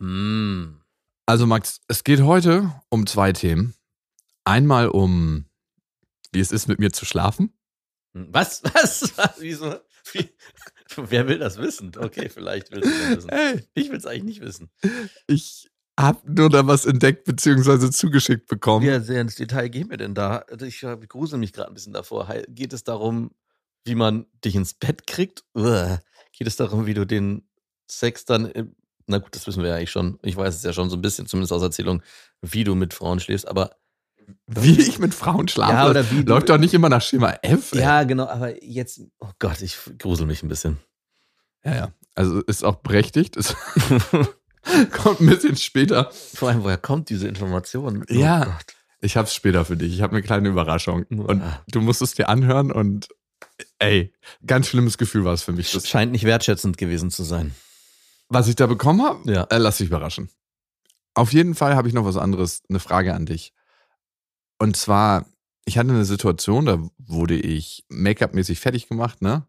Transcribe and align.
Hm. 0.00 0.80
Also 1.26 1.46
Max, 1.46 1.80
es 1.88 2.02
geht 2.04 2.22
heute 2.22 2.72
um 2.88 3.06
zwei 3.06 3.32
Themen. 3.32 3.74
Einmal 4.44 4.88
um, 4.88 5.46
wie 6.32 6.40
es 6.40 6.50
ist, 6.50 6.66
mit 6.66 6.78
mir 6.78 6.90
zu 6.90 7.04
schlafen. 7.04 7.52
Was? 8.12 8.64
Was? 8.64 9.12
Was? 9.16 9.40
Wieso? 9.40 9.76
Wie? 10.12 10.28
Wer 10.96 11.28
will 11.28 11.38
das 11.38 11.58
wissen? 11.58 11.92
Okay, 11.96 12.28
vielleicht 12.28 12.72
willst 12.72 12.88
du 12.90 12.98
das 12.98 13.16
wissen. 13.18 13.30
Hey, 13.30 13.64
Ich 13.74 13.90
will 13.90 13.98
es 13.98 14.06
eigentlich 14.06 14.24
nicht 14.24 14.40
wissen. 14.40 14.70
ich 15.28 15.70
habe 15.98 16.20
nur 16.32 16.48
da 16.48 16.66
was 16.66 16.86
entdeckt 16.86 17.24
bzw. 17.24 17.90
zugeschickt 17.90 18.46
bekommen. 18.48 18.86
Wie 18.86 19.04
sehr 19.04 19.20
ins 19.20 19.34
Detail 19.36 19.68
gehen 19.68 19.90
wir 19.90 19.98
denn 19.98 20.14
da? 20.14 20.38
Also 20.50 20.64
Ich 20.66 20.82
äh, 20.82 20.96
grusel 21.06 21.38
mich 21.38 21.52
gerade 21.52 21.68
ein 21.70 21.74
bisschen 21.74 21.92
davor. 21.92 22.26
Geht 22.48 22.72
es 22.72 22.82
darum, 22.82 23.30
wie 23.84 23.94
man 23.94 24.26
dich 24.44 24.56
ins 24.56 24.74
Bett 24.74 25.06
kriegt? 25.06 25.44
Uah. 25.54 26.00
Geht 26.32 26.46
es 26.46 26.56
darum, 26.56 26.86
wie 26.86 26.94
du 26.94 27.04
den 27.06 27.46
Sex 27.88 28.24
dann. 28.24 28.50
Na 29.10 29.18
gut, 29.18 29.34
das 29.34 29.46
wissen 29.46 29.62
wir 29.62 29.70
ja 29.70 29.76
eigentlich 29.76 29.90
schon. 29.90 30.18
Ich 30.22 30.36
weiß 30.36 30.54
es 30.54 30.62
ja 30.62 30.72
schon 30.72 30.88
so 30.90 30.96
ein 30.96 31.02
bisschen, 31.02 31.26
zumindest 31.26 31.52
aus 31.52 31.62
Erzählung, 31.62 32.02
wie 32.42 32.64
du 32.64 32.74
mit 32.74 32.94
Frauen 32.94 33.18
schläfst. 33.20 33.46
Aber 33.48 33.76
Wie 34.46 34.80
ich 34.80 34.98
mit 35.00 35.12
Frauen 35.14 35.48
schlafe. 35.48 35.72
Ja, 35.72 35.90
oder 35.90 36.10
wie 36.10 36.22
Läuft 36.22 36.48
doch 36.48 36.58
nicht 36.58 36.72
immer 36.74 36.88
nach 36.88 37.02
Schema 37.02 37.32
F. 37.42 37.72
ey. 37.72 37.80
ja, 37.80 38.04
genau. 38.04 38.26
Aber 38.28 38.62
jetzt, 38.64 39.00
oh 39.18 39.30
Gott, 39.40 39.60
ich 39.62 39.76
grusel 39.98 40.26
mich 40.26 40.42
ein 40.42 40.48
bisschen. 40.48 40.78
ja, 41.64 41.74
ja. 41.74 41.92
Also 42.14 42.40
ist 42.42 42.64
auch 42.64 42.76
berechtigt. 42.76 43.36
Es 43.36 43.54
kommt 44.92 45.20
ein 45.20 45.26
bisschen 45.26 45.56
später. 45.56 46.10
Vor 46.12 46.48
allem, 46.50 46.62
woher 46.64 46.76
kommt 46.78 47.08
diese 47.08 47.26
Information? 47.28 48.04
Oh 48.08 48.12
Ja. 48.12 48.44
Gott. 48.44 48.74
Ich 49.00 49.16
hab's 49.16 49.34
später 49.34 49.64
für 49.64 49.76
dich. 49.76 49.94
Ich 49.94 50.02
habe 50.02 50.12
eine 50.12 50.22
kleine 50.22 50.48
Überraschung. 50.50 51.04
Und 51.04 51.40
Ah. 51.42 51.64
du 51.68 51.80
musst 51.80 52.02
es 52.02 52.12
dir 52.14 52.28
anhören 52.28 52.70
und 52.70 53.08
ey, 53.78 54.12
ganz 54.46 54.66
schlimmes 54.68 54.98
Gefühl 54.98 55.24
war 55.24 55.32
es 55.32 55.42
für 55.42 55.52
mich. 55.52 55.72
Das, 55.72 55.88
Scheint 55.88 56.12
nicht 56.12 56.24
wertschätzend 56.24 56.76
gewesen 56.76 57.10
zu 57.10 57.22
sein. 57.22 57.54
Was 58.30 58.48
ich 58.48 58.56
da 58.56 58.66
bekommen 58.66 59.02
habe, 59.02 59.30
Ja. 59.30 59.44
äh, 59.50 59.58
lass 59.58 59.78
dich 59.78 59.88
überraschen. 59.88 60.30
Auf 61.14 61.32
jeden 61.32 61.54
Fall 61.54 61.74
habe 61.76 61.88
ich 61.88 61.94
noch 61.94 62.04
was 62.06 62.16
anderes, 62.16 62.62
eine 62.70 62.80
Frage 62.80 63.14
an 63.14 63.26
dich. 63.26 63.52
Und 64.58 64.76
zwar, 64.76 65.26
ich 65.64 65.76
hatte 65.76 65.90
eine 65.90 66.04
Situation, 66.04 66.64
da 66.66 66.78
wurde 66.98 67.34
ich 67.36 67.84
Make-up-mäßig 67.88 68.60
fertig 68.60 68.88
gemacht, 68.88 69.20
ne? 69.20 69.46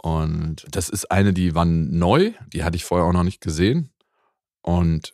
Und 0.00 0.66
das 0.70 0.88
ist 0.88 1.10
eine, 1.10 1.32
die 1.32 1.54
war 1.54 1.64
neu, 1.64 2.32
die 2.52 2.64
hatte 2.64 2.76
ich 2.76 2.84
vorher 2.84 3.06
auch 3.06 3.12
noch 3.12 3.24
nicht 3.24 3.40
gesehen. 3.40 3.92
Und 4.62 5.12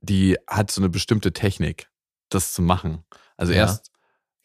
die 0.00 0.36
hat 0.46 0.70
so 0.70 0.80
eine 0.80 0.88
bestimmte 0.88 1.32
Technik, 1.32 1.90
das 2.30 2.52
zu 2.52 2.62
machen. 2.62 3.04
Also 3.36 3.52
Ja. 3.52 3.58
erst 3.60 3.90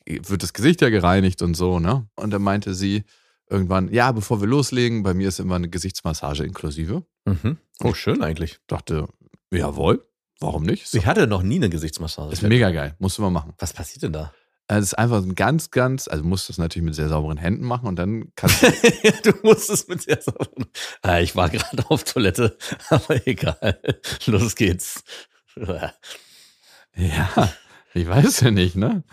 wird 0.08 0.44
das 0.44 0.54
Gesicht 0.54 0.82
ja 0.82 0.90
gereinigt 0.90 1.42
und 1.42 1.54
so, 1.56 1.80
ne? 1.80 2.08
Und 2.16 2.32
dann 2.32 2.42
meinte 2.42 2.74
sie 2.76 3.06
irgendwann, 3.50 3.92
ja, 3.94 4.12
bevor 4.12 4.42
wir 4.42 4.48
loslegen, 4.48 5.04
bei 5.04 5.14
mir 5.14 5.28
ist 5.28 5.40
immer 5.40 5.56
eine 5.56 5.70
Gesichtsmassage 5.70 6.44
inklusive. 6.44 7.04
Mhm. 7.26 7.58
Oh, 7.84 7.94
schön 7.94 8.22
eigentlich. 8.24 8.60
Dachte, 8.68 9.08
jawohl, 9.52 10.06
warum 10.40 10.64
nicht? 10.64 10.84
Ist, 10.84 10.96
Ich 10.96 11.06
hatte 11.06 11.28
noch 11.28 11.44
nie 11.44 11.56
eine 11.58 11.70
Gesichtsmassage. 11.70 12.34
ist 12.34 12.42
mega 12.44 12.72
geil, 12.72 12.96
musst 13.00 13.18
du 13.18 13.22
mal 13.22 13.30
machen. 13.32 13.54
Was 13.60 13.74
passiert 13.74 14.04
denn 14.04 14.14
da? 14.14 14.34
Es 14.68 14.84
ist 14.84 14.94
einfach 14.96 15.22
ein 15.22 15.36
ganz, 15.36 15.70
ganz, 15.70 16.08
also 16.08 16.24
du 16.24 16.28
musst 16.30 16.50
das 16.50 16.58
natürlich 16.58 16.86
mit 16.86 16.96
sehr 16.96 17.08
sauberen 17.08 17.38
Händen 17.38 17.66
machen 17.66 17.88
und 17.88 17.98
dann 17.98 18.32
kannst 18.36 18.64
du, 18.64 18.72
du 19.32 19.34
musst 19.44 19.70
es 19.70 19.88
mit 19.88 20.08
der 20.08 20.20
sauren. 20.24 20.66
Ah, 21.04 21.20
ich 21.20 21.36
war 21.36 21.50
gerade 21.50 21.86
auf 21.90 22.04
Toilette, 22.04 22.58
aber 22.90 23.28
egal. 23.28 23.80
Los 24.26 24.56
geht's. 24.56 25.04
ja, 26.96 27.54
ich 27.94 28.08
weiß 28.08 28.42
ja 28.42 28.52
nicht, 28.52 28.76
ne? 28.76 29.04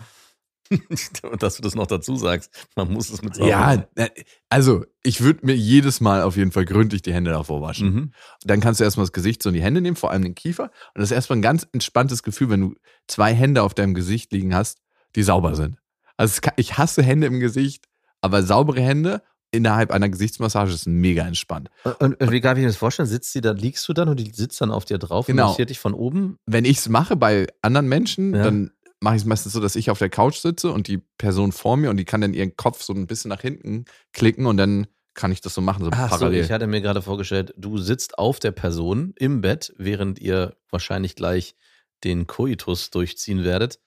Und 0.69 1.41
dass 1.43 1.55
du 1.57 1.61
das 1.61 1.75
noch 1.75 1.87
dazu 1.87 2.15
sagst, 2.15 2.67
man 2.75 2.91
muss 2.91 3.09
es 3.09 3.21
mit 3.21 3.35
sauren 3.35 3.49
Ja, 3.49 3.85
äh, 3.95 4.09
also 4.49 4.85
ich 5.03 5.21
würde 5.21 5.45
mir 5.45 5.55
jedes 5.55 6.01
Mal 6.01 6.21
auf 6.23 6.37
jeden 6.37 6.51
Fall 6.51 6.65
gründlich 6.65 7.01
die 7.01 7.13
Hände 7.13 7.31
davor 7.31 7.61
waschen. 7.61 7.93
Mhm. 7.93 8.11
Dann 8.43 8.59
kannst 8.59 8.79
du 8.79 8.83
erstmal 8.83 9.05
das 9.05 9.11
Gesicht 9.13 9.43
so 9.43 9.49
in 9.49 9.55
die 9.55 9.61
Hände 9.61 9.81
nehmen, 9.81 9.95
vor 9.97 10.11
allem 10.11 10.23
den 10.23 10.35
Kiefer. 10.35 10.63
Und 10.63 11.01
das 11.01 11.05
ist 11.05 11.11
erstmal 11.11 11.37
ein 11.39 11.43
ganz 11.43 11.67
entspanntes 11.73 12.23
Gefühl, 12.23 12.49
wenn 12.49 12.61
du 12.61 12.75
zwei 13.07 13.33
Hände 13.33 13.61
auf 13.63 13.73
deinem 13.73 13.93
Gesicht 13.93 14.31
liegen 14.31 14.55
hast, 14.55 14.79
die 15.15 15.23
sauber 15.23 15.55
sind. 15.55 15.77
Also 16.17 16.41
ich 16.57 16.77
hasse 16.77 17.03
Hände 17.03 17.27
im 17.27 17.39
Gesicht, 17.39 17.85
aber 18.21 18.43
saubere 18.43 18.81
Hände 18.81 19.21
innerhalb 19.51 19.91
einer 19.91 20.09
Gesichtsmassage 20.09 20.71
ist 20.71 20.87
mega 20.87 21.27
entspannt. 21.27 21.69
Und, 21.99 22.19
und 22.19 22.31
wie 22.31 22.41
darf 22.41 22.57
ich 22.57 22.61
mir 22.61 22.67
das 22.69 22.77
vorstellen? 22.77 23.07
Sitzt 23.07 23.33
sie 23.33 23.41
da, 23.41 23.51
liegst 23.51 23.87
du 23.87 23.93
dann 23.93 24.09
und 24.09 24.19
die 24.19 24.31
sitzt 24.33 24.59
dann 24.61 24.71
auf 24.71 24.85
dir 24.85 24.97
drauf 24.97 25.27
Genau. 25.27 25.43
und 25.43 25.49
massiert 25.49 25.69
dich 25.69 25.79
von 25.79 25.93
oben? 25.93 26.37
Wenn 26.47 26.65
ich 26.65 26.77
es 26.77 26.89
mache 26.89 27.15
bei 27.15 27.45
anderen 27.61 27.87
Menschen, 27.87 28.33
Ja. 28.33 28.43
dann 28.45 28.71
mache 29.03 29.15
ich 29.17 29.21
es 29.23 29.25
meistens 29.27 29.51
so, 29.53 29.59
dass 29.59 29.75
ich 29.75 29.89
auf 29.91 29.99
der 29.99 30.09
Couch 30.09 30.37
sitze 30.37 30.71
und 30.71 30.87
die 30.87 30.99
Person 31.17 31.51
vor 31.51 31.75
mir 31.77 31.89
und 31.89 31.97
die 31.97 32.05
kann 32.05 32.21
dann 32.21 32.33
ihren 32.33 32.55
Kopf 32.55 32.81
so 32.81 32.93
ein 32.93 33.05
bisschen 33.05 33.29
nach 33.29 33.41
hinten 33.41 33.83
klicken 34.13 34.45
und 34.45 34.57
dann 34.57 34.87
kann 35.13 35.31
ich 35.31 35.41
das 35.41 35.53
so 35.53 35.61
machen, 35.61 35.83
so 35.83 35.91
Ach 35.93 36.09
so, 36.11 36.17
parallel. 36.17 36.43
ich 36.43 36.51
hatte 36.51 36.65
mir 36.67 36.81
gerade 36.81 37.01
vorgestellt, 37.01 37.53
du 37.57 37.77
sitzt 37.77 38.17
auf 38.17 38.39
der 38.39 38.51
Person 38.51 39.13
im 39.17 39.41
Bett, 39.41 39.73
während 39.77 40.19
ihr 40.19 40.55
wahrscheinlich 40.71 41.15
gleich 41.15 41.55
den 42.03 42.25
Koitus 42.27 42.89
durchziehen 42.89 43.43
werdet 43.43 43.79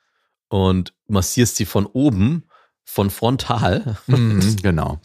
und 0.48 0.94
massierst 1.08 1.56
sie 1.56 1.64
von 1.66 1.86
oben, 1.86 2.44
von 2.84 3.10
frontal. 3.10 3.96
Mhm, 4.06 4.56
genau. 4.62 5.00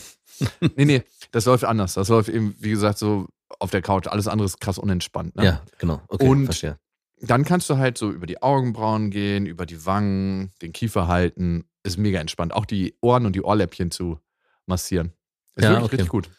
nee, 0.76 0.84
nee, 0.84 1.02
das 1.30 1.44
läuft 1.44 1.64
anders. 1.64 1.94
Das 1.94 2.08
läuft 2.08 2.28
eben, 2.30 2.56
wie 2.58 2.70
gesagt, 2.70 2.98
so 2.98 3.28
auf 3.60 3.70
der 3.70 3.82
Couch. 3.82 4.06
Alles 4.08 4.26
andere 4.26 4.46
ist 4.46 4.60
krass 4.60 4.78
unentspannt. 4.78 5.36
Ne? 5.36 5.44
Ja, 5.44 5.62
genau. 5.78 6.00
Okay, 6.08 6.26
Und- 6.26 6.46
verstehe. 6.46 6.78
Dann 7.24 7.44
kannst 7.44 7.70
du 7.70 7.78
halt 7.78 7.96
so 7.98 8.10
über 8.10 8.26
die 8.26 8.42
Augenbrauen 8.42 9.10
gehen, 9.10 9.46
über 9.46 9.64
die 9.64 9.86
Wangen, 9.86 10.50
den 10.60 10.72
Kiefer 10.72 11.06
halten. 11.08 11.64
Ist 11.84 11.96
mega 11.96 12.20
entspannt. 12.20 12.52
Auch 12.52 12.66
die 12.66 12.96
Ohren 13.00 13.26
und 13.26 13.34
die 13.34 13.42
Ohrläppchen 13.42 13.90
zu 13.90 14.18
massieren. 14.66 15.12
Ist 15.54 15.64
Ja, 15.64 15.70
wirklich 15.70 15.84
okay. 15.84 15.96
richtig 15.96 16.08
gut. 16.10 16.30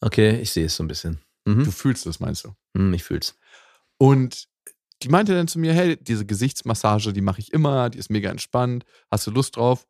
Okay, 0.00 0.40
ich 0.40 0.50
sehe 0.52 0.66
es 0.66 0.76
so 0.76 0.84
ein 0.84 0.88
bisschen. 0.88 1.20
Mhm. 1.44 1.64
Du 1.64 1.70
fühlst 1.70 2.06
es, 2.06 2.20
meinst 2.20 2.44
du? 2.44 2.54
Hm, 2.76 2.94
ich 2.94 3.02
fühl's. 3.02 3.34
Und 3.98 4.48
die 5.02 5.08
meinte 5.08 5.34
dann 5.34 5.48
zu 5.48 5.58
mir, 5.58 5.72
hey, 5.72 5.96
diese 5.96 6.26
Gesichtsmassage, 6.26 7.12
die 7.12 7.20
mache 7.22 7.40
ich 7.40 7.52
immer, 7.52 7.90
die 7.90 7.98
ist 7.98 8.10
mega 8.10 8.30
entspannt. 8.30 8.84
Hast 9.10 9.26
du 9.26 9.30
Lust 9.30 9.56
drauf? 9.56 9.86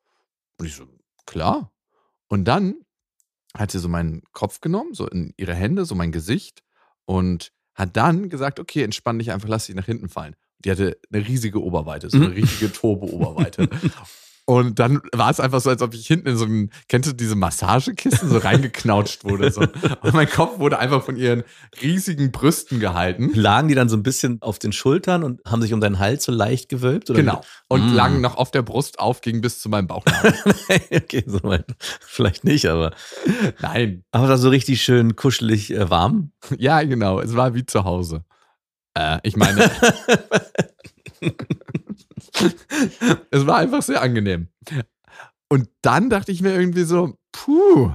Und 0.58 0.66
ich 0.66 0.74
so, 0.74 0.86
klar. 1.26 1.72
Und 2.28 2.44
dann 2.44 2.76
hat 3.56 3.72
sie 3.72 3.78
so 3.78 3.88
meinen 3.88 4.22
Kopf 4.32 4.60
genommen, 4.60 4.94
so 4.94 5.06
in 5.08 5.34
ihre 5.36 5.54
Hände, 5.54 5.84
so 5.84 5.94
mein 5.94 6.12
Gesicht 6.12 6.62
und 7.04 7.52
hat 7.80 7.96
dann 7.96 8.28
gesagt, 8.28 8.60
okay, 8.60 8.82
entspann 8.82 9.18
dich 9.18 9.32
einfach, 9.32 9.48
lass 9.48 9.66
dich 9.66 9.74
nach 9.76 9.86
hinten 9.86 10.08
fallen. 10.08 10.36
Die 10.64 10.70
hatte 10.70 10.98
eine 11.12 11.26
riesige 11.26 11.62
Oberweite, 11.62 12.10
so 12.10 12.18
eine 12.18 12.28
Mhm. 12.28 12.32
richtige 12.34 12.72
Turbo-Oberweite. 12.72 13.68
Und 14.50 14.80
dann 14.80 15.00
war 15.12 15.30
es 15.30 15.38
einfach 15.38 15.60
so, 15.60 15.70
als 15.70 15.80
ob 15.80 15.94
ich 15.94 16.08
hinten 16.08 16.26
in 16.26 16.36
so 16.36 16.44
ein, 16.44 16.70
kennst 16.88 17.08
du 17.08 17.14
diese 17.14 17.36
Massagekissen, 17.36 18.28
so 18.28 18.38
reingeknautscht 18.38 19.22
wurde. 19.22 19.52
So. 19.52 19.60
Und 19.60 20.12
mein 20.12 20.28
Kopf 20.28 20.58
wurde 20.58 20.80
einfach 20.80 21.04
von 21.04 21.14
ihren 21.14 21.44
riesigen 21.80 22.32
Brüsten 22.32 22.80
gehalten. 22.80 23.30
Lagen 23.32 23.68
die 23.68 23.76
dann 23.76 23.88
so 23.88 23.96
ein 23.96 24.02
bisschen 24.02 24.42
auf 24.42 24.58
den 24.58 24.72
Schultern 24.72 25.22
und 25.22 25.40
haben 25.46 25.62
sich 25.62 25.72
um 25.72 25.80
deinen 25.80 26.00
Hals 26.00 26.24
so 26.24 26.32
leicht 26.32 26.68
gewölbt? 26.68 27.10
Oder 27.10 27.20
Genau. 27.20 27.40
Und 27.68 27.92
Mm. 27.92 27.94
lagen 27.94 28.20
noch 28.20 28.36
auf 28.38 28.50
der 28.50 28.62
Brust 28.62 28.98
auf, 28.98 29.20
ging 29.20 29.40
bis 29.40 29.60
zu 29.60 29.68
meinem 29.68 29.86
Bauchnabel. 29.86 30.32
wie? 30.90 30.96
okay, 30.96 31.22
so 31.28 31.40
weit. 31.44 31.66
Vielleicht 32.00 32.42
nicht, 32.42 32.66
aber. 32.66 32.90
Nein. 33.60 34.02
Aber 34.10 34.26
da 34.26 34.36
so 34.36 34.48
richtig 34.48 34.82
schön 34.82 35.14
kuschelig 35.14 35.72
äh, 35.72 35.90
warm. 35.90 36.32
Ja, 36.58 36.82
genau. 36.82 37.20
Es 37.20 37.36
war 37.36 37.54
wie 37.54 37.66
zu 37.66 37.84
Hause. 37.84 38.24
Äh, 38.94 39.20
ich 39.22 39.36
meine, 39.36 39.70
es 43.30 43.46
war 43.46 43.56
einfach 43.58 43.82
sehr 43.82 44.02
angenehm. 44.02 44.48
Und 45.48 45.68
dann 45.82 46.10
dachte 46.10 46.32
ich 46.32 46.42
mir 46.42 46.54
irgendwie 46.54 46.84
so, 46.84 47.18
puh, 47.32 47.92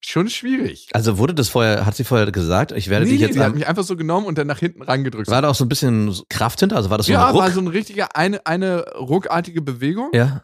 schon 0.00 0.28
schwierig. 0.28 0.88
Also 0.92 1.18
wurde 1.18 1.34
das 1.34 1.48
vorher, 1.48 1.84
hat 1.86 1.96
sie 1.96 2.04
vorher 2.04 2.30
gesagt, 2.30 2.72
ich 2.72 2.88
werde 2.88 3.06
Nee, 3.06 3.12
dich 3.12 3.20
jetzt 3.20 3.34
die 3.34 3.40
hat 3.40 3.54
mich 3.54 3.66
einfach 3.66 3.82
so 3.82 3.96
genommen 3.96 4.26
und 4.26 4.38
dann 4.38 4.46
nach 4.46 4.58
hinten 4.58 4.82
reingedrückt. 4.82 5.28
War 5.28 5.42
da 5.42 5.48
auch 5.48 5.54
so 5.54 5.64
ein 5.64 5.68
bisschen 5.68 6.14
Kraft 6.28 6.60
hinter? 6.60 6.76
Also 6.76 6.90
war 6.90 6.98
das 6.98 7.06
so 7.06 7.12
ja, 7.12 7.26
ein 7.26 7.32
Ruck? 7.32 7.42
war 7.42 7.50
so 7.50 7.60
eine 7.60 7.72
richtige, 7.72 8.14
eine, 8.14 8.44
eine 8.46 8.84
ruckartige 8.94 9.62
Bewegung, 9.62 10.10
ja. 10.12 10.42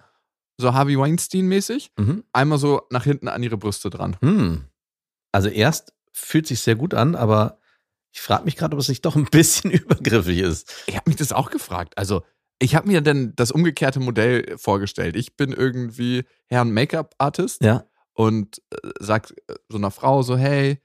so 0.59 0.75
Harvey 0.75 0.99
Weinstein-mäßig. 0.99 1.93
Mhm. 1.99 2.25
Einmal 2.33 2.59
so 2.59 2.83
nach 2.91 3.05
hinten 3.05 3.29
an 3.29 3.43
ihre 3.43 3.57
Brüste 3.57 3.91
dran. 3.91 4.17
Hm. 4.21 4.65
Also 5.33 5.49
erst 5.49 5.95
fühlt 6.13 6.47
sich 6.47 6.61
sehr 6.61 6.75
gut 6.75 6.95
an, 6.95 7.15
aber 7.15 7.59
ich 8.13 8.21
frage 8.21 8.45
mich 8.45 8.57
gerade, 8.57 8.75
ob 8.75 8.81
es 8.81 8.89
nicht 8.89 9.05
doch 9.05 9.17
ein 9.17 9.25
bisschen 9.25 9.71
übergriffig 9.71 10.39
ist. 10.39 10.73
Ich 10.87 10.97
habe 10.97 11.09
mich 11.11 11.17
das 11.17 11.33
auch 11.33 11.51
gefragt. 11.51 11.97
Also, 11.97 12.23
ich 12.59 12.75
habe 12.77 12.87
mir 12.89 13.01
dann 13.01 13.35
das 13.35 13.51
umgekehrte 13.51 13.99
Modell 14.01 14.57
vorgestellt. 14.57 15.17
Ich 15.17 15.37
bin 15.37 15.53
irgendwie 15.53 16.25
Herrn 16.47 16.71
Make-up-Artist 16.73 17.63
Ja. 17.65 17.85
und 18.13 18.59
äh, 18.71 18.77
sag 19.01 19.31
äh, 19.49 19.55
so 19.69 19.79
einer 19.79 19.91
Frau 19.91 20.23
so, 20.23 20.37
hey, 20.37 20.79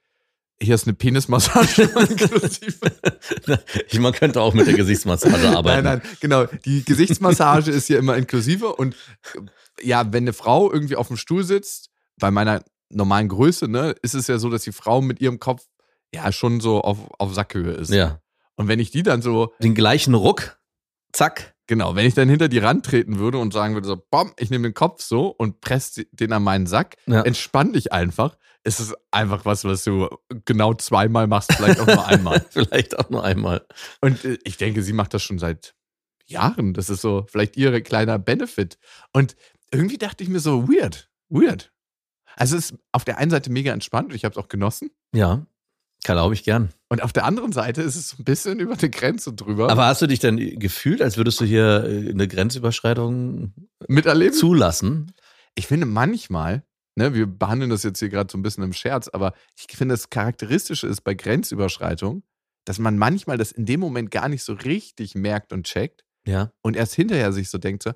hier 0.59 0.74
ist 0.74 0.88
eine 0.88 0.95
Penismassage 0.95 1.83
inklusive. 1.83 2.91
Ich, 3.89 4.00
man 4.00 4.13
könnte 4.13 4.41
auch 4.41 4.53
mit 4.56 4.65
der 4.65 4.73
Gesichtsmassage 4.73 5.50
arbeiten. 5.56 5.83
Nein, 5.83 6.01
nein, 6.03 6.12
genau. 6.19 6.45
Die 6.65 6.83
Gesichtsmassage 6.83 7.69
ist 7.71 7.85
hier 7.88 8.00
immer 8.00 8.18
inklusive 8.18 8.73
und 8.75 8.95
ja, 9.81 10.12
wenn 10.12 10.23
eine 10.23 10.33
Frau 10.33 10.71
irgendwie 10.71 10.95
auf 10.95 11.07
dem 11.09 11.18
Stuhl 11.18 11.44
sitzt, 11.44 11.89
bei 12.19 12.31
meiner 12.31 12.63
normalen 12.89 13.27
Größe, 13.27 13.68
ne, 13.68 13.95
ist 14.01 14.15
es 14.15 14.25
ja 14.27 14.39
so, 14.39 14.50
dass 14.50 14.63
die 14.63 14.71
Frau 14.71 15.01
mit 15.01 15.21
ihrem 15.21 15.39
Kopf 15.39 15.68
ja 16.13 16.31
schon 16.31 16.59
so 16.59 16.81
auf, 16.81 16.98
auf 17.19 17.33
Sackhöhe 17.33 17.71
ist. 17.74 17.92
Ja. 17.92 18.21
Und 18.56 18.68
wenn 18.68 18.80
ich 18.80 18.92
die 18.92 19.04
dann 19.04 19.21
so, 19.21 19.54
Den 19.59 19.75
gleichen 19.75 20.13
Ruck, 20.13 20.59
zack. 21.13 21.56
genau, 21.68 21.95
wenn 21.95 22.06
ich 22.06 22.13
dann 22.15 22.30
hinter 22.30 22.48
die 22.48 22.57
Rand 22.59 22.86
treten 22.86 23.19
würde 23.19 23.38
und 23.38 23.54
sagen 23.54 23.74
würde, 23.75 23.88
so, 23.88 23.98
bom, 24.09 24.31
ich 24.38 24.50
nehme 24.50 24.68
den 24.69 24.74
Kopf 24.74 25.01
so 25.04 25.27
und 25.27 25.62
presse 25.62 26.06
den 26.12 26.33
an 26.33 26.44
meinen 26.44 26.65
Sack, 26.68 26.95
Ja. 27.06 27.21
entspann 27.21 27.74
dich 27.74 27.92
einfach. 27.92 28.38
Es 28.63 28.80
ist 28.80 28.95
einfach 29.12 29.45
was, 29.45 29.63
was 29.63 29.83
du 29.83 30.09
genau 30.45 30.74
zweimal 30.74 31.27
machst, 31.27 31.54
vielleicht 31.54 31.80
auch 31.80 31.88
nur 31.88 32.06
einmal. 32.07 32.45
Vielleicht 32.50 33.00
auch 33.00 33.09
nur 33.09 33.24
einmal. 33.24 33.65
Und 34.01 34.25
äh, 34.25 34.38
ich 34.44 34.57
denke, 34.57 34.81
sie 34.83 34.92
macht 34.94 35.13
das 35.13 35.24
schon 35.24 35.39
seit 35.39 35.74
Jahren. 36.25 36.74
Das 36.74 36.89
ist 36.89 37.00
so 37.01 37.25
vielleicht 37.30 37.56
ihre 37.56 37.81
kleiner 37.81 38.19
Benefit. 38.19 38.77
Und 39.13 39.38
irgendwie 39.71 39.98
dachte 39.98 40.21
ich 40.24 40.30
mir 40.30 40.42
so, 40.42 40.68
weird, 40.68 41.09
weird. 41.30 41.71
Also 42.36 42.57
es 42.57 42.71
ist 42.71 42.80
auf 42.92 43.06
der 43.06 43.18
einen 43.19 43.31
Seite 43.31 43.50
mega 43.50 43.71
entspannt 43.71 44.09
und 44.09 44.15
ich 44.15 44.25
habe 44.25 44.33
es 44.33 44.38
auch 44.38 44.50
genossen. 44.50 44.92
Ja, 45.13 45.45
glaube 46.13 46.33
ich 46.33 46.44
gern. 46.44 46.69
Und 46.89 47.04
auf 47.04 47.13
der 47.13 47.25
anderen 47.25 47.51
Seite 47.51 47.81
ist 47.81 47.95
es 47.95 48.09
so 48.09 48.18
ein 48.19 48.24
bisschen 48.24 48.59
über 48.59 48.75
die 48.75 48.89
Grenze 48.92 49.33
drüber 49.33 49.69
Aber 49.69 49.86
hast 49.86 50.01
du 50.01 50.07
dich 50.07 50.19
denn 50.19 50.38
gefühlt, 50.59 51.01
als 51.01 51.18
würdest 51.18 51.39
du 51.42 51.45
hier 51.45 51.83
äh, 51.86 52.09
eine 52.09 52.27
Grenzüberschreitung 52.27 53.54
miterleben. 53.88 54.33
zulassen? 54.33 55.13
Ich 55.56 55.68
finde 55.68 55.86
manchmal, 55.86 56.63
ne, 56.95 57.13
wir 57.13 57.25
behandeln 57.27 57.69
das 57.69 57.83
jetzt 57.83 58.00
hier 58.00 58.09
gerade 58.09 58.31
so 58.31 58.38
ein 58.38 58.42
bisschen 58.44 58.63
im 58.63 58.74
Scherz, 58.74 59.07
aber 59.07 59.33
ich 59.57 59.75
finde, 59.75 59.94
das 59.94 60.09
Charakteristische 60.09 60.88
ist 60.88 61.01
bei 61.01 61.13
Grenzüberschreitung, 61.13 62.24
dass 62.65 62.80
man 62.80 62.98
manchmal 62.98 63.38
das 63.38 63.51
in 63.51 63.65
dem 63.65 63.80
Moment 63.80 64.12
gar 64.12 64.30
nicht 64.30 64.44
so 64.44 64.54
richtig 64.54 65.15
merkt 65.15 65.51
und 65.54 65.65
checkt 65.65 66.04
Ja. 66.25 66.51
und 66.62 66.75
erst 66.75 66.94
hinterher 66.95 67.31
sich 67.33 67.50
so 67.50 67.57
denkt, 67.57 67.83
so, 67.83 67.92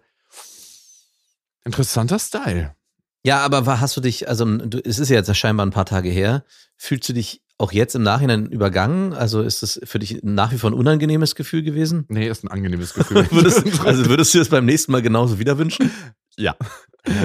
interessanter 1.64 2.20
Style. 2.20 2.76
Ja, 3.24 3.40
aber 3.42 3.80
hast 3.80 3.96
du 3.96 4.02
dich, 4.02 4.28
also 4.28 4.46
es 4.84 4.98
ist 4.98 5.10
ja 5.10 5.18
jetzt 5.18 5.36
scheinbar 5.38 5.66
ein 5.66 5.72
paar 5.72 5.86
Tage 5.86 6.10
her, 6.10 6.44
fühlst 6.76 7.08
du 7.08 7.14
dich 7.14 7.44
auch 7.62 7.72
jetzt 7.72 7.96
im 7.96 8.04
Nachhinein 8.04 8.48
übergangen? 8.48 9.14
Also 9.14 9.42
ist 9.42 9.62
das 9.64 9.80
für 9.84 10.00
dich 10.00 10.20
nach 10.24 10.52
wie 10.52 10.58
vor 10.58 10.70
ein 10.72 10.74
unangenehmes 10.74 11.36
Gefühl 11.36 11.64
gewesen? 11.64 12.06
Nee, 12.10 12.28
ist 12.28 12.44
ein 12.44 12.50
angenehmes 12.50 12.94
Gefühl. 12.94 13.26
würdest, 13.32 13.64
also 13.86 14.06
würdest 14.08 14.34
du 14.34 14.40
es 14.42 14.50
beim 14.50 14.66
nächsten 14.66 14.92
Mal 14.92 15.02
genauso 15.02 15.40
wieder 15.40 15.58
wünschen? 15.58 15.92
ja. 16.38 16.56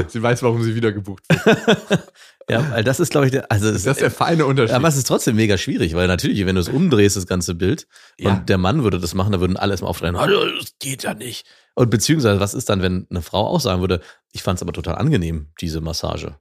Sie 0.09 0.23
weiß, 0.23 0.43
warum 0.43 0.63
sie 0.63 0.75
wieder 0.75 0.91
gebucht 0.91 1.23
wird. 1.29 2.09
Ja, 2.49 2.71
weil 2.71 2.83
das 2.83 2.99
ist, 2.99 3.11
glaube 3.11 3.27
ich, 3.27 3.33
der, 3.33 3.53
also 3.53 3.71
Das 3.71 3.85
ist 3.85 4.01
der 4.01 4.11
feine 4.11 4.47
Unterschied. 4.47 4.75
aber 4.75 4.89
es 4.89 4.97
ist 4.97 5.07
trotzdem 5.07 5.37
mega 5.37 5.59
schwierig, 5.59 5.95
weil 5.95 6.07
natürlich, 6.09 6.47
wenn 6.47 6.55
du 6.55 6.63
es 6.63 6.71
umdrehst, 6.71 7.15
das 7.19 7.27
ganze 7.27 7.55
Bild, 7.55 7.87
Ja. 8.19 8.31
und 8.31 8.49
der 8.49 8.57
Mann 8.57 8.85
würde 8.85 8.99
das 8.99 9.13
machen, 9.13 9.33
da 9.33 9.41
würden 9.41 9.59
alle 9.59 9.73
erstmal 9.75 9.91
aufschreien, 9.91 10.17
hallo, 10.17 10.47
das 10.59 10.73
geht 10.79 11.03
ja 11.03 11.13
nicht. 11.13 11.47
Und 11.75 11.91
beziehungsweise, 11.91 12.41
was 12.41 12.55
ist 12.55 12.71
dann, 12.71 12.81
wenn 12.81 13.07
eine 13.11 13.21
Frau 13.21 13.47
auch 13.47 13.61
sagen 13.61 13.83
würde, 13.83 14.01
ich 14.33 14.43
fand 14.43 14.57
es 14.57 14.63
aber 14.63 14.73
total 14.73 14.95
angenehm, 14.95 15.49
diese 15.61 15.83
Massage. 15.83 16.39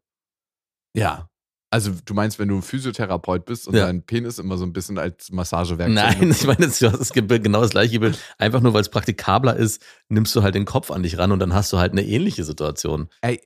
ja. 0.94 1.28
Also 1.72 1.92
du 2.06 2.14
meinst, 2.14 2.40
wenn 2.40 2.48
du 2.48 2.56
ein 2.56 2.62
Physiotherapeut 2.62 3.46
bist 3.46 3.68
und 3.68 3.76
Ja. 3.76 3.86
dein 3.88 4.04
Penis 4.04 4.40
immer 4.40 4.58
so 4.58 4.66
ein 4.66 4.72
bisschen 4.72 4.98
als 4.98 5.32
Massagewerkzeug 5.32 5.94
Nein, 5.94 6.32
ich 6.32 6.46
meine, 6.46 6.66
es 6.66 6.82
es 6.82 7.12
gibt 7.12 7.28
genau 7.30 7.62
das 7.62 7.72
gleiche 7.72 8.00
Bild. 8.00 8.18
Einfach 8.38 8.62
nur, 8.62 8.74
weil 8.74 8.82
es 8.82 8.90
praktikabler 8.90 9.56
ist, 9.56 9.82
nimmst 10.08 10.36
du 10.36 10.44
halt 10.44 10.56
den 10.56 10.66
Kopf 10.66 10.92
an 10.92 11.04
dich 11.04 11.18
ran 11.18 11.32
und 11.32 11.40
dann 11.40 11.54
hast 11.54 11.74
du 11.74 11.78
halt 11.78 11.92
eine 11.92 12.04
ähnliche 12.06 12.44
Situation. 12.44 13.10
Ey, 13.22 13.42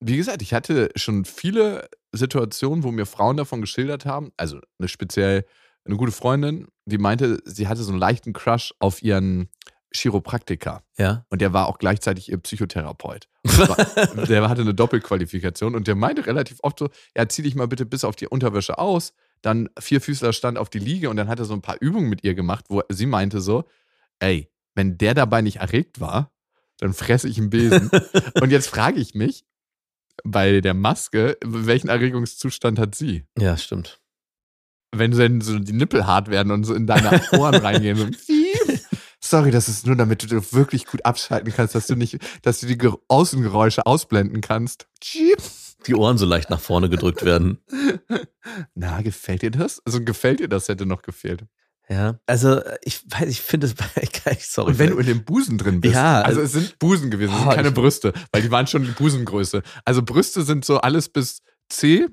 wie 0.00 0.16
gesagt, 0.16 0.42
ich 0.42 0.52
hatte 0.52 0.90
schon 0.96 1.24
viele 1.24 1.88
Situationen, 2.12 2.84
wo 2.84 2.92
mir 2.92 3.06
Frauen 3.06 3.36
davon 3.36 3.60
geschildert 3.60 4.04
haben, 4.04 4.30
also 4.36 4.60
eine 4.78 4.88
speziell 4.88 5.44
eine 5.84 5.96
gute 5.96 6.12
Freundin, 6.12 6.68
die 6.86 6.98
meinte, 6.98 7.38
sie 7.44 7.68
hatte 7.68 7.82
so 7.82 7.90
einen 7.90 7.98
leichten 7.98 8.32
Crush 8.32 8.74
auf 8.78 9.02
ihren 9.02 9.48
Chiropraktiker. 9.92 10.82
Ja. 10.98 11.24
Und 11.28 11.40
der 11.40 11.52
war 11.52 11.68
auch 11.68 11.78
gleichzeitig 11.78 12.30
ihr 12.30 12.38
Psychotherapeut. 12.38 13.28
Der 14.28 14.48
hatte 14.48 14.62
eine 14.62 14.74
Doppelqualifikation 14.74 15.74
und 15.74 15.86
der 15.86 15.94
meinte 15.94 16.26
relativ 16.26 16.58
oft 16.62 16.78
so, 16.78 16.88
ja, 17.16 17.28
zieh 17.28 17.42
dich 17.42 17.54
mal 17.54 17.68
bitte 17.68 17.84
bis 17.84 18.04
auf 18.04 18.16
die 18.16 18.26
Unterwäsche 18.26 18.78
aus. 18.78 19.12
Dann 19.42 19.68
Vierfüßler 19.78 20.32
stand 20.32 20.56
auf 20.56 20.70
die 20.70 20.78
Liege 20.78 21.10
und 21.10 21.16
dann 21.16 21.28
hat 21.28 21.38
er 21.38 21.44
so 21.44 21.52
ein 21.52 21.60
paar 21.60 21.76
Übungen 21.80 22.08
mit 22.08 22.24
ihr 22.24 22.34
gemacht, 22.34 22.64
wo 22.68 22.82
sie 22.88 23.06
meinte 23.06 23.40
so, 23.40 23.64
ey, 24.18 24.50
wenn 24.74 24.96
der 24.96 25.14
dabei 25.14 25.42
nicht 25.42 25.56
erregt 25.56 26.00
war, 26.00 26.32
dann 26.78 26.94
fresse 26.94 27.28
ich 27.28 27.38
einen 27.38 27.50
Besen. 27.50 27.90
und 28.40 28.50
jetzt 28.50 28.68
frage 28.68 28.98
ich 28.98 29.14
mich, 29.14 29.44
bei 30.22 30.60
der 30.60 30.74
Maske, 30.74 31.36
welchen 31.44 31.88
Erregungszustand 31.88 32.78
hat 32.78 32.94
sie? 32.94 33.24
Ja, 33.38 33.56
stimmt. 33.56 34.00
Wenn 34.92 35.10
denn 35.10 35.40
so 35.40 35.58
die 35.58 35.72
Nippel 35.72 36.06
hart 36.06 36.28
werden 36.28 36.52
und 36.52 36.64
so 36.64 36.72
in 36.72 36.86
deine 36.86 37.20
Ohren 37.32 37.56
reingehen, 37.56 37.96
so. 37.96 38.06
Sorry, 39.26 39.50
das 39.50 39.68
ist 39.68 39.86
nur, 39.86 39.96
damit 39.96 40.30
du 40.30 40.52
wirklich 40.52 40.84
gut 40.86 41.04
abschalten 41.06 41.50
kannst, 41.54 41.74
dass 41.74 41.86
du 41.86 41.94
nicht, 41.96 42.18
dass 42.42 42.60
du 42.60 42.66
die 42.66 42.76
Ge- 42.76 42.92
Außengeräusche 43.08 43.86
ausblenden 43.86 44.42
kannst. 44.42 44.86
Die 45.86 45.94
Ohren 45.94 46.18
so 46.18 46.26
leicht 46.26 46.50
nach 46.50 46.60
vorne 46.60 46.88
gedrückt 46.90 47.24
werden. 47.24 47.58
Na, 48.74 49.00
gefällt 49.02 49.42
dir 49.42 49.50
das? 49.50 49.80
Also 49.86 50.02
gefällt 50.04 50.40
dir 50.40 50.48
das 50.48 50.68
hätte 50.68 50.84
noch 50.86 51.02
gefehlt. 51.02 51.44
Ja. 51.88 52.18
Also, 52.26 52.60
ich 52.82 53.02
weiß, 53.10 53.28
ich 53.28 53.40
finde 53.42 53.66
es, 53.66 53.74
sorry. 54.52 54.72
Und 54.72 54.78
wenn 54.78 54.90
du 54.90 54.98
in 54.98 55.06
dem 55.06 55.24
Busen 55.24 55.58
drin 55.58 55.80
bist, 55.80 55.94
Ja, 55.94 56.20
also 56.22 56.40
also- 56.40 56.58
es 56.58 56.64
sind 56.66 56.78
Busen 56.78 57.10
gewesen, 57.10 57.32
es 57.32 57.38
sind 57.40 57.48
Oh, 57.48 57.54
keine 57.54 57.72
Brüste, 57.72 58.12
weil 58.32 58.42
die 58.42 58.50
waren 58.50 58.66
schon 58.66 58.84
die 58.84 58.90
Busengröße. 58.92 59.62
Also 59.84 60.02
Brüste 60.02 60.42
sind 60.42 60.64
so 60.64 60.78
alles 60.80 61.08
bis 61.08 61.42
C, 61.68 62.08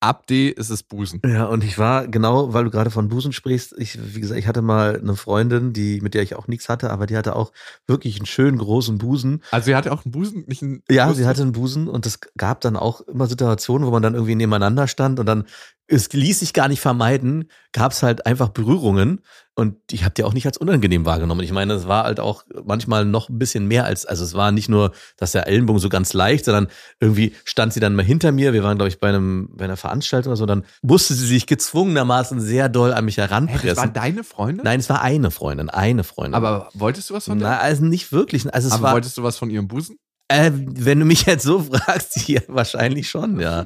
ab 0.00 0.26
D 0.26 0.48
ist 0.48 0.70
es 0.70 0.82
Busen. 0.82 1.20
Ja, 1.26 1.44
und 1.44 1.62
ich 1.62 1.78
war 1.78 2.08
genau, 2.08 2.52
weil 2.54 2.64
du 2.64 2.70
gerade 2.70 2.90
von 2.90 3.08
Busen 3.08 3.32
sprichst, 3.32 3.74
ich, 3.78 3.98
wie 4.14 4.20
gesagt, 4.20 4.40
ich 4.40 4.46
hatte 4.46 4.62
mal 4.62 4.98
eine 4.98 5.14
Freundin, 5.14 5.72
die, 5.72 6.00
mit 6.00 6.14
der 6.14 6.22
ich 6.22 6.34
auch 6.34 6.48
nichts 6.48 6.68
hatte, 6.68 6.90
aber 6.90 7.06
die 7.06 7.16
hatte 7.16 7.36
auch 7.36 7.52
wirklich 7.86 8.16
einen 8.16 8.26
schönen 8.26 8.58
großen 8.58 8.98
Busen. 8.98 9.42
Also 9.50 9.66
sie 9.66 9.76
hatte 9.76 9.92
auch 9.92 10.04
einen 10.04 10.12
Busen, 10.12 10.44
nicht 10.46 10.62
einen 10.62 10.82
Ja, 10.90 11.06
Brust- 11.06 11.16
sie 11.16 11.26
hatte 11.26 11.42
einen 11.42 11.52
Busen 11.52 11.86
und 11.88 12.06
es 12.06 12.18
gab 12.36 12.60
dann 12.62 12.76
auch 12.76 13.02
immer 13.02 13.26
Situationen, 13.26 13.86
wo 13.86 13.90
man 13.90 14.02
dann 14.02 14.14
irgendwie 14.14 14.34
nebeneinander 14.34 14.88
stand 14.88 15.20
und 15.20 15.26
dann, 15.26 15.44
es 15.86 16.12
ließ 16.12 16.40
sich 16.40 16.52
gar 16.54 16.68
nicht 16.68 16.80
vermeiden, 16.80 17.50
gab 17.72 17.92
es 17.92 18.02
halt 18.02 18.24
einfach 18.26 18.48
Berührungen 18.48 19.20
und 19.56 19.76
ich 19.90 20.04
habe 20.04 20.14
die 20.14 20.24
auch 20.24 20.32
nicht 20.32 20.46
als 20.46 20.56
unangenehm 20.56 21.04
wahrgenommen. 21.04 21.42
Ich 21.42 21.52
meine, 21.52 21.74
es 21.74 21.86
war 21.86 22.04
halt 22.04 22.20
auch 22.20 22.44
manchmal 22.64 23.04
noch 23.04 23.28
ein 23.28 23.38
bisschen 23.38 23.66
mehr 23.66 23.84
als, 23.84 24.06
also 24.06 24.24
es 24.24 24.34
war 24.34 24.52
nicht 24.52 24.68
nur, 24.68 24.92
dass 25.16 25.32
der 25.32 25.46
Ellenbogen 25.46 25.80
so 25.80 25.88
ganz 25.88 26.12
leicht, 26.12 26.44
sondern 26.46 26.68
irgendwie 27.00 27.34
stand 27.44 27.72
sie 27.72 27.80
dann 27.80 27.94
mal 27.94 28.04
hinter 28.04 28.32
mir. 28.32 28.52
Wir 28.52 28.62
waren, 28.62 28.78
glaube 28.78 28.88
ich, 28.88 29.00
bei 29.00 29.08
einem, 29.08 29.50
bei 29.52 29.64
einer 29.64 29.76
Veranstaltung 29.76 30.30
oder 30.30 30.36
so, 30.38 30.46
dann 30.46 30.64
musste 30.82 31.14
sie 31.14 31.26
sich 31.26 31.46
gezwungenermaßen 31.46 32.40
sehr 32.40 32.68
doll 32.68 32.92
an 32.92 33.04
mich 33.04 33.16
Hä, 33.16 33.22
das 33.22 33.30
war 33.30 33.36
heranpressen. 33.40 33.92
deine 33.92 34.24
Freundin? 34.24 34.64
Nein, 34.64 34.80
es 34.80 34.88
war 34.88 35.02
eine 35.02 35.30
Freundin, 35.30 35.68
eine 35.68 36.04
Freundin. 36.04 36.34
Aber 36.34 36.68
wolltest 36.74 37.10
du 37.10 37.14
was 37.14 37.24
von 37.26 37.38
der? 37.38 37.48
Na, 37.48 37.58
also 37.58 37.84
nicht 37.84 38.12
wirklich. 38.12 38.52
Also 38.54 38.68
es 38.68 38.74
Aber 38.74 38.84
war, 38.84 38.92
wolltest 38.94 39.16
du 39.18 39.22
was 39.22 39.36
von 39.36 39.50
ihrem 39.50 39.68
Busen? 39.68 39.96
Äh, 40.30 40.52
wenn 40.54 41.00
du 41.00 41.04
mich 41.04 41.26
jetzt 41.26 41.42
so 41.42 41.60
fragst, 41.60 42.16
ja, 42.28 42.40
wahrscheinlich 42.46 43.10
schon, 43.10 43.40
ja. 43.40 43.64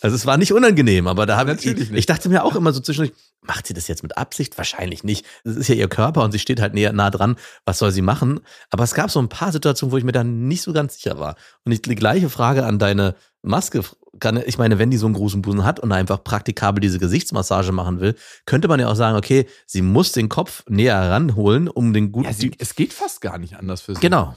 Also 0.00 0.16
es 0.16 0.26
war 0.26 0.36
nicht 0.36 0.52
unangenehm, 0.52 1.06
aber 1.06 1.24
da 1.24 1.36
habe 1.36 1.52
ich, 1.52 1.64
Natürlich 1.64 1.90
ich, 1.90 1.96
ich 1.96 2.06
dachte 2.06 2.28
mir 2.28 2.42
auch 2.42 2.56
immer 2.56 2.72
so 2.72 2.80
zwischendurch, 2.80 3.16
macht 3.42 3.68
sie 3.68 3.74
das 3.74 3.86
jetzt 3.86 4.02
mit 4.02 4.18
Absicht? 4.18 4.58
Wahrscheinlich 4.58 5.04
nicht. 5.04 5.24
Das 5.44 5.54
ist 5.54 5.68
ja 5.68 5.76
ihr 5.76 5.88
Körper 5.88 6.24
und 6.24 6.32
sie 6.32 6.40
steht 6.40 6.60
halt 6.60 6.74
näher 6.74 6.92
nah 6.92 7.10
dran. 7.10 7.36
Was 7.64 7.78
soll 7.78 7.92
sie 7.92 8.02
machen? 8.02 8.40
Aber 8.70 8.82
es 8.82 8.94
gab 8.94 9.08
so 9.08 9.20
ein 9.20 9.28
paar 9.28 9.52
Situationen, 9.52 9.92
wo 9.92 9.96
ich 9.96 10.02
mir 10.02 10.12
dann 10.12 10.48
nicht 10.48 10.62
so 10.62 10.72
ganz 10.72 10.94
sicher 10.94 11.20
war. 11.20 11.36
Und 11.64 11.70
ich, 11.70 11.82
die 11.82 11.94
gleiche 11.94 12.28
Frage 12.28 12.64
an 12.66 12.80
deine 12.80 13.14
Maske. 13.42 13.82
Kann, 14.18 14.42
ich 14.46 14.58
meine, 14.58 14.78
wenn 14.78 14.90
die 14.90 14.96
so 14.96 15.06
einen 15.06 15.14
großen 15.14 15.42
Busen 15.42 15.64
hat 15.64 15.78
und 15.78 15.92
einfach 15.92 16.22
praktikabel 16.22 16.80
diese 16.80 16.98
Gesichtsmassage 16.98 17.72
machen 17.72 18.00
will, 18.00 18.16
könnte 18.46 18.68
man 18.68 18.80
ja 18.80 18.88
auch 18.88 18.96
sagen, 18.96 19.16
okay, 19.16 19.46
sie 19.66 19.82
muss 19.82 20.12
den 20.12 20.28
Kopf 20.28 20.64
näher 20.68 20.98
ranholen, 20.98 21.68
um 21.68 21.92
den 21.92 22.10
guten. 22.10 22.26
Ja, 22.26 22.32
sie, 22.32 22.52
es 22.58 22.74
geht 22.74 22.92
fast 22.92 23.20
gar 23.20 23.38
nicht 23.38 23.56
anders 23.56 23.80
für 23.82 23.94
sie. 23.94 24.00
genau. 24.00 24.36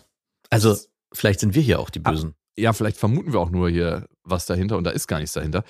Also 0.49 0.77
vielleicht 1.13 1.39
sind 1.39 1.55
wir 1.55 1.61
hier 1.61 1.79
auch 1.79 1.89
die 1.89 1.99
Bösen. 1.99 2.35
Ja, 2.57 2.73
vielleicht 2.73 2.97
vermuten 2.97 3.33
wir 3.33 3.39
auch 3.39 3.49
nur 3.51 3.69
hier 3.69 4.07
was 4.23 4.45
dahinter 4.45 4.77
und 4.77 4.83
da 4.83 4.89
ist 4.91 5.07
gar 5.07 5.19
nichts 5.19 5.33
dahinter. 5.33 5.63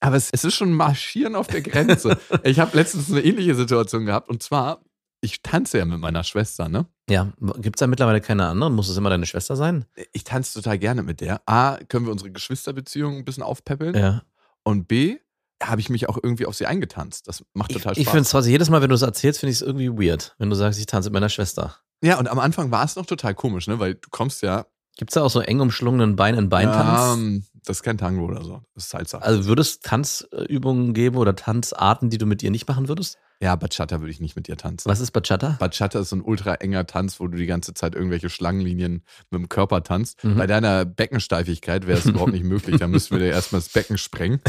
Aber 0.00 0.16
es, 0.16 0.30
es 0.32 0.44
ist 0.44 0.54
schon 0.54 0.72
Marschieren 0.72 1.34
auf 1.34 1.46
der 1.46 1.60
Grenze. 1.62 2.18
ich 2.42 2.58
habe 2.58 2.76
letztens 2.76 3.10
eine 3.10 3.20
ähnliche 3.20 3.54
Situation 3.54 4.06
gehabt 4.06 4.28
und 4.28 4.42
zwar, 4.42 4.82
ich 5.20 5.42
tanze 5.42 5.78
ja 5.78 5.84
mit 5.84 5.98
meiner 6.00 6.24
Schwester, 6.24 6.68
ne? 6.68 6.86
Ja, 7.10 7.32
gibt 7.58 7.76
es 7.76 7.80
da 7.80 7.86
mittlerweile 7.86 8.20
keine 8.20 8.46
anderen? 8.46 8.74
Muss 8.74 8.88
es 8.88 8.96
immer 8.96 9.10
deine 9.10 9.26
Schwester 9.26 9.56
sein? 9.56 9.84
Ich 10.12 10.24
tanze 10.24 10.54
total 10.62 10.78
gerne 10.78 11.02
mit 11.02 11.20
der. 11.20 11.42
A, 11.46 11.76
können 11.88 12.06
wir 12.06 12.12
unsere 12.12 12.30
Geschwisterbeziehung 12.30 13.18
ein 13.18 13.24
bisschen 13.24 13.42
aufpäppeln 13.42 13.94
Ja. 13.94 14.22
und 14.64 14.88
B, 14.88 15.18
habe 15.62 15.82
ich 15.82 15.90
mich 15.90 16.08
auch 16.08 16.16
irgendwie 16.22 16.46
auf 16.46 16.54
sie 16.56 16.64
eingetanzt. 16.64 17.28
Das 17.28 17.44
macht 17.52 17.70
Ich, 17.72 17.76
total 17.76 17.92
ich 17.98 18.04
Spaß. 18.04 18.10
finde 18.12 18.22
es 18.22 18.30
trotzdem, 18.30 18.52
jedes 18.52 18.70
Mal, 18.70 18.80
wenn 18.80 18.88
du 18.88 18.94
es 18.94 19.02
erzählst, 19.02 19.40
finde 19.40 19.50
ich 19.50 19.56
es 19.58 19.62
irgendwie 19.62 19.90
weird, 19.90 20.34
wenn 20.38 20.48
du 20.48 20.56
sagst, 20.56 20.80
ich 20.80 20.86
tanze 20.86 21.10
mit 21.10 21.14
meiner 21.14 21.28
Schwester. 21.28 21.76
Ja, 22.02 22.18
und 22.18 22.28
am 22.28 22.38
Anfang 22.38 22.70
war 22.70 22.84
es 22.84 22.96
noch 22.96 23.06
total 23.06 23.34
komisch, 23.34 23.66
ne? 23.66 23.78
Weil 23.78 23.94
du 23.94 24.08
kommst 24.10 24.42
ja 24.42 24.66
Gibt 25.00 25.12
es 25.12 25.14
da 25.14 25.22
auch 25.22 25.30
so 25.30 25.40
eng 25.40 25.60
umschlungenen 25.60 26.14
Bein-in-Bein-Tanz? 26.14 27.16
Ähm, 27.16 27.44
das 27.64 27.78
ist 27.78 27.82
kein 27.82 27.96
Tango 27.96 28.26
oder 28.26 28.44
so. 28.44 28.60
Das 28.74 28.84
ist 28.84 28.90
Salsa. 28.90 29.18
Also 29.18 29.46
würdest 29.46 29.82
Tanzübungen 29.82 30.92
geben 30.92 31.16
oder 31.16 31.34
Tanzarten, 31.34 32.10
die 32.10 32.18
du 32.18 32.26
mit 32.26 32.42
ihr 32.42 32.50
nicht 32.50 32.68
machen 32.68 32.86
würdest? 32.86 33.18
ja, 33.42 33.56
Bachata 33.56 34.00
würde 34.00 34.10
ich 34.10 34.20
nicht 34.20 34.36
mit 34.36 34.48
dir 34.48 34.58
tanzen. 34.58 34.90
Was 34.90 35.00
ist 35.00 35.12
Bachata? 35.12 35.56
Bachata 35.58 36.00
ist 36.00 36.10
so 36.10 36.16
ein 36.16 36.20
ultra 36.20 36.56
enger 36.56 36.86
Tanz, 36.86 37.20
wo 37.20 37.26
du 37.26 37.38
die 37.38 37.46
ganze 37.46 37.72
Zeit 37.72 37.94
irgendwelche 37.94 38.28
Schlangenlinien 38.28 39.02
mit 39.30 39.40
dem 39.40 39.48
Körper 39.48 39.82
tanzt. 39.82 40.22
Mhm. 40.22 40.36
Bei 40.36 40.46
deiner 40.46 40.84
Beckensteifigkeit 40.84 41.86
wäre 41.86 41.98
es 41.98 42.04
überhaupt 42.04 42.32
nicht 42.32 42.44
möglich. 42.44 42.76
Da 42.78 42.86
müssten 42.86 43.14
wir 43.14 43.20
dir 43.20 43.30
erstmal 43.30 43.62
das 43.62 43.70
Becken 43.70 43.96
sprengen. 43.96 44.42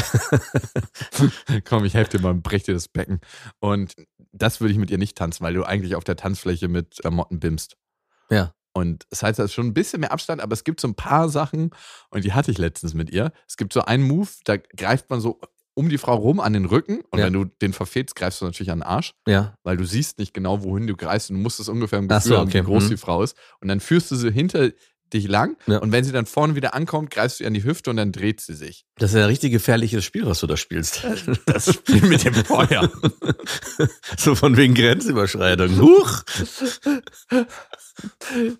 Komm, 1.69 1.85
ich 1.85 1.93
helfe 1.93 2.17
dir 2.17 2.21
mal 2.21 2.31
und 2.31 2.43
brech 2.43 2.63
dir 2.63 2.73
das 2.73 2.89
Becken. 2.89 3.21
Und 3.59 3.95
das 4.33 4.59
würde 4.59 4.73
ich 4.73 4.77
mit 4.77 4.91
ihr 4.91 4.97
nicht 4.97 5.17
tanzen, 5.17 5.45
weil 5.45 5.53
du 5.53 5.63
eigentlich 5.63 5.95
auf 5.95 6.03
der 6.03 6.17
Tanzfläche 6.17 6.67
mit 6.67 6.97
Klamotten 6.99 7.39
bimmst. 7.39 7.77
Ja. 8.29 8.53
Und 8.73 9.05
das 9.09 9.21
heißt, 9.23 9.37
da 9.39 9.43
ist 9.43 9.53
schon 9.53 9.67
ein 9.67 9.73
bisschen 9.73 9.99
mehr 10.01 10.11
Abstand, 10.11 10.41
aber 10.41 10.53
es 10.53 10.63
gibt 10.63 10.79
so 10.79 10.87
ein 10.87 10.95
paar 10.95 11.27
Sachen, 11.29 11.71
und 12.09 12.23
die 12.23 12.33
hatte 12.33 12.51
ich 12.51 12.57
letztens 12.57 12.93
mit 12.93 13.09
ihr. 13.09 13.31
Es 13.47 13.57
gibt 13.57 13.73
so 13.73 13.81
einen 13.81 14.03
Move, 14.03 14.29
da 14.45 14.57
greift 14.57 15.09
man 15.09 15.19
so 15.19 15.39
um 15.73 15.87
die 15.87 15.97
Frau 15.97 16.15
rum 16.15 16.41
an 16.41 16.51
den 16.51 16.65
Rücken 16.65 16.99
und 17.11 17.19
Ja. 17.19 17.25
wenn 17.25 17.33
du 17.33 17.45
den 17.45 17.71
verfehlst, 17.71 18.15
greifst 18.15 18.41
du 18.41 18.45
natürlich 18.45 18.71
an 18.71 18.79
den 18.79 18.83
Arsch 18.83 19.13
Ja. 19.25 19.55
weil 19.63 19.77
du 19.77 19.85
siehst 19.85 20.19
nicht 20.19 20.33
genau, 20.33 20.63
wohin 20.63 20.85
du 20.85 20.97
greifst 20.97 21.29
und 21.29 21.37
du 21.37 21.41
musst 21.41 21.61
es 21.61 21.69
ungefähr 21.69 21.99
im 21.99 22.09
Gefühl 22.09 22.21
so, 22.33 22.37
haben, 22.37 22.47
okay. 22.49 22.59
wie 22.61 22.65
groß 22.65 22.85
Mhm. 22.85 22.89
die 22.89 22.97
Frau 22.97 23.23
ist. 23.23 23.37
Und 23.61 23.69
dann 23.69 23.79
führst 23.79 24.11
du 24.11 24.15
sie 24.17 24.31
hinter 24.31 24.71
dich 25.13 25.27
lang 25.27 25.57
Ja. 25.67 25.77
und 25.79 25.91
wenn 25.91 26.03
sie 26.03 26.11
dann 26.11 26.25
vorne 26.25 26.55
wieder 26.55 26.73
ankommt, 26.73 27.11
greifst 27.11 27.39
du 27.39 27.43
ihr 27.43 27.47
an 27.47 27.53
die 27.53 27.63
Hüfte 27.63 27.89
und 27.89 27.97
dann 27.97 28.11
dreht 28.11 28.41
sie 28.41 28.53
sich. 28.55 28.85
Das 28.97 29.11
ist 29.11 29.17
ein 29.17 29.23
richtig 29.25 29.51
gefährliches 29.51 30.03
Spiel, 30.05 30.25
was 30.25 30.39
du 30.39 30.47
da 30.47 30.57
spielst. 30.57 31.05
Das 31.45 31.73
Spiel 31.73 32.01
mit 32.01 32.23
dem 32.23 32.33
Feuer. 32.33 32.89
so 34.17 34.35
von 34.35 34.57
wegen 34.57 34.73
Grenzüberschreitung. 34.73 35.79
Huch! 35.79 36.21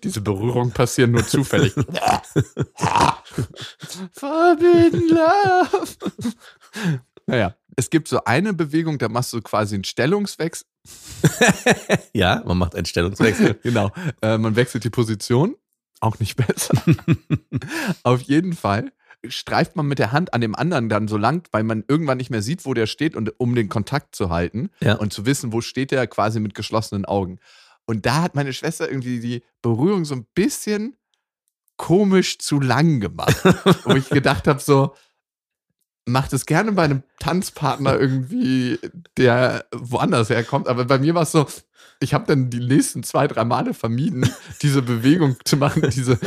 Diese 0.02 0.20
Berührungen 0.20 0.72
passieren 0.72 1.12
nur 1.12 1.26
zufällig. 1.26 1.72
Forbidden 4.12 5.08
Love. 5.08 5.86
Naja, 7.26 7.54
es 7.76 7.90
gibt 7.90 8.08
so 8.08 8.24
eine 8.24 8.52
Bewegung, 8.52 8.98
da 8.98 9.08
machst 9.08 9.32
du 9.32 9.40
quasi 9.40 9.76
einen 9.76 9.84
Stellungswechsel. 9.84 10.66
Ja, 12.12 12.42
man 12.44 12.58
macht 12.58 12.74
einen 12.74 12.86
Stellungswechsel. 12.86 13.54
Genau. 13.62 13.90
Äh, 14.20 14.36
man 14.36 14.56
wechselt 14.56 14.82
die 14.84 14.90
Position. 14.90 15.54
Auch 16.02 16.18
nicht 16.18 16.36
besser. 16.36 16.74
Auf 18.02 18.20
jeden 18.22 18.54
Fall 18.54 18.90
streift 19.28 19.76
man 19.76 19.86
mit 19.86 20.00
der 20.00 20.10
Hand 20.10 20.34
an 20.34 20.40
dem 20.40 20.56
anderen 20.56 20.88
dann 20.88 21.06
so 21.06 21.16
lang, 21.16 21.46
weil 21.52 21.62
man 21.62 21.84
irgendwann 21.86 22.18
nicht 22.18 22.30
mehr 22.30 22.42
sieht, 22.42 22.66
wo 22.66 22.74
der 22.74 22.88
steht 22.88 23.14
und 23.14 23.38
um 23.38 23.54
den 23.54 23.68
Kontakt 23.68 24.16
zu 24.16 24.28
halten 24.28 24.70
Ja. 24.80 24.96
und 24.96 25.12
zu 25.12 25.26
wissen, 25.26 25.52
wo 25.52 25.60
steht 25.60 25.92
der 25.92 26.08
quasi 26.08 26.40
mit 26.40 26.54
geschlossenen 26.54 27.04
Augen. 27.04 27.38
Und 27.84 28.04
da 28.04 28.22
hat 28.22 28.34
meine 28.34 28.52
Schwester 28.52 28.88
irgendwie 28.88 29.20
die 29.20 29.44
Berührung 29.62 30.04
so 30.04 30.16
ein 30.16 30.26
bisschen 30.34 30.96
komisch 31.76 32.38
zu 32.38 32.58
lang 32.60 32.98
gemacht, 32.98 33.36
wo 33.84 33.94
ich 33.94 34.08
gedacht 34.08 34.48
habe 34.48 34.58
so 34.60 34.94
mach 36.04 36.28
das 36.28 36.46
gerne 36.46 36.72
bei 36.72 36.82
einem 36.84 37.02
Tanzpartner 37.18 37.98
irgendwie, 37.98 38.78
der 39.16 39.64
woanders 39.72 40.30
herkommt, 40.30 40.68
aber 40.68 40.84
bei 40.84 40.98
mir 40.98 41.14
war 41.14 41.22
es 41.22 41.32
so, 41.32 41.46
ich 42.00 42.14
habe 42.14 42.24
dann 42.26 42.50
die 42.50 42.58
nächsten 42.58 43.04
zwei, 43.04 43.28
drei 43.28 43.44
Male 43.44 43.74
vermieden, 43.74 44.28
diese 44.62 44.82
Bewegung 44.82 45.36
zu 45.44 45.56
machen, 45.56 45.88
diese, 45.90 46.18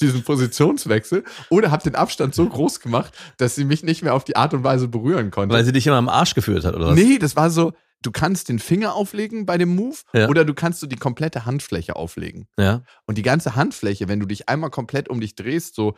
diesen 0.00 0.22
Positionswechsel, 0.22 1.24
oder 1.50 1.70
habe 1.70 1.82
den 1.82 1.96
Abstand 1.96 2.34
so 2.34 2.48
groß 2.48 2.80
gemacht, 2.80 3.12
dass 3.36 3.54
sie 3.54 3.64
mich 3.64 3.82
nicht 3.82 4.02
mehr 4.02 4.14
auf 4.14 4.24
die 4.24 4.36
Art 4.36 4.54
und 4.54 4.62
Weise 4.64 4.88
berühren 4.88 5.30
konnte. 5.30 5.54
Weil 5.54 5.64
sie 5.64 5.72
dich 5.72 5.86
immer 5.86 5.96
am 5.96 6.08
Arsch 6.08 6.34
geführt 6.34 6.64
hat, 6.64 6.74
oder 6.74 6.88
was? 6.88 6.94
nee, 6.94 7.18
das 7.18 7.34
war 7.34 7.50
so, 7.50 7.72
du 8.02 8.12
kannst 8.12 8.48
den 8.48 8.58
Finger 8.58 8.94
auflegen 8.94 9.46
bei 9.46 9.58
dem 9.58 9.74
Move 9.74 9.96
Ja. 10.12 10.28
oder 10.28 10.44
du 10.44 10.54
kannst 10.54 10.80
so 10.80 10.86
die 10.86 10.96
komplette 10.96 11.46
Handfläche 11.46 11.96
auflegen. 11.96 12.46
Ja. 12.58 12.82
Und 13.06 13.18
die 13.18 13.22
ganze 13.22 13.56
Handfläche, 13.56 14.08
wenn 14.08 14.20
du 14.20 14.26
dich 14.26 14.48
einmal 14.48 14.70
komplett 14.70 15.08
um 15.08 15.20
dich 15.20 15.34
drehst, 15.34 15.74
so 15.74 15.94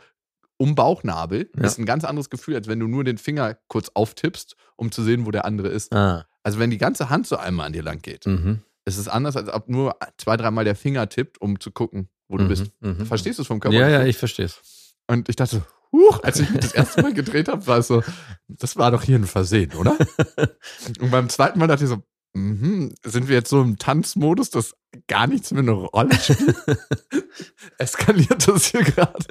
um 0.57 0.75
Bauchnabel, 0.75 1.49
Ja. 1.55 1.63
ist 1.65 1.77
ein 1.77 1.85
ganz 1.85 2.03
anderes 2.03 2.29
Gefühl, 2.29 2.55
als 2.55 2.67
wenn 2.67 2.79
du 2.79 2.87
nur 2.87 3.03
den 3.03 3.17
Finger 3.17 3.57
kurz 3.67 3.89
auftippst, 3.93 4.55
um 4.75 4.91
zu 4.91 5.03
sehen, 5.03 5.25
wo 5.25 5.31
der 5.31 5.45
andere 5.45 5.67
ist. 5.69 5.93
Ah. 5.93 6.25
Also 6.43 6.59
wenn 6.59 6.69
die 6.69 6.77
ganze 6.77 7.09
Hand 7.09 7.27
so 7.27 7.37
einmal 7.37 7.67
an 7.67 7.73
dir 7.73 7.83
lang 7.83 8.01
geht, 8.01 8.25
Mhm. 8.25 8.61
ist 8.85 8.97
es 8.97 9.07
anders, 9.07 9.35
als 9.35 9.49
ob 9.49 9.69
nur 9.69 9.95
zwei, 10.17 10.37
dreimal 10.37 10.63
der 10.65 10.75
Finger 10.75 11.07
tippt, 11.09 11.39
um 11.41 11.59
zu 11.59 11.71
gucken, 11.71 12.09
wo 12.27 12.37
du 12.37 12.45
Mhm. 12.45 12.47
bist. 12.47 12.71
Mhm. 12.79 13.05
Verstehst 13.05 13.37
du 13.39 13.41
es 13.43 13.47
vom 13.47 13.59
Körper? 13.59 13.77
Ja, 13.77 13.87
ja, 13.89 14.03
ich 14.05 14.17
verstehe 14.17 14.45
es. 14.45 14.95
Und 15.07 15.29
ich 15.29 15.35
dachte, 15.35 15.63
huch, 15.91 16.21
als 16.23 16.39
ich 16.39 16.49
das 16.53 16.73
erste 16.73 17.01
Mal 17.01 17.13
gedreht 17.13 17.47
habe, 17.49 17.65
war 17.67 17.77
es 17.79 17.87
so, 17.87 18.01
das 18.47 18.75
war 18.77 18.91
doch 18.91 19.03
hier 19.03 19.17
ein 19.17 19.25
Versehen, 19.27 19.73
oder? 19.73 19.95
Und 20.99 21.11
beim 21.11 21.29
zweiten 21.29 21.59
Mal 21.59 21.67
dachte 21.67 21.83
ich 21.83 21.89
so, 21.89 22.01
mhm, 22.37 22.95
sind 23.03 23.27
wir 23.27 23.35
jetzt 23.35 23.49
so 23.49 23.61
im 23.61 23.77
Tanzmodus, 23.77 24.49
dass 24.49 24.75
gar 25.07 25.27
nichts 25.27 25.51
mehr 25.51 25.61
eine 25.63 25.71
Rolle 25.71 26.13
spielt? 26.15 26.55
Eskaliert 27.77 28.47
das 28.47 28.65
hier 28.67 28.83
gerade? 28.83 29.25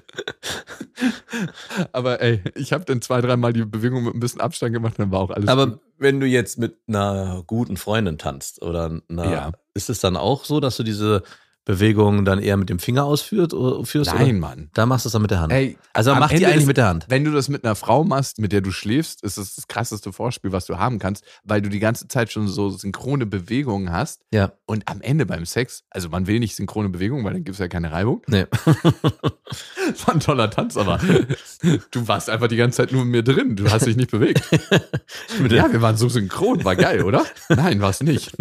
Aber 1.93 2.21
ey, 2.21 2.43
ich 2.55 2.73
habe 2.73 2.85
dann 2.85 3.03
zwei, 3.03 3.21
dreimal 3.21 3.53
die 3.53 3.65
Bewegung 3.65 4.05
mit 4.05 4.15
ein 4.15 4.21
bisschen 4.21 4.41
Abstand 4.41 4.73
gemacht, 4.73 4.95
dann 4.99 5.11
war 5.11 5.21
auch 5.21 5.31
alles 5.31 5.49
Aber 5.49 5.67
gut. 5.69 5.81
wenn 5.99 6.21
du 6.21 6.27
jetzt 6.27 6.59
mit 6.59 6.77
einer 6.87 7.43
guten 7.47 7.77
Freundin 7.77 8.19
tanzt 8.19 8.63
oder 8.63 9.01
einer, 9.09 9.31
Ja. 9.31 9.53
ist 9.75 9.91
es 9.91 10.01
dann 10.01 10.17
auch 10.17 10.45
so, 10.45 10.61
dass 10.61 10.77
du 10.77 10.83
diese 10.83 11.23
Bewegung 11.67 12.25
dann 12.25 12.39
eher 12.39 12.57
mit 12.57 12.71
dem 12.71 12.79
Finger 12.79 13.05
ausführst? 13.05 13.53
Oder, 13.53 13.85
führst, 13.85 14.15
Nein, 14.15 14.23
Oder? 14.31 14.39
Mann. 14.39 14.71
Da 14.73 14.87
machst 14.87 15.05
du 15.05 15.09
es 15.09 15.13
dann 15.13 15.21
mit 15.21 15.31
der 15.33 15.41
Hand. 15.41 15.53
Ey, 15.53 15.77
also 15.93 16.15
mach 16.15 16.29
die 16.29 16.37
Ende 16.37 16.47
eigentlich 16.47 16.61
ist- 16.63 16.67
mit 16.69 16.77
der 16.79 16.87
Hand. 16.87 17.07
Wenn 17.09 17.25
du 17.25 17.33
das 17.33 17.49
mit 17.49 17.65
einer 17.65 17.75
Frau 17.75 18.05
machst, 18.05 18.39
mit 18.39 18.53
der 18.53 18.61
du 18.63 18.71
schläfst, 18.71 19.23
ist 19.25 19.37
es 19.37 19.57
das 19.57 19.67
krasseste 19.67 20.13
Vorspiel, 20.13 20.53
was 20.53 20.65
du 20.65 20.79
haben 20.79 20.99
kannst, 20.99 21.25
weil 21.45 21.61
du 21.61 21.69
die 21.69 21.81
ganze 21.81 22.09
Zeit 22.09 22.33
schon 22.33 22.49
so 22.49 22.71
synchrone 22.71 23.27
Bewegungen 23.27 23.91
hast. 23.93 24.23
Ja. 24.33 24.53
Und 24.65 24.89
am 24.89 25.01
Ende 25.03 25.27
beim 25.27 25.45
Sex, 25.45 25.83
also 25.91 26.09
man 26.09 26.27
will 26.27 26.39
nicht 26.39 26.55
synchrone 26.57 26.89
Bewegungen, 26.89 27.25
weil 27.25 27.33
dann 27.35 27.45
gibt 27.45 27.57
es 27.57 27.59
ja 27.59 27.69
keine 27.69 27.91
Reibung. 27.93 28.23
Nee. 28.29 28.47
War 30.07 30.15
ein 30.15 30.21
toller 30.21 30.51
Tanz, 30.51 30.77
aber 30.77 30.99
du 31.91 32.09
warst 32.09 32.31
einfach 32.31 32.49
die 32.49 32.57
ganze 32.57 32.77
Zeit 32.79 32.93
nur 32.93 33.05
mit 33.05 33.27
mir 33.27 33.35
drin. 33.35 33.57
Du 33.57 33.71
hast 33.71 33.87
dich 33.87 33.97
nicht 33.97 34.11
bewegt. 34.11 34.43
Ja, 35.51 35.71
wir 35.73 35.81
waren 35.83 35.97
so 35.97 36.09
synchron, 36.09 36.65
war 36.65 36.77
geil, 36.77 37.03
oder? 37.03 37.25
Nein, 37.49 37.81
war 37.81 37.91
es 37.91 38.03
nicht. 38.03 38.37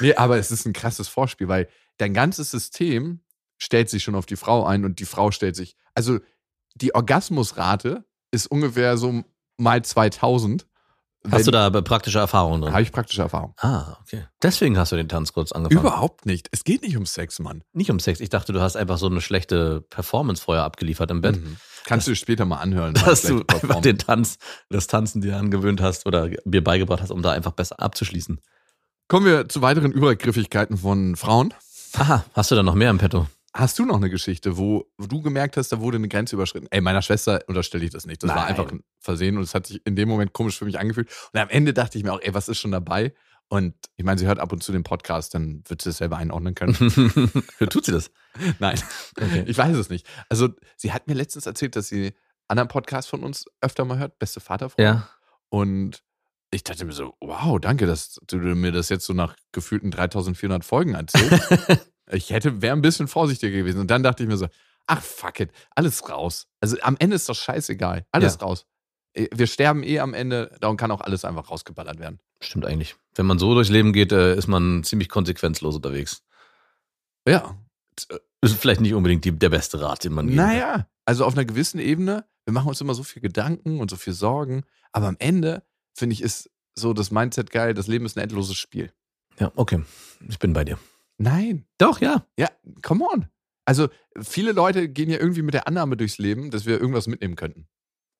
Nee, 0.00 0.14
aber 0.14 0.38
es 0.38 0.50
ist 0.50 0.66
ein 0.66 0.72
krasses 0.72 1.08
Vorspiel, 1.08 1.48
weil 1.48 1.68
dein 2.00 2.14
ganzes 2.14 2.50
System 2.50 3.20
stellt 3.58 3.90
sich 3.90 4.02
schon 4.02 4.14
auf 4.14 4.26
die 4.26 4.36
Frau 4.36 4.64
ein 4.64 4.84
und 4.84 4.98
die 5.00 5.04
Frau 5.04 5.30
stellt 5.30 5.56
sich. 5.56 5.76
Also 5.94 6.18
die 6.74 6.94
Orgasmusrate 6.94 8.04
ist 8.30 8.46
ungefähr 8.46 8.96
so 8.96 9.22
mal 9.58 9.84
2000. 9.84 10.66
hast 11.30 11.46
du 11.46 11.50
da 11.50 11.66
aber 11.66 11.82
praktische 11.82 12.18
Erfahrungen 12.18 12.62
drin? 12.62 12.72
Habe 12.72 12.82
ich 12.82 12.92
praktische 12.92 13.20
Erfahrung. 13.20 13.54
Ah, 13.58 13.98
okay. 14.00 14.24
Deswegen 14.42 14.78
hast 14.78 14.92
du 14.92 14.96
den 14.96 15.08
Tanz 15.08 15.32
kurz 15.32 15.52
angefangen. 15.52 15.80
Überhaupt 15.80 16.24
nicht. 16.24 16.48
Es 16.52 16.64
geht 16.64 16.82
nicht 16.82 16.96
um 16.96 17.04
Sex, 17.04 17.38
Mann. 17.38 17.62
Nicht 17.72 17.90
um 17.90 17.98
Sex. 17.98 18.20
Ich 18.20 18.30
dachte, 18.30 18.52
du 18.52 18.60
hast 18.60 18.76
einfach 18.76 18.96
so 18.96 19.06
eine 19.06 19.20
schlechte 19.20 19.82
Performance 19.82 20.42
vorher 20.42 20.64
abgeliefert 20.64 21.10
im 21.10 21.20
Bett. 21.20 21.36
Mhm. 21.36 21.56
Kannst 21.84 22.08
du 22.08 22.14
später 22.16 22.46
mal 22.46 22.58
anhören. 22.58 22.94
Dass 23.04 23.22
du 23.22 23.42
einfach 23.46 23.82
den 23.82 23.98
Tanz, 23.98 24.38
das 24.70 24.86
Tanzen 24.86 25.20
dir 25.20 25.36
angewöhnt 25.36 25.82
hast 25.82 26.06
oder 26.06 26.30
mir 26.44 26.64
beigebracht 26.64 27.02
hast, 27.02 27.10
um 27.10 27.20
da 27.20 27.32
einfach 27.32 27.52
besser 27.52 27.80
abzuschließen. 27.80 28.40
Kommen 29.08 29.26
wir 29.26 29.48
zu 29.48 29.60
weiteren 29.60 29.90
Übergriffigkeiten 29.90 30.78
von 30.78 31.16
Frauen. 31.16 31.52
Aha, 31.94 32.24
hast 32.34 32.50
du 32.50 32.54
da 32.54 32.62
noch 32.62 32.74
mehr 32.74 32.90
im 32.90 32.98
Petto? 32.98 33.26
Hast 33.52 33.78
du 33.78 33.84
noch 33.84 33.96
eine 33.96 34.10
Geschichte, 34.10 34.56
wo, 34.58 34.86
du 34.98 35.22
gemerkt 35.22 35.56
hast, 35.56 35.70
da 35.72 35.80
wurde 35.80 35.96
eine 35.96 36.08
Grenze 36.08 36.36
überschritten? 36.36 36.68
Ey, 36.70 36.80
meiner 36.80 37.02
Schwester 37.02 37.40
unterstelle 37.48 37.84
ich 37.84 37.90
das 37.90 38.06
nicht. 38.06 38.22
Das 38.22 38.30
war 38.30 38.36
Nein. 38.36 38.46
einfach 38.46 38.70
ein 38.70 38.84
Versehen 39.00 39.36
und 39.36 39.42
es 39.42 39.54
hat 39.54 39.66
sich 39.66 39.84
in 39.84 39.96
dem 39.96 40.08
Moment 40.08 40.32
komisch 40.32 40.56
für 40.56 40.64
mich 40.64 40.78
angefühlt. 40.78 41.08
Und 41.32 41.40
am 41.40 41.48
Ende 41.48 41.74
dachte 41.74 41.98
ich 41.98 42.04
mir 42.04 42.12
auch, 42.12 42.20
ey, 42.22 42.32
was 42.32 42.48
ist 42.48 42.60
schon 42.60 42.70
dabei? 42.70 43.12
Und 43.48 43.74
ich 43.96 44.04
meine, 44.04 44.20
sie 44.20 44.26
hört 44.28 44.38
ab 44.38 44.52
und 44.52 44.62
zu 44.62 44.70
den 44.70 44.84
Podcast, 44.84 45.34
dann 45.34 45.64
wird 45.66 45.82
sie 45.82 45.90
es 45.90 45.96
selber 45.96 46.16
einordnen 46.18 46.54
können. 46.54 46.74
Tut 47.70 47.84
sie 47.84 47.90
das? 47.90 48.12
Nein, 48.60 48.80
Okay. 49.20 49.42
ich 49.48 49.58
weiß 49.58 49.76
es 49.76 49.90
nicht. 49.90 50.06
Also, 50.28 50.50
sie 50.76 50.92
hat 50.92 51.08
mir 51.08 51.14
letztens 51.14 51.46
erzählt, 51.46 51.74
dass 51.74 51.88
sie 51.88 52.12
anderen 52.46 52.68
Podcast 52.68 53.08
von 53.08 53.24
uns 53.24 53.46
öfter 53.60 53.84
mal 53.84 53.98
hört, 53.98 54.20
Beste 54.20 54.38
Vaterfrau. 54.38 54.80
Ja. 54.80 55.08
Und 55.48 56.04
ich 56.50 56.64
dachte 56.64 56.84
mir 56.84 56.92
so, 56.92 57.14
wow, 57.20 57.60
danke, 57.60 57.86
dass 57.86 58.18
du 58.26 58.36
mir 58.38 58.72
das 58.72 58.88
jetzt 58.88 59.06
so 59.06 59.12
nach 59.12 59.36
gefühlten 59.52 59.90
3400 59.90 60.64
Folgen 60.64 60.94
erzählst. 60.94 61.50
ich 62.10 62.30
hätte, 62.30 62.60
wäre 62.62 62.74
ein 62.74 62.82
bisschen 62.82 63.08
vorsichtiger 63.08 63.56
gewesen. 63.56 63.80
Und 63.80 63.90
dann 63.90 64.02
dachte 64.02 64.22
ich 64.22 64.28
mir 64.28 64.36
so, 64.36 64.48
ach 64.86 65.00
fuck 65.02 65.40
it, 65.40 65.50
alles 65.76 66.08
raus. 66.08 66.48
Also 66.60 66.76
am 66.82 66.96
Ende 66.98 67.16
ist 67.16 67.28
doch 67.28 67.36
scheißegal. 67.36 68.04
Alles 68.10 68.34
Ja. 68.40 68.46
raus. 68.46 68.66
Eh, 69.14 69.28
Wir 69.32 69.46
sterben 69.46 69.82
eh 69.84 70.00
am 70.00 70.14
Ende, 70.14 70.56
darum 70.60 70.76
kann 70.76 70.90
auch 70.90 71.00
alles 71.00 71.24
einfach 71.24 71.50
rausgeballert 71.50 71.98
werden. 72.00 72.18
Stimmt 72.42 72.64
eigentlich. 72.66 72.96
Wenn 73.14 73.26
man 73.26 73.38
so 73.38 73.54
durchs 73.54 73.70
Leben 73.70 73.92
geht, 73.92 74.12
äh, 74.12 74.34
ist 74.36 74.46
man 74.48 74.82
ziemlich 74.82 75.08
konsequenzlos 75.08 75.76
unterwegs. 75.76 76.22
Ja. 77.28 77.56
Ist 78.40 78.54
vielleicht 78.56 78.80
nicht 78.80 78.94
unbedingt 78.94 79.24
die, 79.24 79.32
der 79.38 79.50
beste 79.50 79.80
Rat, 79.80 80.04
den 80.04 80.12
man 80.14 80.26
geben 80.26 80.38
kann. 80.38 80.48
Naja, 80.48 80.88
also 81.04 81.24
auf 81.26 81.34
einer 81.34 81.44
gewissen 81.44 81.78
Ebene, 81.78 82.24
wir 82.44 82.52
machen 82.54 82.68
uns 82.68 82.80
immer 82.80 82.94
so 82.94 83.02
viel 83.02 83.20
Gedanken 83.20 83.78
und 83.80 83.90
so 83.90 83.96
viel 83.96 84.14
Sorgen, 84.14 84.64
aber 84.92 85.08
am 85.08 85.16
Ende, 85.18 85.62
finde 86.00 86.14
ich, 86.14 86.22
ist 86.22 86.50
so 86.74 86.92
das 86.92 87.12
Mindset 87.12 87.50
geil, 87.52 87.74
das 87.74 87.86
Leben 87.86 88.04
ist 88.06 88.16
ein 88.16 88.22
endloses 88.24 88.56
Spiel. 88.56 88.92
Ja, 89.38 89.52
okay. 89.54 89.82
Ich 90.28 90.38
bin 90.40 90.52
bei 90.52 90.64
dir. 90.64 90.78
Nein, 91.18 91.66
Doch, 91.78 92.00
ja. 92.00 92.26
Ja, 92.36 92.48
come 92.82 93.04
on. 93.04 93.26
Also, 93.64 93.88
viele 94.20 94.52
Leute 94.52 94.88
gehen 94.88 95.10
ja 95.10 95.18
irgendwie 95.18 95.42
mit 95.42 95.54
der 95.54 95.68
Annahme 95.68 95.96
durchs 95.96 96.18
Leben, 96.18 96.50
dass 96.50 96.66
wir 96.66 96.80
irgendwas 96.80 97.06
mitnehmen 97.06 97.36
könnten. 97.36 97.68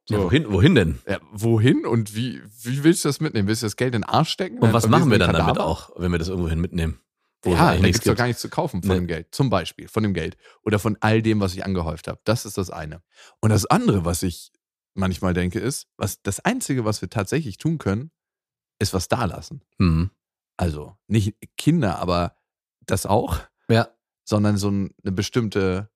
So. 0.08 0.16
ja 0.16 0.22
wohin, 0.22 0.52
wohin 0.52 0.74
denn? 0.74 0.98
Ja, 1.08 1.18
wohin 1.32 1.86
und 1.86 2.14
wie, 2.14 2.42
wie 2.62 2.84
willst 2.84 3.04
du 3.04 3.08
das 3.08 3.20
mitnehmen? 3.20 3.48
Willst 3.48 3.62
du 3.62 3.66
das 3.66 3.76
Geld 3.76 3.94
in 3.94 4.02
den 4.02 4.08
Arsch 4.08 4.30
stecken? 4.30 4.58
Und 4.58 4.72
was 4.72 4.86
machen 4.88 5.10
wir 5.10 5.18
dann 5.18 5.32
damit 5.32 5.58
auch, 5.58 5.90
wenn 5.96 6.12
wir 6.12 6.18
das 6.18 6.28
irgendwohin 6.28 6.60
mitnehmen? 6.60 7.00
wo 7.42 7.52
es 7.52 7.58
ja, 7.58 7.66
da 7.68 7.72
nichts 7.72 7.84
gibt's 7.84 7.98
doch 8.00 8.10
gibt. 8.10 8.18
gar 8.18 8.26
nichts 8.26 8.42
zu 8.42 8.50
kaufen 8.50 8.82
von 8.82 8.90
Nee. 8.90 8.96
dem 8.96 9.06
Geld. 9.06 9.28
Zum 9.34 9.48
Beispiel 9.48 9.88
von 9.88 10.02
dem 10.02 10.12
Geld. 10.12 10.36
Oder 10.62 10.78
von 10.78 10.98
all 11.00 11.22
dem, 11.22 11.40
was 11.40 11.54
ich 11.54 11.64
angehäuft 11.64 12.06
habe. 12.06 12.20
Das 12.24 12.44
ist 12.44 12.58
das 12.58 12.68
eine. 12.68 13.02
Und 13.40 13.48
das 13.48 13.64
andere, 13.64 14.04
was 14.04 14.22
ich 14.22 14.52
manchmal 15.00 15.34
denke, 15.34 15.58
ist, 15.58 15.88
was 15.96 16.22
das 16.22 16.40
Einzige, 16.40 16.84
was 16.84 17.00
wir 17.02 17.10
tatsächlich 17.10 17.56
tun 17.58 17.78
können, 17.78 18.12
ist 18.78 18.94
was 18.94 19.08
da 19.08 19.24
lassen. 19.24 19.62
Mhm. 19.78 20.10
Also 20.56 20.96
nicht 21.08 21.36
Kinder, 21.56 21.98
aber 21.98 22.36
das 22.86 23.06
auch, 23.06 23.38
Ja. 23.68 23.88
sondern 24.24 24.56
so 24.56 24.70
ein- 24.70 24.94
eine 25.02 25.12
bestimmte 25.12 25.90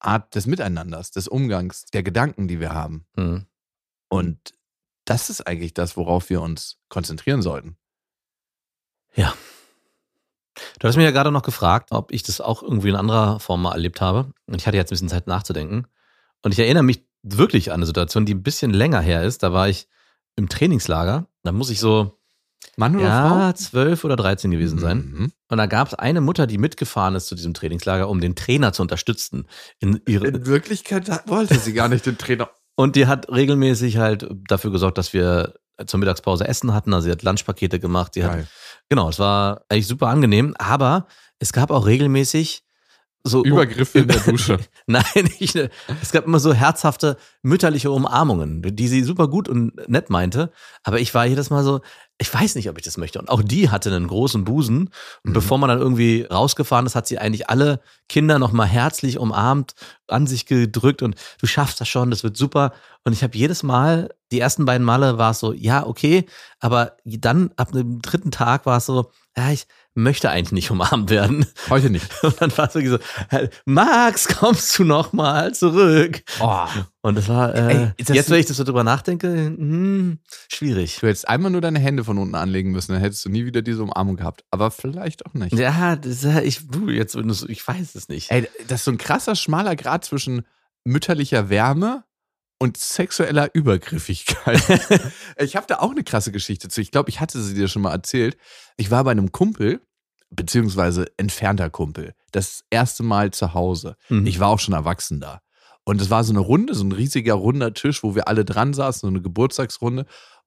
Art 0.00 0.34
des 0.34 0.46
Miteinanders, 0.46 1.10
des 1.12 1.28
Umgangs, 1.28 1.86
der 1.86 2.02
Gedanken, 2.02 2.46
die 2.48 2.60
wir 2.60 2.74
haben. 2.74 3.06
Mhm. 3.16 3.46
Und 4.08 4.54
das 5.06 5.30
ist 5.30 5.46
eigentlich 5.46 5.74
das, 5.74 5.96
worauf 5.96 6.28
wir 6.30 6.42
uns 6.42 6.78
konzentrieren 6.88 7.40
sollten. 7.42 7.76
Ja. 9.14 9.34
Du 10.78 10.86
hast 10.88 10.96
mich 10.96 11.04
ja 11.04 11.10
gerade 11.10 11.32
noch 11.32 11.42
gefragt, 11.42 11.90
ob 11.90 12.12
ich 12.12 12.22
das 12.22 12.40
auch 12.40 12.62
irgendwie 12.62 12.88
in 12.90 12.96
anderer 12.96 13.40
Form 13.40 13.62
mal 13.62 13.72
erlebt 13.72 14.00
habe. 14.00 14.32
Und 14.46 14.60
ich 14.60 14.66
hatte 14.66 14.76
jetzt 14.76 14.88
ein 14.90 14.94
bisschen 14.94 15.08
Zeit 15.08 15.26
nachzudenken. 15.26 15.86
Und 16.42 16.52
ich 16.52 16.58
erinnere 16.58 16.82
mich 16.84 17.04
wirklich 17.24 17.70
an 17.70 17.76
eine 17.76 17.86
Situation, 17.86 18.26
die 18.26 18.34
ein 18.34 18.42
bisschen 18.42 18.72
länger 18.72 19.00
her 19.00 19.24
ist. 19.24 19.42
Da 19.42 19.52
war 19.52 19.68
ich 19.68 19.88
im 20.36 20.48
Trainingslager. 20.48 21.26
Da 21.42 21.52
muss 21.52 21.70
ich 21.70 21.80
so, 21.80 22.18
Mann 22.76 22.96
oder 22.96 23.04
ja, 23.04 23.54
zwölf 23.54 24.04
oder 24.04 24.16
13 24.16 24.50
gewesen 24.50 24.78
Frau? 24.78 24.88
sein. 24.88 24.98
Mhm. 24.98 25.32
Und 25.48 25.58
da 25.58 25.66
gab 25.66 25.88
es 25.88 25.94
eine 25.94 26.20
Mutter, 26.20 26.46
die 26.46 26.58
mitgefahren 26.58 27.14
ist 27.14 27.26
zu 27.26 27.34
diesem 27.34 27.54
Trainingslager, 27.54 28.08
um 28.08 28.20
den 28.20 28.34
Trainer 28.36 28.72
zu 28.72 28.82
unterstützen. 28.82 29.46
In 29.80 30.00
ihre, 30.06 30.26
In 30.28 30.46
Wirklichkeit 30.46 31.08
wollte 31.26 31.58
sie 31.58 31.72
gar 31.72 31.88
nicht 31.88 32.06
den 32.06 32.18
Trainer. 32.18 32.50
Und 32.76 32.96
die 32.96 33.06
hat 33.06 33.30
regelmäßig 33.30 33.98
halt 33.98 34.28
dafür 34.48 34.72
gesorgt, 34.72 34.98
dass 34.98 35.12
wir 35.12 35.54
zur 35.86 36.00
Mittagspause 36.00 36.46
Essen 36.46 36.74
hatten. 36.74 36.92
Also 36.92 37.06
sie 37.06 37.12
hat 37.12 37.22
Lunchpakete 37.22 37.78
gemacht. 37.78 38.14
Sie 38.14 38.24
hat, 38.24 38.46
genau, 38.88 39.08
es 39.08 39.18
war 39.20 39.64
eigentlich 39.68 39.86
super 39.86 40.08
angenehm. 40.08 40.54
Aber 40.58 41.06
es 41.38 41.52
gab 41.52 41.70
auch 41.70 41.86
regelmäßig 41.86 42.64
so 43.26 43.42
Übergriffe 43.44 44.00
in 44.00 44.08
der 44.08 44.20
Dusche. 44.20 44.58
Nein, 44.86 45.04
nicht, 45.40 45.54
ne- 45.54 45.70
es 46.02 46.12
gab 46.12 46.26
immer 46.26 46.38
so 46.40 46.52
herzhafte 46.52 47.16
mütterliche 47.42 47.90
Umarmungen, 47.90 48.60
die 48.76 48.88
sie 48.88 49.02
super 49.02 49.28
gut 49.28 49.48
und 49.48 49.88
nett 49.88 50.10
meinte. 50.10 50.52
Aber 50.82 51.00
ich 51.00 51.14
war 51.14 51.24
jedes 51.24 51.48
Mal 51.48 51.64
so, 51.64 51.80
ich 52.18 52.32
weiß 52.32 52.54
nicht, 52.54 52.68
ob 52.68 52.76
ich 52.78 52.84
das 52.84 52.96
möchte. 52.98 53.18
Und 53.18 53.30
auch 53.30 53.42
die 53.42 53.70
hatte 53.70 53.94
einen 53.94 54.06
großen 54.08 54.44
Busen. 54.44 54.90
Und 55.24 55.30
Mhm. 55.30 55.32
bevor 55.32 55.56
man 55.58 55.68
dann 55.70 55.80
irgendwie 55.80 56.22
rausgefahren 56.30 56.84
ist, 56.86 56.94
hat 56.94 57.06
sie 57.06 57.18
eigentlich 57.18 57.48
alle 57.48 57.80
Kinder 58.08 58.38
nochmal 58.38 58.66
herzlich 58.66 59.18
umarmt, 59.18 59.74
an 60.06 60.26
sich 60.26 60.44
gedrückt 60.46 61.02
und 61.02 61.16
du 61.40 61.46
schaffst 61.46 61.80
das 61.80 61.88
schon, 61.88 62.10
das 62.10 62.22
wird 62.24 62.36
super. 62.36 62.72
Und 63.04 63.14
ich 63.14 63.22
habe 63.22 63.36
jedes 63.38 63.62
Mal, 63.62 64.10
die 64.32 64.38
ersten 64.40 64.66
beiden 64.66 64.84
Male 64.86 65.16
war 65.16 65.30
es 65.30 65.38
so, 65.40 65.52
ja, 65.54 65.86
okay, 65.86 66.26
aber 66.60 66.96
dann 67.04 67.52
ab 67.56 67.72
dem 67.72 68.02
dritten 68.02 68.30
Tag 68.30 68.66
war 68.66 68.76
es 68.76 68.86
so, 68.86 69.10
ja, 69.36 69.50
ich 69.50 69.66
möchte 69.94 70.30
eigentlich 70.30 70.52
nicht 70.52 70.70
umarmt 70.70 71.08
werden. 71.10 71.46
Heute 71.70 71.88
nicht. 71.90 72.06
Und 72.22 72.40
dann 72.40 72.56
war 72.58 72.68
es 72.68 72.74
wirklich 72.74 72.90
so, 72.92 72.98
"Hey, 73.28 73.48
Max, 73.64 74.28
kommst 74.28 74.78
du 74.78 74.84
noch 74.84 75.12
mal 75.12 75.54
zurück? 75.54 76.22
Oh. 76.40 76.66
Und 77.02 77.16
das 77.16 77.28
war, 77.28 77.54
äh, 77.54 77.74
Ey, 77.74 78.04
das 78.04 78.16
jetzt, 78.16 78.30
wenn 78.30 78.40
ich 78.40 78.46
das 78.46 78.56
so 78.56 78.64
drüber 78.64 78.82
nachdenke, 78.82 79.28
hm, 79.28 80.18
schwierig. 80.48 80.98
Du 81.00 81.06
hättest 81.06 81.28
einmal 81.28 81.50
nur 81.50 81.60
deine 81.60 81.78
Hände 81.78 82.02
von 82.02 82.18
unten 82.18 82.34
anlegen 82.34 82.72
müssen, 82.72 82.92
dann 82.92 83.00
hättest 83.00 83.24
du 83.24 83.28
nie 83.28 83.44
wieder 83.44 83.62
diese 83.62 83.82
Umarmung 83.82 84.16
gehabt. 84.16 84.44
Aber 84.50 84.70
vielleicht 84.70 85.26
auch 85.26 85.34
nicht. 85.34 85.52
Ja, 85.52 85.96
das, 85.96 86.12
ist 86.12 86.24
ja- 86.24 86.40
ich, 86.40 86.66
du, 86.68 86.88
jetzt, 86.90 87.14
ich 87.14 87.66
weiß 87.66 87.94
es 87.94 88.08
nicht. 88.08 88.30
Ey, 88.30 88.48
das 88.68 88.80
ist 88.80 88.84
so 88.84 88.90
ein 88.90 88.98
krasser, 88.98 89.36
schmaler 89.36 89.76
Grad 89.76 90.04
zwischen 90.04 90.46
mütterlicher 90.84 91.50
Wärme 91.50 92.04
und 92.58 92.76
sexueller 92.76 93.50
Übergriffigkeit. 93.54 94.62
ich 95.38 95.56
habe 95.56 95.66
da 95.66 95.78
auch 95.78 95.90
eine 95.90 96.04
krasse 96.04 96.32
Geschichte 96.32 96.68
zu. 96.68 96.80
Ich 96.80 96.90
glaube, 96.90 97.10
ich 97.10 97.20
hatte 97.20 97.40
sie 97.40 97.54
dir 97.54 97.68
schon 97.68 97.82
mal 97.82 97.92
erzählt. 97.92 98.36
Ich 98.76 98.90
war 98.90 99.04
bei 99.04 99.10
einem 99.10 99.32
Kumpel, 99.32 99.80
beziehungsweise 100.30 101.06
entfernter 101.16 101.70
Kumpel, 101.70 102.14
das 102.32 102.64
erste 102.70 103.02
Mal 103.02 103.32
zu 103.32 103.54
Hause. 103.54 103.96
Mhm. 104.08 104.26
Ich 104.26 104.40
war 104.40 104.48
auch 104.48 104.60
schon 104.60 104.74
erwachsen 104.74 105.20
da. 105.20 105.40
Und 105.84 106.00
es 106.00 106.10
war 106.10 106.24
so 106.24 106.32
eine 106.32 106.40
Runde, 106.40 106.74
so 106.74 106.84
ein 106.84 106.92
riesiger 106.92 107.34
runder 107.34 107.74
Tisch, 107.74 108.02
wo 108.02 108.14
wir 108.14 108.26
alle 108.28 108.44
dran 108.44 108.72
saßen, 108.72 109.00
so 109.02 109.06
eine 109.08 109.20
Geburtstagsrunde. 109.20 110.06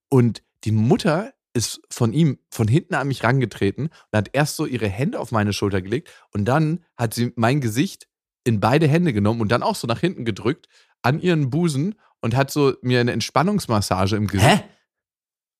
Und 0.09 0.41
die 0.63 0.71
Mutter 0.71 1.33
ist 1.53 1.81
von 1.89 2.13
ihm 2.13 2.39
von 2.51 2.67
hinten 2.67 2.95
an 2.95 3.07
mich 3.07 3.23
rangetreten 3.23 3.87
und 3.87 4.17
hat 4.17 4.29
erst 4.33 4.55
so 4.55 4.65
ihre 4.65 4.87
Hände 4.87 5.19
auf 5.19 5.31
meine 5.31 5.53
Schulter 5.53 5.81
gelegt 5.81 6.09
und 6.31 6.45
dann 6.45 6.85
hat 6.95 7.15
sie 7.15 7.33
mein 7.35 7.61
Gesicht 7.61 8.07
in 8.43 8.59
beide 8.59 8.87
Hände 8.87 9.11
genommen 9.11 9.41
und 9.41 9.51
dann 9.51 9.63
auch 9.63 9.75
so 9.75 9.87
nach 9.87 9.99
hinten 9.99 10.23
gedrückt 10.23 10.67
an 11.01 11.19
ihren 11.19 11.49
Busen 11.49 11.95
und 12.21 12.35
hat 12.35 12.51
so 12.51 12.73
mir 12.81 12.99
eine 12.99 13.11
Entspannungsmassage 13.11 14.15
im 14.15 14.27
Gesicht. 14.27 14.49
Hä? 14.49 14.63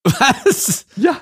Was? 0.04 0.86
Ja. 0.96 1.22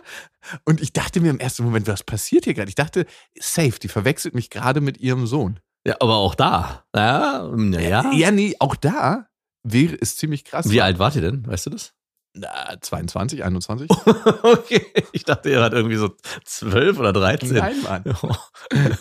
Und 0.63 0.81
ich 0.81 0.93
dachte 0.93 1.21
mir 1.21 1.31
im 1.31 1.39
ersten 1.39 1.63
Moment, 1.63 1.87
was 1.87 2.03
passiert 2.03 2.45
hier 2.45 2.53
gerade? 2.53 2.69
Ich 2.69 2.75
dachte, 2.75 3.05
safe, 3.39 3.79
die 3.79 3.87
verwechselt 3.87 4.35
mich 4.35 4.49
gerade 4.49 4.79
mit 4.81 4.99
ihrem 4.99 5.25
Sohn. 5.25 5.59
Ja, 5.87 5.95
aber 5.99 6.15
auch 6.15 6.35
da. 6.35 6.85
Ja, 6.95 7.49
naja. 7.55 8.11
Ja, 8.13 8.31
nee, 8.31 8.55
auch 8.59 8.75
da 8.75 9.27
wäre 9.63 9.97
es 9.99 10.15
ziemlich 10.17 10.45
krass. 10.45 10.69
Wie 10.69 10.81
alt 10.81 10.99
wart 10.99 11.15
ihr 11.15 11.21
denn? 11.21 11.45
Weißt 11.45 11.65
du 11.65 11.71
das? 11.71 11.93
Na, 12.33 12.75
22, 12.79 13.43
21? 13.43 13.89
okay, 14.43 14.85
ich 15.13 15.23
dachte, 15.23 15.49
ihr 15.49 15.59
wart 15.59 15.73
irgendwie 15.73 15.95
so 15.95 16.15
12 16.43 16.99
oder 16.99 17.13
13. 17.13 17.53
Nein, 17.53 17.81
Mann. 17.81 18.03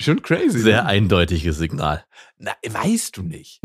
Schon 0.00 0.22
crazy. 0.22 0.60
Sehr 0.60 0.82
ne? 0.82 0.88
eindeutiges 0.88 1.58
Signal. 1.58 2.04
Na, 2.38 2.52
weißt 2.66 3.16
du 3.16 3.22
nicht. 3.22 3.60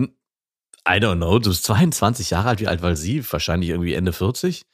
I 0.88 1.00
don't 1.00 1.18
know, 1.18 1.40
du 1.40 1.50
bist 1.50 1.64
22 1.64 2.30
Jahre 2.30 2.50
alt, 2.50 2.60
wie 2.60 2.68
alt 2.68 2.82
war 2.82 2.96
sie? 2.96 3.24
Wahrscheinlich 3.32 3.70
irgendwie 3.70 3.94
Ende 3.94 4.14
40. 4.14 4.66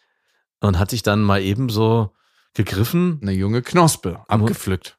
Und 0.60 0.78
hat 0.78 0.90
sich 0.90 1.04
dann 1.04 1.22
mal 1.22 1.42
eben 1.42 1.70
so 1.70 2.12
gegriffen. 2.54 3.20
Eine 3.22 3.32
junge 3.32 3.62
Knospe 3.62 4.24
abgepflückt. 4.28 4.98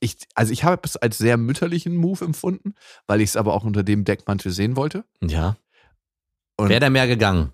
Ich, 0.00 0.16
also 0.34 0.52
ich 0.52 0.64
habe 0.64 0.82
es 0.84 0.96
als 0.96 1.18
sehr 1.18 1.36
mütterlichen 1.36 1.96
Move 1.96 2.24
empfunden, 2.24 2.74
weil 3.06 3.20
ich 3.20 3.30
es 3.30 3.36
aber 3.36 3.54
auch 3.54 3.64
unter 3.64 3.82
dem 3.82 4.04
Deckmantel 4.04 4.52
sehen 4.52 4.76
wollte. 4.76 5.04
Ja. 5.22 5.56
Und 6.56 6.68
Wäre 6.68 6.80
der 6.80 6.90
mehr 6.90 7.06
gegangen? 7.06 7.52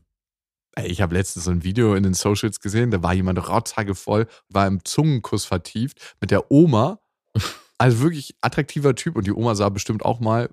Ich 0.85 1.01
habe 1.01 1.15
letztens 1.15 1.45
so 1.45 1.51
ein 1.51 1.65
Video 1.65 1.95
in 1.95 2.03
den 2.03 2.15
Socials 2.15 2.61
gesehen, 2.61 2.91
da 2.91 3.03
war 3.03 3.13
jemand 3.13 3.47
rotzhagevoll, 3.49 4.27
war 4.49 4.67
im 4.67 4.85
Zungenkuss 4.85 5.45
vertieft 5.45 6.17
mit 6.21 6.31
der 6.31 6.51
Oma. 6.51 7.01
Also 7.81 8.01
wirklich 8.01 8.35
attraktiver 8.41 8.97
Typ 8.97 9.15
und 9.15 9.29
die 9.29 9.33
Oma 9.33 9.55
sah 9.55 9.69
bestimmt 9.69 10.05
auch 10.05 10.19
mal, 10.19 10.51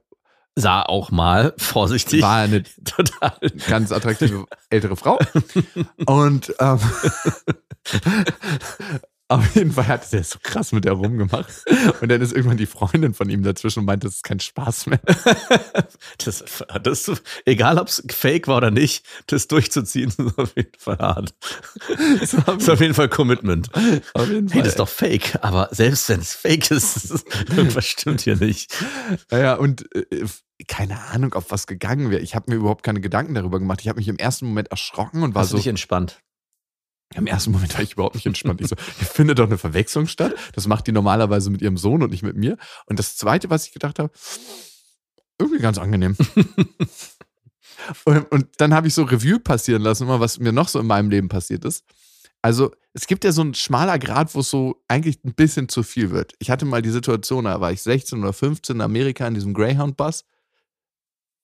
Sah 0.56 0.84
auch 0.84 1.12
mal 1.12 1.54
vorsichtig. 1.58 2.22
war 2.22 2.38
eine 2.38 2.64
total. 2.86 3.38
ganz 3.68 3.92
attraktive 3.92 4.46
ältere 4.70 4.96
Frau. 4.96 5.20
Und 6.06 6.54
ähm, 6.60 6.80
auf 9.28 9.56
jeden 9.56 9.72
Fall 9.72 9.88
hat 9.88 10.14
er 10.14 10.24
so 10.24 10.38
krass 10.42 10.72
mit 10.72 10.86
der 10.86 10.94
rumgemacht. 10.94 11.52
Und 12.00 12.10
dann 12.12 12.22
ist 12.22 12.32
irgendwann 12.32 12.58
die 12.58 12.68
Freundin 12.68 13.14
von 13.16 13.30
ihm 13.30 13.42
dazwischen 13.42 13.80
und 13.80 13.86
meint, 13.86 14.04
das 14.04 14.16
ist 14.16 14.24
kein 14.24 14.40
Spaß 14.40 14.88
mehr. 14.88 15.00
Das, 16.24 16.44
das, 16.84 17.12
egal 17.46 17.78
ob 17.80 17.88
es 17.88 18.04
fake 18.10 18.48
war 18.48 18.58
oder 18.58 18.72
nicht, 18.72 19.06
das 19.28 19.48
durchzuziehen, 19.48 20.10
ist 20.18 20.38
auf 20.38 20.56
jeden 20.56 20.78
Fall 20.78 20.98
hart. 20.98 21.34
Das 22.20 22.34
ist 22.34 22.70
auf 22.70 22.80
jeden 22.80 22.94
Fall 22.94 23.10
Commitment. 23.10 23.70
auf 24.14 24.30
jeden 24.30 24.50
Hey, 24.50 24.62
das 24.62 24.70
ist 24.70 24.80
doch 24.80 24.88
fake, 24.90 25.38
aber 25.42 25.70
selbst 25.72 26.08
wenn 26.10 26.20
es 26.20 26.34
fake 26.34 26.72
ist, 26.72 27.26
irgendwas 27.50 27.86
stimmt 27.86 28.22
hier 28.22 28.36
nicht. 28.36 28.74
Naja, 29.32 29.56
und 29.56 29.86
äh, 29.96 30.26
keine 30.68 31.00
Ahnung, 31.12 31.34
ob 31.34 31.52
was 31.52 31.68
gegangen 31.68 32.10
wäre. 32.12 32.22
Ich 32.22 32.36
habe 32.36 32.52
mir 32.52 32.58
überhaupt 32.58 32.84
keine 32.84 33.02
Gedanken 33.02 33.34
darüber 33.34 33.60
gemacht. 33.60 33.82
Ich 33.82 33.88
habe 33.90 33.98
mich 33.98 34.08
im 34.08 34.18
ersten 34.18 34.46
Moment 34.48 34.70
erschrocken 34.70 35.24
und 35.24 35.36
war 35.36 35.42
Hast 35.42 35.52
du 35.52 35.58
so. 35.58 35.62
dich 35.62 35.68
entspannt? 35.68 36.22
Im 37.14 37.28
ersten 37.28 37.52
Moment 37.52 37.74
war 37.76 37.82
ich 37.82 37.94
überhaupt 37.94 38.16
nicht 38.16 38.26
entspannt. 38.26 38.62
Ich 38.62 38.68
so, 38.68 38.76
hier 38.98 39.08
findet 39.08 39.40
doch 39.40 39.46
eine 39.46 39.58
Verwechslung 39.58 40.08
statt. 40.08 40.34
Das 40.54 40.68
macht 40.68 40.88
die 40.88 40.92
normalerweise 40.92 41.50
mit 41.50 41.62
ihrem 41.62 41.78
Sohn 41.78 42.02
und 42.04 42.10
nicht 42.12 42.24
mit 42.24 42.36
mir. 42.36 42.58
Und 42.88 43.00
das 43.00 43.16
Zweite, 43.16 43.50
was 43.50 43.68
ich 43.68 43.74
gedacht 43.74 44.00
habe, 44.00 44.12
irgendwie 45.40 45.60
ganz 45.62 45.78
angenehm. 45.78 46.18
und, 48.06 48.32
und 48.32 48.48
dann 48.58 48.74
habe 48.74 48.88
ich 48.88 48.94
so 48.94 49.04
Revue 49.04 49.40
passieren 49.40 49.82
lassen, 49.82 50.04
immer 50.04 50.20
was 50.20 50.40
mir 50.40 50.52
noch 50.52 50.68
so 50.68 50.80
in 50.80 50.88
meinem 50.88 51.10
Leben 51.10 51.30
passiert 51.30 51.64
ist. 51.64 51.86
Also 52.42 52.72
es 52.94 53.08
gibt 53.08 53.24
ja 53.24 53.32
so 53.32 53.42
ein 53.44 53.54
schmaler 53.54 53.98
Grad, 53.98 54.36
wo 54.36 54.40
es 54.42 54.50
so 54.50 54.84
eigentlich 54.88 55.24
ein 55.24 55.34
bisschen 55.34 55.68
zu 55.70 55.84
viel 55.84 56.12
wird. 56.12 56.34
Ich 56.40 56.50
hatte 56.52 56.66
mal 56.66 56.82
die 56.82 56.92
Situation, 56.92 57.46
da 57.46 57.60
war 57.60 57.72
ich 57.72 57.82
16 57.82 58.20
oder 58.20 58.34
15 58.34 58.76
in 58.78 58.82
Amerika 58.82 59.28
in 59.28 59.34
diesem 59.34 59.54
Greyhound-Bus. 59.54 60.26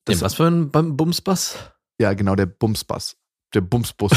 Was 0.08 0.34
für 0.36 0.48
ein 0.48 0.72
Bum- 0.72 0.98
Bumsbass? 0.98 1.58
Ja, 2.00 2.14
genau, 2.14 2.36
der 2.36 2.46
Bumsbus. 2.46 3.18
Der 3.54 3.62
Bumsbus. 3.62 4.12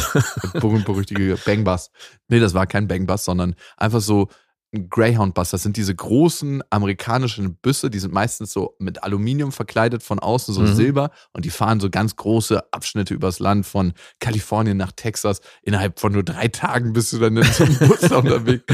der 0.52 0.60
berühmt-berüchtige 0.60 1.36
Bangbus. 1.44 1.90
Nee, 2.28 2.40
das 2.40 2.54
war 2.54 2.66
kein 2.66 2.86
Bangbus, 2.88 3.24
sondern 3.24 3.54
einfach 3.76 4.00
so 4.00 4.28
ein 4.72 4.88
Greyhound-Bus. 4.88 5.50
Das 5.50 5.62
sind 5.62 5.76
diese 5.76 5.94
großen 5.94 6.62
amerikanischen 6.70 7.56
Busse, 7.56 7.90
die 7.90 8.00
sind 8.00 8.12
meistens 8.12 8.52
so 8.52 8.74
mit 8.80 9.04
Aluminium 9.04 9.52
verkleidet 9.52 10.02
von 10.02 10.18
außen, 10.18 10.52
so 10.52 10.62
Mhm. 10.62 10.74
Silber. 10.74 11.10
Und 11.32 11.44
die 11.44 11.50
fahren 11.50 11.78
so 11.78 11.90
ganz 11.90 12.16
große 12.16 12.72
Abschnitte 12.72 13.14
übers 13.14 13.38
Land 13.38 13.66
von 13.66 13.92
Kalifornien 14.18 14.76
nach 14.76 14.90
Texas. 14.90 15.40
Innerhalb 15.62 16.00
von 16.00 16.12
nur 16.12 16.24
drei 16.24 16.48
Tagen 16.48 16.92
bist 16.92 17.12
du 17.12 17.18
dann 17.20 17.36
in 17.36 17.44
so 17.44 17.64
einem 17.64 17.78
Bus 17.78 18.02
unterwegs. 18.10 18.64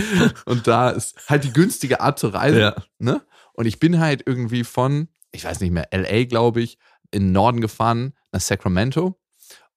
Und 0.47 0.67
da 0.67 0.89
ist 0.91 1.17
halt 1.29 1.45
die 1.45 1.53
günstige 1.53 2.01
Art 2.01 2.19
zu 2.19 2.29
reisen. 2.29 2.61
Ja. 2.61 2.77
Ne? 2.99 3.21
Und 3.53 3.67
ich 3.67 3.79
bin 3.79 4.01
halt 4.01 4.23
irgendwie 4.25 4.65
von, 4.65 5.09
ich 5.33 5.45
weiß 5.45 5.61
nicht 5.61 5.71
mehr, 5.73 5.89
LA, 5.93 6.25
glaube 6.25 6.63
ich, 6.63 6.79
in 7.11 7.25
den 7.25 7.33
Norden 7.33 7.61
gefahren, 7.61 8.15
nach 8.33 8.41
Sacramento. 8.41 9.21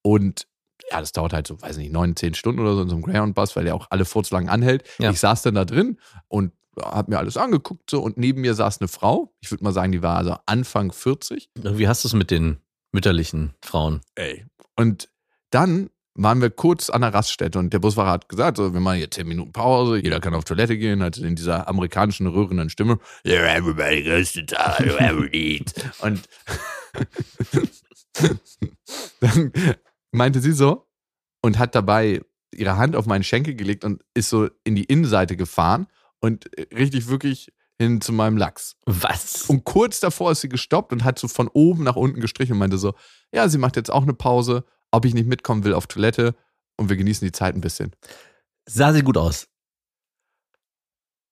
Und 0.01 0.47
ja, 0.93 0.99
das 0.99 1.11
dauert 1.11 1.33
halt 1.33 1.47
so, 1.47 1.59
weiß 1.59 1.77
nicht, 1.77 1.91
neun, 1.91 2.15
zehn 2.15 2.35
Stunden 2.35 2.61
oder 2.61 2.75
so 2.75 2.83
in 2.83 2.89
so 2.89 2.95
einem 2.95 3.03
Greyhound-Bus, 3.03 3.55
weil 3.55 3.63
der 3.63 3.73
auch 3.73 3.87
alle 3.89 4.05
furz 4.05 4.29
lang 4.29 4.47
anhält. 4.47 4.83
Ja. 4.99 5.09
Ich 5.09 5.19
saß 5.19 5.41
dann 5.41 5.55
da 5.55 5.65
drin 5.65 5.97
und 6.27 6.53
hab 6.79 7.07
mir 7.07 7.17
alles 7.17 7.35
angeguckt 7.35 7.89
so 7.89 7.99
und 8.01 8.17
neben 8.17 8.41
mir 8.41 8.53
saß 8.53 8.79
eine 8.79 8.87
Frau. 8.87 9.33
Ich 9.41 9.49
würde 9.49 9.63
mal 9.63 9.73
sagen, 9.73 9.91
die 9.91 10.03
war 10.03 10.17
also 10.17 10.35
Anfang 10.45 10.91
40. 10.91 11.49
Wie 11.55 11.87
hast 11.87 12.03
du 12.03 12.09
es 12.09 12.13
mit 12.13 12.29
den 12.29 12.57
mütterlichen 12.91 13.55
Frauen? 13.63 14.01
Ey. 14.13 14.45
Und 14.75 15.09
dann 15.49 15.89
waren 16.13 16.41
wir 16.41 16.51
kurz 16.51 16.91
an 16.91 17.01
der 17.01 17.11
Raststätte 17.11 17.57
und 17.57 17.73
der 17.73 17.79
Busfahrer 17.79 18.11
hat 18.11 18.29
gesagt, 18.29 18.57
so, 18.57 18.71
wir 18.71 18.79
machen 18.79 18.97
hier 18.97 19.09
10 19.09 19.27
Minuten 19.27 19.51
Pause, 19.51 19.97
jeder 19.97 20.19
kann 20.19 20.35
auf 20.35 20.43
Toilette 20.43 20.77
gehen, 20.77 21.01
halt 21.01 21.17
in 21.17 21.35
dieser 21.35 21.67
amerikanischen 21.67 22.27
rührenden 22.27 22.69
Stimme. 22.69 22.99
Yeah, 23.25 23.51
everybody 23.55 24.03
goes 24.03 24.31
to 24.33 24.41
toilet, 24.41 24.93
whoever 24.93 25.27
needs. 25.27 25.73
Und 26.01 26.29
dann 29.21 29.51
meinte 30.13 30.41
sie 30.41 30.53
so 30.53 30.87
und 31.41 31.59
hat 31.59 31.75
dabei 31.75 32.21
ihre 32.53 32.77
Hand 32.77 32.95
auf 32.95 33.05
meinen 33.05 33.23
Schenkel 33.23 33.55
gelegt 33.55 33.83
und 33.83 34.03
ist 34.13 34.29
so 34.29 34.49
in 34.63 34.75
die 34.75 34.85
Innenseite 34.85 35.35
gefahren 35.35 35.87
und 36.19 36.49
richtig 36.71 37.07
wirklich 37.07 37.51
hin 37.79 37.99
zu 38.01 38.13
meinem 38.13 38.37
Lachs. 38.37 38.75
Was? 38.85 39.49
Und 39.49 39.63
kurz 39.63 39.99
davor 39.99 40.31
ist 40.31 40.41
sie 40.41 40.49
gestoppt 40.49 40.93
und 40.93 41.03
hat 41.03 41.19
so 41.19 41.27
von 41.27 41.47
oben 41.47 41.83
nach 41.83 41.95
unten 41.95 42.21
gestrichen 42.21 42.53
und 42.53 42.59
meinte 42.59 42.77
so, 42.77 42.93
ja, 43.33 43.49
sie 43.49 43.57
macht 43.57 43.75
jetzt 43.75 43.91
auch 43.91 44.03
eine 44.03 44.13
Pause, 44.13 44.63
ob 44.91 45.05
ich 45.05 45.13
nicht 45.13 45.27
mitkommen 45.27 45.63
will 45.63 45.73
auf 45.73 45.87
Toilette 45.87 46.35
und 46.77 46.89
wir 46.89 46.97
genießen 46.97 47.25
die 47.25 47.31
Zeit 47.31 47.55
ein 47.55 47.61
bisschen. 47.61 47.91
Sah 48.67 48.93
sie 48.93 49.01
gut 49.01 49.17
aus. 49.17 49.47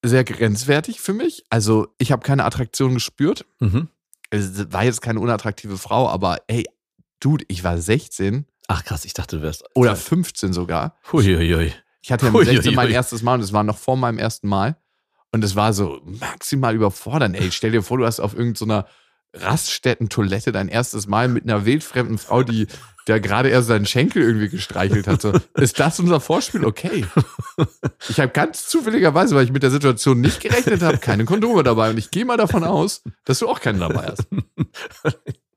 Sehr 0.04 0.24
grenzwertig 0.24 1.00
für 1.00 1.14
mich. 1.14 1.46
Also 1.50 1.94
ich 2.00 2.12
habe 2.12 2.24
keine 2.24 2.44
Attraktion 2.44 2.96
gespürt. 2.96 3.46
Mhm. 3.60 3.88
Es 4.32 4.72
war 4.72 4.84
jetzt 4.84 5.02
keine 5.02 5.20
unattraktive 5.20 5.78
Frau, 5.78 6.10
aber 6.10 6.40
ey, 6.48 6.66
Dude, 7.20 7.46
ich 7.48 7.64
war 7.64 7.78
16 7.78 8.48
Ach 8.74 8.86
krass, 8.86 9.04
ich 9.04 9.14
dachte, 9.14 9.36
du 9.38 9.42
wärst. 9.42 9.66
oder 9.76 9.98
15 9.98 10.54
sogar. 10.54 10.98
Huiuiui. 11.12 11.74
Ich 12.02 12.10
hatte 12.10 12.28
ja 12.28 12.32
mit 12.32 12.40
Ui, 12.40 12.46
16 12.46 12.70
ui, 12.70 12.76
mein 12.78 12.90
erstes 12.90 13.22
Mal 13.22 13.34
und 13.34 13.42
es 13.42 13.52
war 13.52 13.64
noch 13.64 13.78
vor 13.78 13.98
meinem 13.98 14.18
ersten 14.18 14.48
Mal. 14.48 14.78
Und 15.34 15.44
es 15.44 15.58
war 15.58 15.74
so 15.74 16.00
maximal 16.06 16.74
überfordernd. 16.74 17.36
Ey, 17.36 17.52
stell 17.52 17.72
dir 17.72 17.84
vor, 17.84 17.98
du 17.98 18.06
hast 18.06 18.22
auf 18.22 18.34
irgendeiner 18.34 18.88
Raststätten-Toilette 19.34 20.54
dein 20.54 20.70
erstes 20.70 21.08
Mal 21.08 21.28
mit 21.28 21.44
einer 21.44 21.66
wildfremden 21.66 22.18
Frau, 22.18 22.44
die 22.44 22.68
der 23.08 23.20
gerade 23.20 23.50
erst 23.50 23.68
seinen 23.68 23.86
Schenkel 23.86 24.22
irgendwie 24.24 24.48
gestreichelt 24.48 25.06
hatte. 25.08 25.42
Ist 25.56 25.78
das 25.80 26.00
unser 26.00 26.22
Vorspiel? 26.22 26.64
Okay. 26.64 27.06
Ich 28.08 28.20
habe 28.22 28.32
ganz 28.32 28.68
zufälligerweise, 28.68 29.36
weil 29.36 29.44
ich 29.44 29.52
mit 29.52 29.64
der 29.64 29.72
Situation 29.72 30.22
nicht 30.22 30.40
gerechnet 30.40 30.82
habe, 30.82 30.98
keine 30.98 31.26
Kondome 31.26 31.64
dabei. 31.64 31.90
Und 31.90 31.98
ich 31.98 32.10
gehe 32.10 32.24
mal 32.24 32.38
davon 32.38 32.64
aus, 32.64 33.04
dass 33.26 33.40
du 33.40 33.50
auch 33.50 33.60
keine 33.60 33.80
dabei 33.80 34.14
hast. 34.14 34.28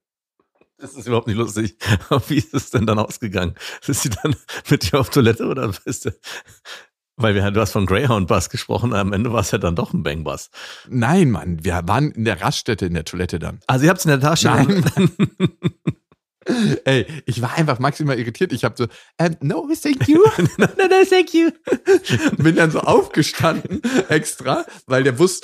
Das 0.84 0.92
ist 0.92 1.06
überhaupt 1.06 1.28
nicht 1.28 1.38
lustig. 1.38 1.78
Wie 2.28 2.36
ist 2.36 2.52
es 2.52 2.70
denn 2.70 2.84
dann 2.84 2.98
ausgegangen? 2.98 3.54
Ist 3.86 4.02
sie 4.02 4.10
dann 4.10 4.36
mit 4.68 4.92
dir 4.92 5.00
auf 5.00 5.08
Toilette 5.08 5.46
oder 5.46 5.72
bist 5.82 6.04
du. 6.04 6.10
Weil 7.16 7.34
wir, 7.34 7.50
du 7.50 7.60
hast 7.60 7.72
von 7.72 7.86
Greyhound-Bus 7.86 8.50
gesprochen, 8.50 8.92
am 8.92 9.14
Ende 9.14 9.32
war 9.32 9.40
es 9.40 9.50
ja 9.50 9.56
dann 9.56 9.76
doch 9.76 9.94
ein 9.94 10.02
Bang-Bus. 10.02 10.50
Nein, 10.90 11.30
Mann, 11.30 11.64
wir 11.64 11.80
waren 11.86 12.10
in 12.10 12.26
der 12.26 12.42
Raststätte 12.42 12.84
in 12.84 12.92
der 12.92 13.06
Toilette 13.06 13.38
dann. 13.38 13.60
Also 13.66 13.84
ihr 13.84 13.90
habt 13.90 14.00
es 14.00 14.04
in 14.04 14.10
der 14.10 14.20
Tasche. 14.20 14.48
Nein, 14.48 14.84
Ey, 16.84 17.06
ich 17.24 17.40
war 17.40 17.54
einfach 17.54 17.78
maximal 17.78 18.18
irritiert. 18.18 18.52
Ich 18.52 18.64
habe 18.64 18.74
so, 18.76 18.86
ähm, 19.18 19.36
no, 19.40 19.66
thank 19.82 20.06
you. 20.06 20.18
no, 20.58 20.66
no, 20.76 20.86
no, 20.86 21.04
thank 21.08 21.32
you. 21.32 21.50
Bin 22.36 22.56
dann 22.56 22.70
so 22.70 22.80
aufgestanden 22.80 23.80
extra, 24.10 24.66
weil 24.86 25.02
der 25.04 25.12
Bus 25.12 25.40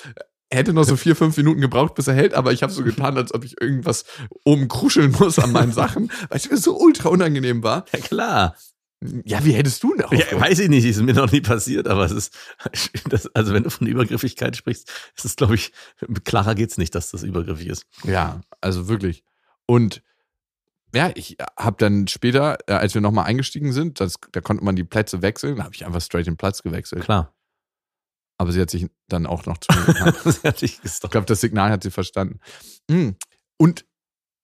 hätte 0.51 0.73
noch 0.73 0.85
so 0.85 0.97
vier, 0.97 1.17
fünf 1.17 1.37
Minuten 1.37 1.61
gebraucht, 1.61 1.95
bis 1.95 2.09
er 2.09 2.15
hält, 2.15 2.35
aber 2.35 2.53
ich 2.53 2.63
habe 2.63 2.73
so 2.73 2.83
getan, 2.83 3.17
als 3.17 3.33
ob 3.33 3.45
ich 3.45 3.61
irgendwas 3.61 4.05
oben 4.45 4.69
kruscheln 4.69 5.13
muss 5.19 5.39
an 5.39 5.53
meinen 5.53 5.73
Sachen, 5.73 6.11
weil 6.29 6.39
es 6.39 6.51
mir 6.51 6.57
so 6.57 6.79
ultra 6.79 7.09
unangenehm 7.09 7.63
war. 7.63 7.85
Ja, 7.93 8.01
klar. 8.01 8.57
Ja, 9.25 9.43
wie 9.47 9.53
hättest 9.53 9.83
du 9.83 9.95
denn 9.95 10.05
auch? 10.05 10.13
Ja, 10.13 10.39
weiß 10.39 10.59
ich 10.59 10.69
nicht, 10.69 10.85
ist 10.85 11.01
mir 11.01 11.15
noch 11.15 11.33
nie 11.33 11.41
passiert, 11.41 11.89
aber 11.89 12.05
es 12.05 12.13
ist, 12.13 12.37
das, 13.09 13.35
also 13.35 13.55
wenn 13.55 13.63
du 13.63 13.71
von 13.71 13.87
Übergriffigkeit 13.87 14.57
sprichst, 14.57 14.91
ist 15.17 15.25
es, 15.25 15.37
glaube 15.37 15.55
ich, 15.55 15.73
klarer 16.25 16.55
geht's 16.55 16.77
nicht, 16.77 16.95
dass 16.95 17.11
das 17.11 17.23
übergriffig 17.23 17.69
ist. 17.69 17.87
Ja, 18.05 18.43
also 18.61 18.89
wirklich. 18.89 19.25
Und 19.67 20.03
ja, 20.95 21.13
ich 21.15 21.37
habe 21.57 21.77
dann 21.79 22.09
später, 22.09 22.59
äh, 22.67 22.73
als 22.73 22.95
wir 22.95 23.01
nochmal 23.01 23.27
eingestiegen 23.27 23.73
sind, 23.73 24.01
das, 24.01 24.17
da 24.33 24.41
konnte 24.41 24.65
man 24.65 24.77
die 24.77 24.85
Plätze 24.85 25.23
wechseln, 25.23 25.57
da 25.57 25.65
habe 25.65 25.75
ich 25.75 25.87
einfach 25.87 26.01
straight 26.03 26.27
den 26.27 26.37
Platz 26.37 26.63
gewechselt. 26.63 27.05
Klar. 27.05 27.33
Aber 28.41 28.53
sie 28.53 28.61
hat 28.63 28.71
sich 28.71 28.87
dann 29.07 29.27
auch 29.27 29.45
noch 29.45 29.59
zu. 29.59 29.69
Das 30.43 30.63
ich 30.63 30.81
glaube, 31.11 31.27
das 31.27 31.43
Signal 31.43 31.71
hat 31.71 31.83
sie 31.83 31.91
verstanden. 31.91 32.41
Mm. 32.89 33.11
Und 33.59 33.85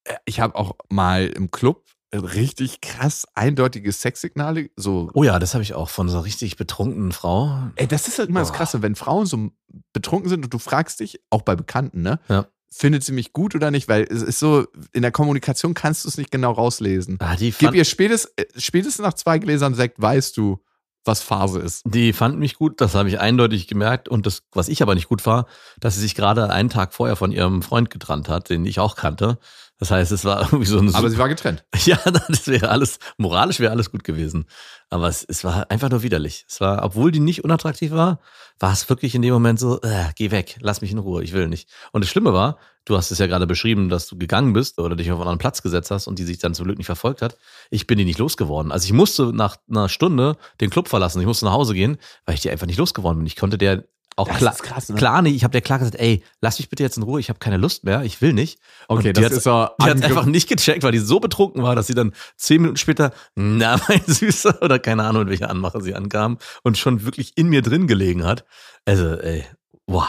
äh, 0.05 0.17
ich 0.27 0.41
habe 0.41 0.55
auch 0.55 0.77
mal 0.91 1.29
im 1.29 1.51
Club 1.51 1.87
richtig 2.13 2.83
krass 2.83 3.27
eindeutige 3.35 3.91
Sexsignale. 3.93 4.69
So, 4.77 5.11
Oh 5.15 5.25
ja, 5.25 5.39
das 5.39 5.55
habe 5.55 5.63
ich 5.63 5.73
auch 5.73 5.89
von 5.89 6.11
so 6.11 6.19
einer 6.19 6.27
richtig 6.27 6.59
betrunkenen 6.59 7.13
Frau. 7.13 7.71
ey, 7.77 7.87
das 7.87 8.07
ist 8.07 8.19
halt 8.19 8.29
immer 8.29 8.41
das 8.41 8.51
Boah. 8.51 8.59
Krasse, 8.59 8.83
wenn 8.83 8.97
Frauen 8.97 9.25
so 9.25 9.49
betrunken 9.95 10.29
sind 10.29 10.45
und 10.45 10.53
du 10.53 10.59
fragst 10.59 11.01
dich, 11.01 11.19
auch 11.31 11.41
bei 11.41 11.57
Bekannten, 11.57 12.03
ne? 12.03 12.21
Ja. 12.29 12.47
Findet 12.71 13.03
sie 13.03 13.13
mich 13.13 13.33
gut 13.33 13.55
oder 13.55 13.71
nicht? 13.71 13.89
Weil 13.89 14.03
es 14.03 14.21
ist 14.21 14.41
so, 14.41 14.67
in 14.93 15.01
der 15.01 15.13
Kommunikation 15.13 15.73
kannst 15.73 16.05
du 16.05 16.09
es 16.11 16.19
nicht 16.19 16.31
genau 16.31 16.53
rauslesen. 16.53 17.17
Ah, 17.21 17.35
die, 17.35 17.51
Gib 17.51 17.73
ihr 17.73 17.87
spätestens, 17.87 18.35
äh, 18.37 18.45
spätestens 18.59 19.03
nach 19.03 19.15
zwei 19.15 19.39
Gläsern 19.39 19.75
Sekt 19.75 19.99
weißt 20.03 20.37
du, 20.37 20.63
was 21.07 21.23
Phase 21.23 21.61
ist. 21.61 21.83
die 21.85 22.13
fand 22.13 22.39
mich 22.39 22.57
gut, 22.57 22.81
das 22.81 22.95
habe 22.95 23.09
ich 23.09 23.21
eindeutig 23.21 23.67
gemerkt. 23.67 24.09
Und 24.09 24.27
das, 24.27 24.43
was 24.53 24.69
ich 24.69 24.83
aber 24.83 24.95
nicht 24.95 25.09
gut 25.09 25.25
war, 25.27 25.47
dass 25.81 25.95
sie 25.95 26.01
sich 26.01 26.15
gerade 26.15 26.51
einen 26.51 26.69
Tag 26.69 26.95
vorher 26.95 27.17
von 27.17 27.33
ihrem 27.33 27.63
Freund 27.63 27.91
getrennt 27.91 28.29
hat, 28.29 28.51
den 28.51 28.65
ich 28.67 28.81
auch 28.81 28.97
kannte. 28.97 29.39
Das 29.79 29.91
heißt, 29.91 30.11
es 30.13 30.25
war 30.25 30.41
irgendwie 30.53 30.67
so 30.67 30.79
ein 30.79 30.95
Aber 30.95 31.11
sie 31.11 31.19
war 31.19 31.29
getrennt. 31.29 31.65
Ja, 31.85 31.99
das 32.29 32.47
wäre 32.49 32.71
alles, 32.71 32.99
moralisch 33.19 33.61
wäre 33.61 33.73
alles 33.73 33.91
gut 33.91 34.05
gewesen. 34.05 34.47
Aber 34.89 35.09
es, 35.09 35.25
es 35.25 35.45
war 35.45 35.71
einfach 35.71 35.91
nur 35.91 36.03
widerlich. 36.03 36.45
Es 36.49 36.61
war, 36.61 36.85
obwohl 36.85 37.13
die 37.13 37.21
nicht 37.21 37.45
unattraktiv 37.45 37.91
war, 37.91 38.21
war 38.59 38.73
es 38.73 38.89
wirklich 38.89 39.15
in 39.15 39.23
dem 39.23 39.35
Moment 39.35 39.59
so, 39.59 39.81
äh, 39.83 40.07
geh 40.15 40.31
weg, 40.31 40.57
lass 40.61 40.81
mich 40.81 40.93
in 40.93 40.99
Ruhe, 40.99 41.23
ich 41.23 41.33
will 41.33 41.49
nicht. 41.49 41.69
Und 41.93 42.03
das 42.03 42.11
Schlimme 42.11 42.33
war, 42.33 42.59
du 42.85 42.97
hast 42.97 43.11
es 43.11 43.19
ja 43.19 43.27
gerade 43.27 43.47
beschrieben, 43.47 43.89
dass 43.89 44.07
du 44.07 44.17
gegangen 44.17 44.53
bist 44.53 44.79
oder 44.79 44.97
dich 44.97 45.11
auf 45.11 45.17
einen 45.17 45.23
anderen 45.23 45.39
Platz 45.39 45.61
gesetzt 45.61 45.91
hast 45.91 46.07
und 46.07 46.19
die 46.19 46.25
sich 46.25 46.39
dann 46.39 46.55
zum 46.55 46.65
Glück 46.65 46.79
nicht 46.79 46.87
verfolgt 46.87 47.21
hat. 47.21 47.37
Ich 47.71 47.87
bin 47.87 47.99
die 47.99 48.05
nicht 48.05 48.19
losgeworden. 48.19 48.73
Also 48.73 48.87
ich 48.87 48.93
musste 48.93 49.33
nach 49.35 49.57
einer 49.69 49.89
Stunde 49.89 50.37
den 50.61 50.71
Club 50.71 50.89
verlassen. 50.89 51.21
Ich 51.21 51.27
musste 51.27 51.45
nach 51.45 51.53
Hause 51.53 51.75
gehen, 51.75 51.99
weil 52.25 52.37
ich 52.37 52.41
die 52.41 52.51
einfach 52.51 52.67
nicht 52.67 52.79
losgeworden 52.79 53.19
bin. 53.19 53.27
Ich 53.27 53.37
konnte 53.37 53.59
der 53.59 53.85
auch 54.17 54.29
Das 54.29 54.39
klar, 54.39 54.53
ist 54.55 54.63
krass, 54.63 54.89
ne? 54.89 54.97
klar 54.97 55.21
nicht. 55.23 55.37
Ich 55.37 55.45
habe 55.45 55.53
der 55.53 55.61
klar 55.61 55.79
gesagt, 55.79 55.97
ey, 56.01 56.23
lass 56.41 56.59
mich 56.59 56.69
bitte 56.71 56.83
jetzt 56.83 56.97
in 56.97 57.03
Ruhe, 57.03 57.21
ich 57.21 57.29
habe 57.29 57.39
keine 57.39 57.59
Lust 57.59 57.85
mehr, 57.85 58.03
ich 58.03 58.21
will 58.23 58.33
nicht. 58.33 58.59
Okay, 58.89 58.97
Und 58.97 59.05
die 59.05 59.13
das 59.13 59.25
hat's- 59.27 59.37
ist 59.39 59.47
ja 59.47 59.71
die 59.79 59.85
hat 59.85 60.03
einfach 60.03 60.25
nicht 60.25 60.49
gecheckt, 60.49 60.83
weil 60.83 60.93
die 60.93 60.99
so 60.99 61.21
betrunken 61.21 61.63
war, 61.63 61.77
dass 61.77 61.87
sie 61.87 61.95
dann 61.95 62.13
zehn 62.37 62.63
Minuten 62.63 62.79
später, 62.79 63.13
na, 63.35 63.79
mein 63.89 64.03
Süßer, 64.07 64.63
oder 64.63 64.79
keine 64.79 65.05
Ahnung, 65.05 65.23
mit 65.25 65.31
welcher 65.31 65.51
Anmache 65.51 65.81
sie 65.83 65.95
ankam 65.95 66.39
und 66.63 66.79
schon 66.79 67.05
wirklich 67.05 67.33
in 67.37 67.49
mir 67.49 67.63
drin 67.63 67.87
gelegen 67.87 68.25
hat. 68.25 68.45
Also, 68.87 69.17
ey, 69.21 69.45
boah. 69.87 70.09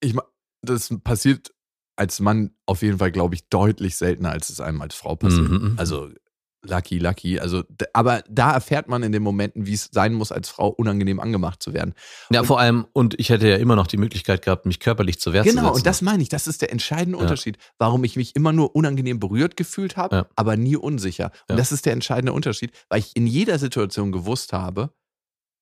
ich, 0.00 0.14
ma- 0.14 0.24
das 0.62 0.90
passiert 1.02 1.52
als 1.96 2.20
Mann 2.20 2.50
auf 2.66 2.82
jeden 2.82 2.98
Fall, 2.98 3.10
glaube 3.12 3.34
ich, 3.34 3.48
deutlich 3.48 3.96
seltener, 3.96 4.30
als 4.30 4.48
es 4.50 4.60
einem 4.60 4.80
als 4.82 4.94
Frau 4.94 5.16
passiert. 5.16 5.48
Mhm, 5.48 5.56
mhm. 5.70 5.74
Also 5.76 6.08
lucky, 6.64 6.98
lucky. 6.98 7.38
Also, 7.40 7.62
aber 7.92 8.22
da 8.28 8.52
erfährt 8.54 8.88
man 8.88 9.02
in 9.02 9.12
den 9.12 9.22
Momenten, 9.22 9.66
wie 9.66 9.74
es 9.74 9.88
sein 9.92 10.14
muss, 10.14 10.32
als 10.32 10.48
Frau 10.48 10.68
unangenehm 10.68 11.20
angemacht 11.20 11.62
zu 11.62 11.72
werden. 11.72 11.94
Ja, 12.30 12.42
vor 12.44 12.58
allem, 12.60 12.86
und 12.92 13.18
ich 13.18 13.30
hätte 13.30 13.48
ja 13.48 13.56
immer 13.56 13.76
noch 13.76 13.86
die 13.86 13.96
Möglichkeit 13.96 14.42
gehabt, 14.42 14.66
mich 14.66 14.80
körperlich 14.80 15.20
zu 15.20 15.30
Genau, 15.30 15.44
setzen. 15.44 15.66
und 15.66 15.86
das 15.86 16.02
meine 16.02 16.22
ich. 16.22 16.28
Das 16.28 16.46
ist 16.46 16.62
der 16.62 16.72
entscheidende 16.72 17.18
Ja. 17.18 17.22
Unterschied, 17.22 17.58
warum 17.78 18.04
ich 18.04 18.16
mich 18.16 18.34
immer 18.36 18.52
nur 18.52 18.74
unangenehm 18.74 19.20
berührt 19.20 19.56
gefühlt 19.56 19.96
habe, 19.96 20.16
Ja. 20.16 20.26
aber 20.36 20.56
nie 20.56 20.76
unsicher. 20.76 21.26
Und 21.48 21.50
Ja. 21.50 21.56
das 21.56 21.72
ist 21.72 21.86
der 21.86 21.92
entscheidende 21.92 22.32
Unterschied, 22.32 22.72
weil 22.88 23.00
ich 23.00 23.12
in 23.14 23.26
jeder 23.26 23.58
Situation 23.58 24.12
gewusst 24.12 24.52
habe, 24.52 24.90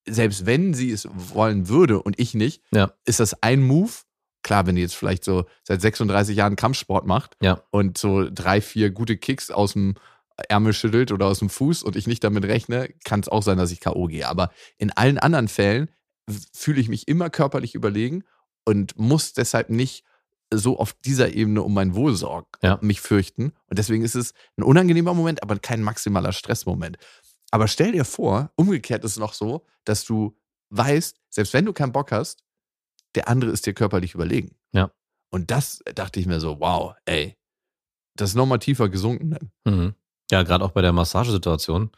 selbst 0.07 0.45
wenn 0.45 0.73
sie 0.73 0.91
es 0.91 1.07
wollen 1.13 1.69
würde 1.69 2.01
und 2.01 2.19
ich 2.19 2.33
nicht, 2.33 2.61
ist 3.05 3.19
das 3.19 3.41
ein 3.41 3.61
Move. 3.61 3.91
Klar, 4.45 4.67
wenn 4.67 4.75
die 4.75 4.81
jetzt 4.81 4.95
vielleicht 4.95 5.23
so 5.23 5.45
seit 5.63 5.79
36 5.79 6.35
Jahren 6.35 6.57
Kampfsport 6.57 7.05
macht 7.07 7.37
Ja. 7.41 7.61
und 7.71 7.97
so 7.97 8.27
drei, 8.29 8.59
vier 8.59 8.89
gute 8.91 9.15
Kicks 9.15 9.49
aus 9.49 9.71
dem 9.71 9.95
Ärmel 10.49 10.73
schüttelt 10.73 11.11
oder 11.11 11.27
aus 11.27 11.39
dem 11.39 11.49
Fuß 11.49 11.83
und 11.83 11.95
ich 11.95 12.07
nicht 12.07 12.23
damit 12.23 12.43
rechne, 12.45 12.89
kann 13.03 13.19
es 13.19 13.27
auch 13.29 13.43
sein, 13.43 13.57
dass 13.57 13.71
ich 13.71 13.79
K.O. 13.79 14.07
gehe. 14.07 14.27
Aber 14.27 14.51
in 14.77 14.91
allen 14.91 15.17
anderen 15.19 15.47
Fällen 15.47 15.89
fühle 16.53 16.79
ich 16.81 16.89
mich 16.89 17.07
immer 17.07 17.29
körperlich 17.29 17.75
überlegen 17.75 18.23
und 18.65 18.97
muss 18.97 19.33
deshalb 19.33 19.69
nicht 19.69 20.03
so 20.53 20.77
auf 20.79 20.93
dieser 20.93 21.33
Ebene 21.33 21.61
um 21.63 21.73
mein 21.73 21.95
Wohl 21.95 22.15
sorgen, 22.15 22.47
Ja. 22.61 22.77
mich 22.81 23.01
fürchten. 23.01 23.53
Und 23.67 23.79
deswegen 23.79 24.03
ist 24.03 24.15
es 24.15 24.33
ein 24.57 24.63
unangenehmer 24.63 25.13
Moment, 25.13 25.41
aber 25.43 25.57
kein 25.57 25.81
maximaler 25.81 26.31
Stressmoment. 26.31 26.97
Aber 27.51 27.67
stell 27.67 27.91
dir 27.91 28.05
vor, 28.05 28.51
umgekehrt 28.55 29.03
ist 29.03 29.11
es 29.11 29.17
noch 29.17 29.33
so, 29.33 29.65
dass 29.85 30.05
du 30.05 30.37
weißt, 30.69 31.19
selbst 31.29 31.53
wenn 31.53 31.65
du 31.65 31.73
keinen 31.73 31.91
Bock 31.91 32.11
hast, 32.11 32.43
der 33.15 33.27
andere 33.27 33.51
ist 33.51 33.65
dir 33.65 33.73
körperlich 33.73 34.13
überlegen. 34.15 34.55
Ja. 34.71 34.91
Und 35.31 35.51
das 35.51 35.83
dachte 35.95 36.19
ich 36.19 36.25
mir 36.25 36.39
so, 36.39 36.59
wow, 36.59 36.95
ey, 37.05 37.35
das 38.15 38.31
ist 38.31 38.35
nochmal 38.35 38.59
tiefer 38.59 38.89
gesunken. 38.89 39.51
Mhm. 39.65 39.93
Ja, 40.33 40.43
gerade 40.43 40.65
auch 40.65 40.71
bei 40.71 40.81
der 40.81 40.91
Massagesituation. 40.93 41.91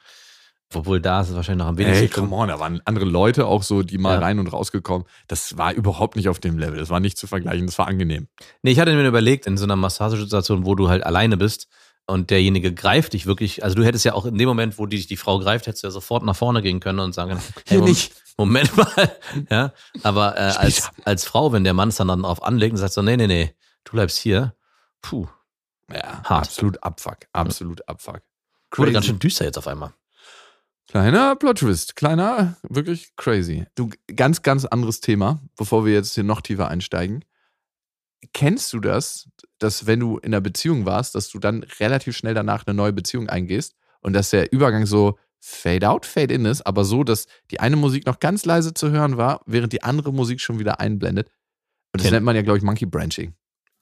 Obwohl 0.74 1.00
da 1.00 1.21
ist 1.21 1.30
es 1.30 1.36
wahrscheinlich 1.36 1.63
noch 1.63 1.69
am 1.69 1.78
wenigsten. 1.78 2.04
Ey, 2.04 2.10
come 2.10 2.36
on, 2.36 2.48
da 2.50 2.60
waren 2.60 2.82
andere 2.86 3.06
Leute 3.06 3.45
auch 3.45 3.63
so, 3.63 3.82
die 3.84 3.98
mal 3.98 4.15
Ja. 4.15 4.19
rein 4.19 4.39
und 4.39 4.48
rausgekommen. 4.52 5.08
Das 5.28 5.58
war 5.58 5.74
überhaupt 5.74 6.15
nicht 6.15 6.28
auf 6.28 6.39
dem 6.39 6.58
Level. 6.58 6.78
Das 6.80 6.89
war 6.89 7.00
nicht 7.00 7.17
zu 7.17 7.28
vergleichen, 7.28 7.67
das 7.67 7.78
war 7.78 7.88
angenehm. 7.88 8.28
Nee, 8.63 8.71
ich 8.71 8.80
hatte 8.80 8.93
mir 8.93 9.08
überlegt, 9.08 9.45
in 9.48 9.58
so 9.58 9.63
einer 9.63 9.76
Massagesituation, 9.76 10.65
wo 10.65 10.76
du 10.76 10.89
halt 10.89 11.06
alleine 11.06 11.38
bist, 11.38 11.67
und 12.08 12.30
derjenige 12.30 12.71
greift 12.74 13.13
dich 13.13 13.26
wirklich, 13.26 13.63
also 13.63 13.76
du 13.76 13.84
hättest 13.84 14.06
ja 14.06 14.13
auch 14.13 14.26
in 14.26 14.38
dem 14.38 14.48
Moment, 14.48 14.78
wo 14.78 14.86
dich 14.86 15.08
die 15.08 15.17
Frau 15.17 15.39
greift, 15.39 15.65
hättest 15.65 15.84
du 15.84 15.88
ja 15.88 15.91
sofort 15.91 16.24
nach 16.24 16.36
vorne 16.36 16.62
gehen 16.62 16.80
können 16.80 17.00
und 17.00 17.13
sagen, 17.15 17.32
hey, 17.32 17.39
Hier 17.67 17.80
Moment, 17.80 17.95
nicht. 17.95 18.13
Moment 18.38 18.78
mal, 18.78 19.15
ja, 19.50 19.74
aber 20.04 20.36
äh, 20.38 20.39
als, 20.41 20.91
als 21.04 21.26
Frau, 21.26 21.52
wenn 21.52 21.63
der 21.63 21.74
Mann 21.74 21.89
es 21.89 21.95
dann, 21.95 22.08
dann 22.10 22.21
drauf 22.21 22.43
anlegt 22.43 22.74
und 22.74 22.78
sagt 22.78 22.93
so, 22.93 23.02
nee, 23.02 23.17
nee, 23.17 23.26
nee, 23.28 23.56
du 23.86 23.93
bleibst 23.93 24.17
hier, 24.19 24.54
puh, 25.02 25.28
Ja, 25.91 26.24
Hart. 26.24 26.48
absolut 26.48 26.82
Abfuck. 26.84 27.17
Absolut 27.34 27.88
Abfuck. 27.88 28.15
wurde 28.15 28.21
Crazy. 28.71 28.93
ganz 28.93 29.06
schön 29.06 29.19
düster 29.19 29.45
jetzt 29.45 29.58
auf 29.58 29.67
einmal. 29.67 29.93
Kleiner 30.88 31.36
Plot-Twist. 31.36 31.95
Kleiner, 31.95 32.58
wirklich 32.69 33.15
crazy. 33.15 33.65
Du, 33.76 33.89
ganz, 34.15 34.41
ganz 34.43 34.65
anderes 34.65 35.00
Thema, 35.02 35.39
bevor 35.58 35.86
wir 35.86 35.93
jetzt 35.93 36.13
hier 36.13 36.24
noch 36.24 36.41
tiefer 36.41 36.67
einsteigen. 36.67 37.26
Kennst 38.34 38.71
du 38.74 38.80
das, 38.80 39.30
dass 39.60 39.88
wenn 39.88 40.00
du 40.00 40.17
in 40.17 40.34
einer 40.34 40.41
Beziehung 40.41 40.86
warst, 40.86 41.15
dass 41.15 41.30
du 41.30 41.39
dann 41.39 41.63
relativ 41.80 42.15
schnell 42.17 42.34
danach 42.34 42.65
eine 42.65 42.76
neue 42.76 42.93
Beziehung 42.93 43.30
eingehst 43.30 43.76
und 44.02 44.13
dass 44.13 44.30
der 44.30 44.52
Übergang 44.52 44.86
so 44.86 45.17
Fade 45.39 45.88
out, 45.89 46.06
Fade 46.08 46.34
in 46.34 46.45
ist, 46.45 46.65
aber 46.65 46.86
so, 46.86 47.04
dass 47.04 47.28
die 47.52 47.60
eine 47.60 47.76
Musik 47.76 48.06
noch 48.08 48.19
ganz 48.19 48.45
leise 48.45 48.74
zu 48.74 48.89
hören 48.89 49.17
war, 49.17 49.41
während 49.45 49.74
die 49.74 49.84
andere 49.84 50.12
Musik 50.12 50.41
schon 50.41 50.58
wieder 50.60 50.80
einblendet? 50.80 51.30
Und 51.93 52.02
das 52.02 52.04
Kenn- 52.06 52.13
nennt 52.13 52.26
man 52.26 52.36
ja, 52.36 52.41
glaube 52.41 52.58
ich, 52.58 52.63
Monkey 52.63 52.86
Branching. 52.88 53.36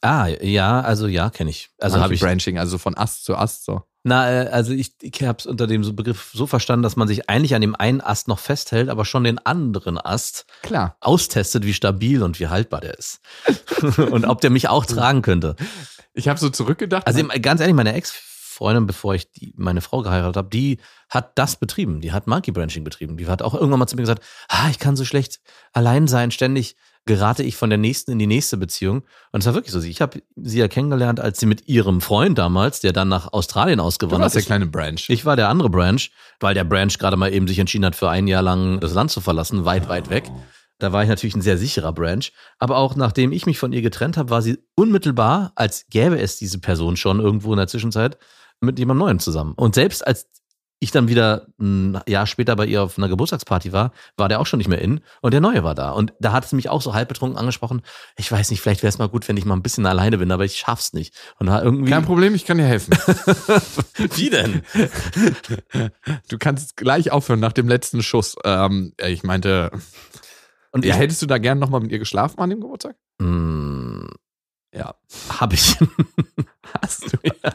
Ah, 0.03 0.27
ja, 0.27 0.81
also 0.81 1.07
ja, 1.07 1.29
kenne 1.29 1.49
ich. 1.49 1.69
Also 1.79 2.01
habe 2.01 2.13
ich. 2.13 2.19
Branching, 2.19 2.59
also 2.59 2.77
von 2.77 2.97
Ast 2.97 3.23
zu 3.23 3.37
Ast 3.37 3.63
so. 3.63 3.83
Na, 4.03 4.29
äh, 4.29 4.47
also 4.49 4.73
ich, 4.73 4.95
ich 5.01 5.23
habe 5.23 5.39
es 5.39 5.45
unter 5.45 5.65
dem 5.65 5.95
Begriff 5.95 6.31
so 6.33 6.45
verstanden, 6.45 6.83
dass 6.83 6.97
man 6.97 7.07
sich 7.07 7.29
eigentlich 7.29 7.55
an 7.55 7.61
dem 7.61 7.73
einen 7.73 8.01
Ast 8.01 8.27
noch 8.27 8.39
festhält, 8.39 8.89
aber 8.89 9.05
schon 9.05 9.23
den 9.23 9.39
anderen 9.39 9.97
Ast 9.97 10.45
Klar. 10.61 10.97
austestet, 10.99 11.65
wie 11.65 11.73
stabil 11.73 12.21
und 12.21 12.37
wie 12.41 12.49
haltbar 12.49 12.81
der 12.81 12.97
ist. 12.97 13.21
und 14.11 14.25
ob 14.25 14.41
der 14.41 14.49
mich 14.49 14.67
auch 14.67 14.85
tragen 14.85 15.21
könnte. 15.21 15.55
Ich 16.13 16.27
habe 16.27 16.37
so 16.37 16.49
zurückgedacht. 16.49 17.07
Also 17.07 17.19
eben, 17.19 17.29
ganz 17.41 17.61
ehrlich, 17.61 17.75
meine 17.75 17.93
Ex-Freundin, 18.53 18.85
bevor 18.85 19.15
ich 19.15 19.31
die, 19.31 19.53
meine 19.57 19.81
Frau 19.81 20.01
geheiratet 20.01 20.37
habe, 20.37 20.49
die 20.49 20.77
hat 21.09 21.37
das 21.37 21.55
betrieben. 21.55 22.01
Die 22.01 22.11
hat 22.11 22.27
Monkey 22.27 22.51
Branching 22.51 22.83
betrieben. 22.83 23.17
Die 23.17 23.27
hat 23.27 23.41
auch 23.41 23.53
irgendwann 23.53 23.79
mal 23.79 23.87
zu 23.87 23.95
mir 23.95 24.03
gesagt, 24.03 24.23
ah, 24.47 24.69
ich 24.69 24.79
kann 24.79 24.95
so 24.95 25.05
schlecht 25.05 25.41
allein 25.73 26.07
sein, 26.07 26.31
ständig 26.31 26.75
gerate 27.05 27.43
ich 27.43 27.57
von 27.57 27.69
der 27.69 27.77
nächsten 27.77 28.11
in 28.11 28.19
die 28.19 28.27
nächste 28.27 28.55
Beziehung. 28.55 29.03
Und 29.31 29.41
es 29.41 29.45
war 29.45 29.55
wirklich 29.55 29.73
so. 29.73 29.81
Ich 29.81 30.01
habe 30.01 30.21
sie 30.37 30.59
ja 30.59 30.67
kennengelernt, 30.67 31.19
als 31.19 31.39
sie 31.39 31.45
mit 31.47 31.67
ihrem 31.67 31.99
Freund 31.99 32.37
damals, 32.37 32.79
der 32.79 32.93
dann 32.93 33.09
nach 33.09 33.33
Australien 33.33 33.79
du 33.79 33.83
ausgewandert 33.83 34.21
warst 34.21 34.35
der 34.35 34.41
ist. 34.41 34.45
kleine 34.45 34.67
Branch. 34.67 35.01
Ich 35.09 35.25
war 35.25 35.35
der 35.35 35.49
andere 35.49 35.69
Branch, 35.69 36.01
weil 36.39 36.53
der 36.53 36.63
Branch 36.63 36.97
gerade 36.97 37.17
mal 37.17 37.33
eben 37.33 37.47
sich 37.47 37.59
entschieden 37.59 37.85
hat, 37.85 37.95
für 37.95 38.09
ein 38.09 38.27
Jahr 38.27 38.43
lang 38.43 38.79
das 38.79 38.93
Land 38.93 39.11
zu 39.11 39.19
verlassen, 39.19 39.65
weit, 39.65 39.89
weit 39.89 40.09
weg. 40.09 40.31
Da 40.79 40.91
war 40.91 41.03
ich 41.03 41.09
natürlich 41.09 41.35
ein 41.35 41.41
sehr 41.41 41.57
sicherer 41.57 41.93
Branch. 41.93 42.23
Aber 42.57 42.77
auch 42.77 42.95
nachdem 42.95 43.31
ich 43.31 43.45
mich 43.45 43.57
von 43.57 43.73
ihr 43.73 43.81
getrennt 43.81 44.17
habe, 44.17 44.29
war 44.29 44.41
sie 44.41 44.59
unmittelbar, 44.75 45.51
als 45.55 45.85
gäbe 45.89 46.19
es 46.19 46.37
diese 46.37 46.59
Person 46.59 46.95
schon 46.95 47.19
irgendwo 47.19 47.51
in 47.51 47.57
der 47.57 47.67
Zwischenzeit, 47.67 48.17
mit 48.63 48.79
jemandem 48.79 49.05
Neuem 49.05 49.19
zusammen. 49.19 49.53
Und 49.55 49.75
selbst 49.75 50.05
als 50.05 50.27
ich 50.83 50.91
dann 50.91 51.07
wieder 51.07 51.47
ein 51.61 51.99
Jahr 52.07 52.27
später 52.27 52.57
bei 52.57 52.65
ihr 52.65 52.83
auf 52.83 52.97
einer 52.97 53.07
Geburtstagsparty 53.07 53.71
war, 53.71 53.93
war 54.17 54.27
der 54.27 54.41
auch 54.41 54.45
schon 54.45 54.57
nicht 54.57 54.67
mehr 54.67 54.81
in 54.81 54.99
und 55.21 55.33
der 55.33 55.39
Neue 55.39 55.63
war 55.63 55.75
da. 55.75 55.91
Und 55.91 56.13
da 56.19 56.33
hat 56.33 56.43
es 56.43 56.51
mich 56.51 56.67
auch 56.67 56.81
so 56.81 56.93
halb 56.93 57.07
betrunken 57.07 57.37
angesprochen. 57.37 57.83
Ich 58.17 58.29
weiß 58.29 58.51
nicht, 58.51 58.59
vielleicht 58.59 58.83
wäre 58.83 58.89
es 58.89 58.97
mal 58.97 59.07
gut, 59.07 59.27
wenn 59.29 59.37
ich 59.37 59.45
mal 59.45 59.55
ein 59.55 59.63
bisschen 59.63 59.85
alleine 59.85 60.17
bin, 60.17 60.29
aber 60.29 60.43
ich 60.43 60.57
schaff's 60.57 60.91
nicht. 60.91 61.15
Und 61.39 61.47
da 61.47 61.61
irgendwie. 61.63 61.89
Kein 61.89 62.03
Problem, 62.03 62.35
ich 62.35 62.45
kann 62.45 62.57
dir 62.57 62.65
helfen. 62.65 62.93
Wie 64.15 64.29
denn? 64.29 64.63
Du 66.29 66.37
kannst 66.37 66.75
gleich 66.75 67.11
aufhören 67.11 67.39
nach 67.39 67.53
dem 67.53 67.67
letzten 67.67 68.03
Schuss. 68.03 68.35
Ähm, 68.43 68.93
ich 69.05 69.23
meinte, 69.23 69.71
Und 70.71 70.85
ja, 70.85 70.95
hättest 70.95 71.21
du 71.21 71.27
da 71.27 71.37
gern 71.37 71.59
nochmal 71.59 71.81
mit 71.81 71.91
ihr 71.91 71.99
geschlafen 71.99 72.39
an 72.39 72.49
dem 72.49 72.59
Geburtstag? 72.59 72.95
Mm, 73.19 73.72
Ja. 74.73 74.95
hab 75.29 75.53
ich. 75.53 75.77
Hast 76.81 77.13
du? 77.13 77.17
ja. 77.43 77.53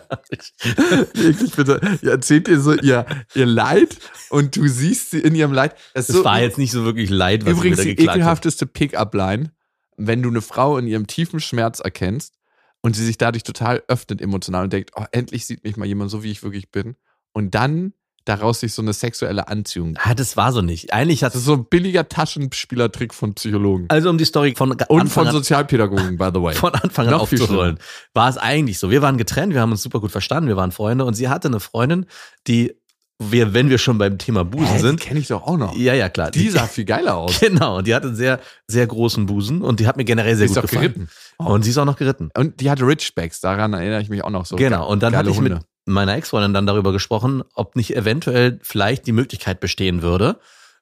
Wirklich 1.14 1.56
bitte. 1.56 1.80
Ihr 2.02 2.12
erzählt 2.12 2.46
ihr 2.46 2.60
so 2.60 2.74
ihr, 2.74 3.04
ihr 3.34 3.46
Leid 3.46 3.98
und 4.30 4.56
du 4.56 4.68
siehst 4.68 5.10
sie 5.10 5.18
in 5.18 5.34
ihrem 5.34 5.52
Leid. 5.52 5.74
Das 5.94 6.08
Es 6.08 6.16
so, 6.16 6.24
war 6.24 6.40
jetzt 6.40 6.58
nicht 6.58 6.70
so 6.70 6.84
wirklich 6.84 7.10
leid, 7.10 7.44
was 7.44 7.52
übrigens 7.52 7.80
die 7.80 7.98
ekelhafteste 7.98 8.66
Pick-up-Line, 8.66 9.52
wenn 9.96 10.22
du 10.22 10.28
eine 10.28 10.42
Frau 10.42 10.78
in 10.78 10.86
ihrem 10.86 11.06
tiefen 11.06 11.40
Schmerz 11.40 11.80
erkennst 11.80 12.34
und 12.80 12.94
sie 12.94 13.04
sich 13.04 13.18
dadurch 13.18 13.42
total 13.42 13.82
öffnet 13.88 14.20
emotional 14.20 14.64
und 14.64 14.72
denkt, 14.72 14.92
oh, 14.94 15.04
endlich 15.10 15.46
sieht 15.46 15.64
mich 15.64 15.76
mal 15.76 15.86
jemand 15.86 16.10
so, 16.10 16.22
wie 16.22 16.30
ich 16.30 16.44
wirklich 16.44 16.70
bin. 16.70 16.96
Und 17.32 17.54
dann 17.54 17.92
daraus 18.28 18.60
sich 18.60 18.72
so 18.74 18.82
eine 18.82 18.92
sexuelle 18.92 19.48
Anziehung. 19.48 19.98
Ah, 20.02 20.14
das 20.14 20.36
war 20.36 20.52
so 20.52 20.60
nicht. 20.62 20.92
Eigentlich 20.92 21.24
hat 21.24 21.32
Das 21.34 21.40
ist 21.40 21.46
so 21.46 21.54
ein 21.54 21.64
billiger 21.64 22.08
Taschenspielertrick 22.08 23.14
von 23.14 23.34
Psychologen. 23.34 23.86
also 23.88 24.10
um 24.10 24.18
die 24.18 24.24
Story 24.24 24.54
von 24.56 24.72
Und 24.72 24.82
Anfang 24.82 25.08
von 25.08 25.26
an, 25.28 25.32
Sozialpädagogen, 25.32 26.16
by 26.16 26.30
the 26.34 26.40
way. 26.42 26.54
von 26.54 26.74
Anfang 26.74 27.08
an 27.08 27.14
aufzurollen, 27.14 27.78
war 28.14 28.28
es 28.28 28.36
eigentlich 28.38 28.78
so. 28.78 28.90
Wir 28.90 29.02
waren 29.02 29.18
getrennt, 29.18 29.54
wir 29.54 29.60
haben 29.60 29.72
uns 29.72 29.82
super 29.82 30.00
gut 30.00 30.10
verstanden, 30.10 30.48
wir 30.48 30.56
waren 30.56 30.72
Freunde 30.72 31.04
und 31.04 31.14
sie 31.14 31.28
hatte 31.28 31.48
eine 31.48 31.60
Freundin, 31.60 32.06
die 32.46 32.74
wir, 33.20 33.52
wenn 33.52 33.68
wir 33.68 33.78
schon 33.78 33.98
beim 33.98 34.16
Thema 34.16 34.44
Busen 34.44 34.78
sind, 34.78 35.00
kenne 35.00 35.18
ich 35.18 35.26
doch 35.26 35.42
auch 35.42 35.56
noch. 35.56 35.76
ja, 35.76 35.92
ja, 35.92 36.08
klar. 36.08 36.30
Die 36.30 36.48
sah 36.50 36.66
viel 36.68 36.84
geiler 36.84 37.16
aus. 37.16 37.40
Genau, 37.40 37.78
und 37.78 37.86
die 37.88 37.94
hatte 37.94 38.06
einen 38.06 38.14
sehr, 38.16 38.38
sehr 38.68 38.86
großen 38.86 39.26
Busen 39.26 39.62
und 39.62 39.80
die 39.80 39.88
hat 39.88 39.96
mir 39.96 40.04
generell 40.04 40.36
sehr 40.36 40.46
Die 40.46 40.52
ist 40.52 40.54
gut 40.54 40.64
doch 40.64 40.70
gefallen. 40.70 40.92
geritten. 40.92 41.08
Und 41.38 41.62
sie 41.64 41.70
ist 41.70 41.78
auch 41.78 41.84
noch 41.84 41.96
geritten. 41.96 42.30
Und 42.36 42.60
die 42.60 42.70
hatte 42.70 42.86
Ridgebacks, 42.86 43.40
daran 43.40 43.72
erinnere 43.72 44.02
ich 44.02 44.08
mich 44.08 44.22
auch 44.22 44.30
noch 44.30 44.46
so. 44.46 44.54
Genau, 44.54 44.88
und 44.88 45.02
dann 45.02 45.16
hatte 45.16 45.30
ich 45.30 45.40
mit. 45.40 45.58
Meiner 45.92 46.14
Ex-Freundin 46.14 46.54
dann 46.54 46.66
darüber 46.66 46.92
gesprochen, 46.92 47.42
ob 47.54 47.76
nicht 47.76 47.94
eventuell 47.96 48.58
vielleicht 48.62 49.06
die 49.06 49.12
Möglichkeit 49.12 49.60
bestehen 49.60 50.02
würde 50.02 50.38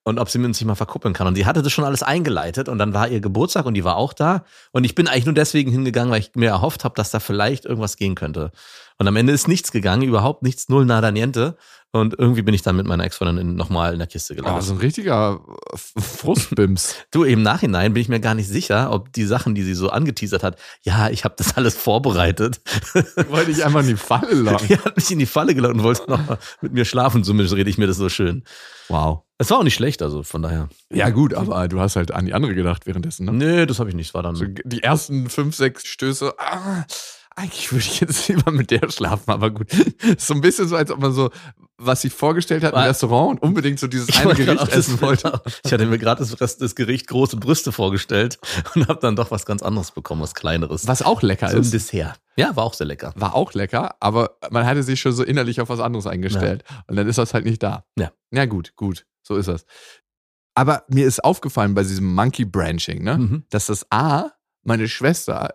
und 0.06 0.20
ob 0.20 0.30
sie 0.30 0.38
mit 0.38 0.46
uns 0.46 0.60
nicht 0.60 0.68
mal 0.68 0.76
verkuppeln 0.76 1.14
kann. 1.14 1.26
Und 1.26 1.36
die 1.36 1.46
hatte 1.46 1.62
das 1.62 1.72
schon 1.72 1.84
alles 1.84 2.04
eingeleitet 2.04 2.68
und 2.68 2.78
dann 2.78 2.94
war 2.94 3.08
ihr 3.08 3.20
Geburtstag 3.20 3.66
und 3.66 3.74
die 3.74 3.82
war 3.82 3.96
auch 3.96 4.12
da. 4.12 4.44
Und 4.70 4.84
ich 4.84 4.94
bin 4.94 5.08
eigentlich 5.08 5.24
nur 5.24 5.34
deswegen 5.34 5.72
hingegangen, 5.72 6.12
weil 6.12 6.20
ich 6.20 6.30
mir 6.36 6.48
erhofft 6.48 6.84
habe, 6.84 6.94
dass 6.94 7.10
da 7.10 7.18
vielleicht 7.18 7.64
irgendwas 7.64 7.96
gehen 7.96 8.14
könnte. 8.14 8.52
Und 8.98 9.08
am 9.08 9.16
Ende 9.16 9.32
ist 9.32 9.46
nichts 9.48 9.72
gegangen, 9.72 10.02
überhaupt 10.02 10.42
nichts, 10.42 10.68
null 10.68 10.86
nada 10.86 11.10
niente. 11.10 11.56
Und 11.92 12.14
irgendwie 12.18 12.42
bin 12.42 12.54
ich 12.54 12.62
dann 12.62 12.76
mit 12.76 12.86
meiner 12.86 13.04
Ex-Freundin 13.04 13.54
nochmal 13.54 13.92
in 13.92 13.98
der 13.98 14.08
Kiste 14.08 14.32
Oh, 14.34 14.36
gelandet. 14.36 14.64
so 14.64 14.72
ein 14.74 14.78
richtiger 14.78 15.40
Frustbims. 15.74 16.94
Du, 17.10 17.24
im 17.24 17.42
Nachhinein 17.42 17.94
bin 17.94 18.00
ich 18.02 18.08
mir 18.08 18.20
gar 18.20 18.34
nicht 18.34 18.48
sicher, 18.48 18.92
ob 18.92 19.12
die 19.12 19.24
Sachen, 19.24 19.54
die 19.54 19.62
sie 19.62 19.74
so 19.74 19.88
angeteasert 19.90 20.42
hat, 20.42 20.58
ja, 20.82 21.08
ich 21.08 21.24
habe 21.24 21.34
das 21.38 21.56
alles 21.56 21.74
vorbereitet. 21.76 22.60
Wollte 23.28 23.50
ich 23.50 23.64
einfach 23.64 23.80
in 23.80 23.86
die 23.88 23.96
Falle 23.96 24.34
locken. 24.34 24.68
Die 24.68 24.78
hat 24.78 24.96
mich 24.96 25.10
in 25.10 25.18
die 25.18 25.26
Falle 25.26 25.54
gelockt 25.54 25.74
und 25.74 25.82
wollte 25.82 26.10
noch 26.10 26.26
mal 26.26 26.38
mit 26.60 26.72
mir 26.72 26.84
schlafen, 26.84 27.24
zumindest 27.24 27.54
rede 27.56 27.70
ich 27.70 27.78
mir 27.78 27.86
das 27.86 27.96
so 27.96 28.08
schön. 28.08 28.44
Wow. 28.88 29.22
Es 29.38 29.50
war 29.50 29.58
auch 29.58 29.62
nicht 29.64 29.74
schlecht, 29.74 30.02
also 30.02 30.22
von 30.22 30.42
daher. 30.42 30.68
Ja, 30.92 31.10
gut, 31.10 31.34
aber 31.34 31.68
du 31.68 31.80
hast 31.80 31.96
halt 31.96 32.10
an 32.12 32.24
die 32.26 32.34
andere 32.34 32.54
gedacht 32.54 32.86
währenddessen, 32.86 33.26
ne? 33.26 33.32
Nee, 33.32 33.66
das 33.66 33.78
habe 33.78 33.90
ich 33.90 33.94
nicht. 33.96 34.08
Es 34.08 34.14
war 34.14 34.22
dann. 34.22 34.34
So, 34.34 34.46
die 34.64 34.82
ersten 34.82 35.28
fünf, 35.28 35.54
sechs 35.56 35.86
Stöße, 35.86 36.34
ah, 36.38 36.84
eigentlich 37.36 37.70
würde 37.70 37.84
ich 37.84 38.00
jetzt 38.00 38.26
lieber 38.28 38.50
mit 38.50 38.70
der 38.70 38.90
schlafen, 38.90 39.30
aber 39.30 39.50
gut. 39.50 39.68
So 40.18 40.34
ein 40.34 40.40
bisschen 40.40 40.66
so, 40.68 40.76
als 40.76 40.90
ob 40.90 40.98
man 41.00 41.12
so, 41.12 41.30
was 41.78 42.00
sich 42.02 42.12
vorgestellt 42.12 42.64
hat 42.64 42.72
im 42.72 42.78
Restaurant 42.80 43.30
und 43.42 43.42
unbedingt 43.48 43.78
so 43.78 43.86
dieses 43.86 44.08
Ich 44.08 44.18
eine 44.20 44.34
Gericht 44.34 44.60
das- 44.62 44.70
essen 44.70 45.00
wollte. 45.00 45.40
Ich 45.64 45.72
hatte 45.72 45.86
mir 45.86 45.98
gerade 45.98 46.24
das, 46.24 46.56
das 46.56 46.74
Gericht 46.74 47.06
große 47.08 47.36
Brüste 47.36 47.70
vorgestellt 47.72 48.38
und 48.74 48.88
habe 48.88 48.98
dann 49.00 49.14
doch 49.16 49.30
was 49.30 49.44
ganz 49.46 49.62
anderes 49.62 49.90
bekommen, 49.92 50.22
was 50.22 50.34
kleineres. 50.34 50.86
Was 50.88 51.02
auch 51.02 51.22
lecker 51.22 51.48
so 51.50 51.56
ein 51.56 51.62
ist. 51.62 51.72
Dessert. 51.72 52.18
Ja, 52.36 52.56
war 52.56 52.64
auch 52.64 52.74
sehr 52.74 52.86
lecker. 52.86 53.12
War 53.16 53.34
auch 53.34 53.52
lecker, 53.54 53.94
aber 54.00 54.38
man 54.50 54.64
hatte 54.66 54.82
sich 54.82 55.00
schon 55.00 55.12
so 55.12 55.22
innerlich 55.22 55.60
auf 55.60 55.68
was 55.68 55.80
anderes 55.80 56.06
eingestellt. 56.06 56.64
Und 56.86 56.96
dann 56.96 57.06
ist 57.08 57.18
das 57.18 57.32
halt 57.34 57.44
nicht 57.44 57.62
da. 57.62 57.84
Ja. 57.98 58.12
Ja, 58.30 58.46
gut, 58.46 58.74
gut. 58.76 59.06
So 59.22 59.36
ist 59.36 59.48
das. 59.48 59.64
Aber 60.54 60.84
mir 60.88 61.06
ist 61.06 61.22
aufgefallen 61.24 61.74
bei 61.74 61.82
diesem 61.82 62.14
Monkey 62.14 62.44
Branching, 62.46 63.02
ne? 63.04 63.18
Mhm. 63.18 63.44
dass 63.50 63.66
das 63.66 63.86
A, 63.90 64.30
meine 64.64 64.88
Schwester 64.88 65.52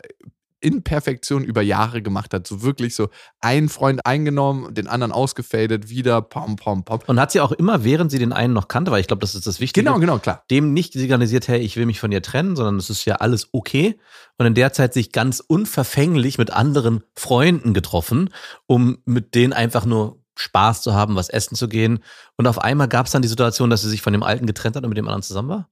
in 0.62 0.84
Perfektion 0.84 1.44
über 1.44 1.62
Jahre 1.62 2.02
gemacht 2.02 2.34
hat. 2.34 2.48
So 2.48 2.62
wirklich 2.62 2.96
so 2.96 3.10
einen 3.42 3.68
Freund 3.68 4.06
eingenommen, 4.06 4.74
den 4.74 4.88
anderen 4.88 5.12
ausgefadet, 5.12 5.90
wieder 5.90 6.22
pom, 6.22 6.56
pom, 6.56 6.86
pom. 6.86 7.00
Und 7.08 7.20
hat 7.20 7.32
sie 7.32 7.42
auch 7.42 7.52
immer, 7.52 7.84
während 7.84 8.12
sie 8.12 8.20
den 8.20 8.32
einen 8.32 8.54
noch 8.54 8.68
kannte, 8.68 8.92
weil 8.92 9.02
ich 9.02 9.08
glaube, 9.08 9.22
das 9.22 9.36
ist 9.36 9.48
das 9.48 9.60
Wichtige, 9.60 9.84
Genau, 9.84 10.00
genau, 10.00 10.20
klar. 10.20 10.44
dem 10.50 10.74
nicht 10.74 10.94
signalisiert, 10.94 11.48
hey, 11.48 11.60
ich 11.60 11.76
will 11.76 11.86
mich 11.86 12.00
von 12.00 12.12
dir 12.12 12.22
trennen, 12.22 12.56
sondern 12.56 12.78
es 12.78 12.90
ist 12.90 13.06
ja 13.06 13.16
alles 13.16 13.50
okay. 13.52 14.00
Und 14.38 14.46
in 14.46 14.54
der 14.54 14.72
Zeit 14.74 14.94
sich 14.94 15.12
ganz 15.12 15.40
unverfänglich 15.40 16.38
mit 16.38 16.52
anderen 16.52 17.04
Freunden 17.16 17.74
getroffen, 17.74 18.30
um 18.68 19.00
mit 19.06 19.36
denen 19.36 19.54
einfach 19.54 19.86
nur 19.86 20.22
Spaß 20.36 20.82
zu 20.82 20.94
haben, 20.94 21.16
was 21.16 21.30
essen 21.30 21.56
zu 21.56 21.68
gehen. 21.68 22.00
Und 22.38 22.48
auf 22.48 22.60
einmal 22.60 22.88
gab 22.88 23.06
es 23.06 23.12
dann 23.12 23.22
die 23.22 23.28
Situation, 23.28 23.70
dass 23.70 23.82
sie 23.82 23.90
sich 23.90 24.02
von 24.02 24.14
dem 24.14 24.24
Alten 24.24 24.46
getrennt 24.46 24.76
hat 24.76 24.84
und 24.84 24.90
mit 24.90 24.98
dem 24.98 25.08
anderen 25.08 25.24
zusammen 25.24 25.50
war. 25.50 25.70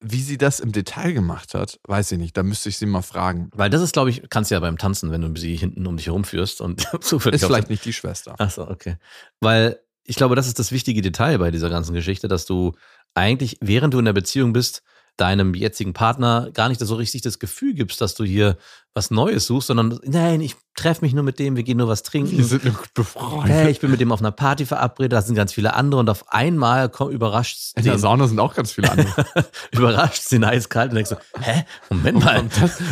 Wie 0.00 0.22
sie 0.22 0.38
das 0.38 0.60
im 0.60 0.70
Detail 0.70 1.12
gemacht 1.12 1.54
hat, 1.54 1.80
weiß 1.86 2.12
ich 2.12 2.18
nicht. 2.18 2.36
Da 2.36 2.44
müsste 2.44 2.68
ich 2.68 2.78
sie 2.78 2.86
mal 2.86 3.02
fragen. 3.02 3.50
Weil 3.52 3.68
das 3.68 3.82
ist, 3.82 3.92
glaube 3.92 4.10
ich, 4.10 4.22
kannst 4.30 4.50
du 4.50 4.54
ja 4.54 4.60
beim 4.60 4.78
Tanzen, 4.78 5.10
wenn 5.10 5.22
du 5.22 5.40
sie 5.40 5.56
hinten 5.56 5.86
um 5.86 5.96
dich 5.96 6.06
herumführst 6.06 6.60
und 6.60 6.86
so 7.00 7.16
Ist 7.16 7.44
vielleicht 7.44 7.70
nicht 7.70 7.84
die 7.84 7.92
Schwester. 7.92 8.34
Ach 8.38 8.50
so, 8.50 8.68
okay. 8.68 8.96
Weil 9.40 9.80
ich 10.04 10.16
glaube, 10.16 10.36
das 10.36 10.46
ist 10.46 10.58
das 10.58 10.72
wichtige 10.72 11.02
Detail 11.02 11.38
bei 11.38 11.50
dieser 11.50 11.68
ganzen 11.68 11.94
Geschichte, 11.94 12.28
dass 12.28 12.46
du 12.46 12.72
eigentlich, 13.14 13.58
während 13.60 13.92
du 13.92 13.98
in 13.98 14.04
der 14.04 14.12
Beziehung 14.12 14.52
bist, 14.52 14.82
deinem 15.18 15.54
jetzigen 15.54 15.92
Partner 15.92 16.50
gar 16.52 16.68
nicht 16.68 16.80
so 16.80 16.94
richtig 16.94 17.22
das 17.22 17.38
Gefühl 17.38 17.74
gibst, 17.74 18.00
dass 18.00 18.14
du 18.14 18.24
hier 18.24 18.56
was 18.94 19.10
Neues 19.10 19.46
suchst, 19.46 19.68
sondern 19.68 20.00
nein, 20.04 20.40
ich 20.40 20.56
treffe 20.74 21.04
mich 21.04 21.12
nur 21.12 21.24
mit 21.24 21.38
dem, 21.38 21.56
wir 21.56 21.62
gehen 21.62 21.78
nur 21.78 21.88
was 21.88 22.02
trinken. 22.02 22.36
Wir 22.36 22.44
sind 22.44 22.64
nur 22.64 22.74
gut 22.74 22.94
befreundet. 22.94 23.50
Hey, 23.50 23.70
ich 23.70 23.80
bin 23.80 23.90
mit 23.90 24.00
dem 24.00 24.12
auf 24.12 24.20
einer 24.20 24.30
Party 24.30 24.64
verabredet, 24.64 25.12
da 25.12 25.22
sind 25.22 25.34
ganz 25.34 25.52
viele 25.52 25.74
andere 25.74 26.00
und 26.00 26.08
auf 26.08 26.32
einmal 26.32 26.88
komm, 26.88 27.10
überrascht 27.10 27.72
In 27.76 27.84
der 27.84 27.98
Sauna 27.98 28.26
sind 28.28 28.38
auch 28.38 28.54
ganz 28.54 28.72
viele 28.72 28.90
andere. 28.90 29.26
überrascht 29.72 30.22
sie 30.22 30.42
eiskalt 30.42 30.90
und 30.90 30.96
denkst 30.96 31.10
so, 31.10 31.16
hä, 31.40 31.64
Moment 31.90 32.24
mal, 32.24 32.44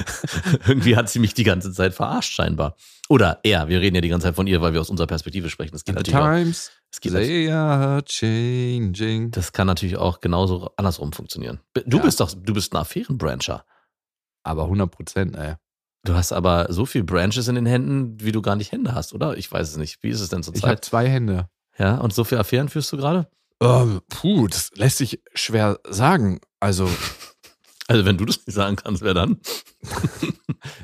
irgendwie 0.66 0.96
hat 0.96 1.08
sie 1.08 1.20
mich 1.20 1.34
die 1.34 1.44
ganze 1.44 1.72
Zeit 1.72 1.94
verarscht 1.94 2.34
scheinbar. 2.34 2.76
Oder 3.08 3.38
er, 3.44 3.68
wir 3.68 3.80
reden 3.80 3.94
ja 3.94 4.00
die 4.00 4.08
ganze 4.08 4.26
Zeit 4.26 4.34
von 4.34 4.46
ihr, 4.46 4.60
weil 4.60 4.72
wir 4.72 4.80
aus 4.80 4.90
unserer 4.90 5.06
Perspektive 5.06 5.48
sprechen. 5.48 5.72
Das 5.72 5.84
geht 5.84 5.94
natürlich 5.94 6.18
times, 6.18 6.70
Es 6.96 7.00
geht 7.00 7.12
they 7.12 7.50
are 7.50 8.02
changing. 8.06 9.30
Das 9.30 9.52
kann 9.52 9.66
natürlich 9.66 9.98
auch 9.98 10.20
genauso 10.20 10.70
andersrum 10.78 11.12
funktionieren. 11.12 11.60
Du 11.84 11.98
Ja. 11.98 12.02
bist 12.02 12.20
doch, 12.20 12.32
du 12.34 12.54
bist 12.54 12.72
ein 12.72 12.78
Affärenbrancher. 12.78 13.66
Aber 14.42 14.64
100 14.64 14.90
Prozent, 14.90 15.36
ey. 15.36 15.56
Du 16.04 16.14
hast 16.14 16.32
aber 16.32 16.72
so 16.72 16.86
viel 16.86 17.04
Branches 17.04 17.48
in 17.48 17.56
den 17.56 17.66
Händen, 17.66 18.18
wie 18.20 18.32
du 18.32 18.40
gar 18.40 18.56
nicht 18.56 18.72
Hände 18.72 18.94
hast, 18.94 19.12
oder? 19.12 19.36
Ich 19.36 19.52
weiß 19.52 19.68
es 19.70 19.76
nicht. 19.76 20.02
Wie 20.02 20.08
ist 20.08 20.20
es 20.20 20.30
denn 20.30 20.40
Ich 20.40 20.46
habe 20.46 20.54
zurzeit? 20.60 20.84
zwei 20.86 21.08
Hände. 21.08 21.50
Ja, 21.78 21.96
und 21.98 22.14
so 22.14 22.24
viele 22.24 22.40
Affären 22.40 22.70
führst 22.70 22.90
du 22.92 22.96
gerade? 22.96 23.28
Ähm, 23.60 24.00
puh, 24.08 24.46
das 24.48 24.70
lässt 24.74 24.96
sich 24.98 25.20
schwer 25.34 25.78
sagen. 25.88 26.40
Also, 26.60 26.88
Also, 27.88 28.04
wenn 28.06 28.16
du 28.16 28.24
das 28.24 28.38
nicht 28.46 28.54
sagen 28.54 28.74
kannst, 28.76 29.02
wer 29.02 29.14
dann? 29.14 29.38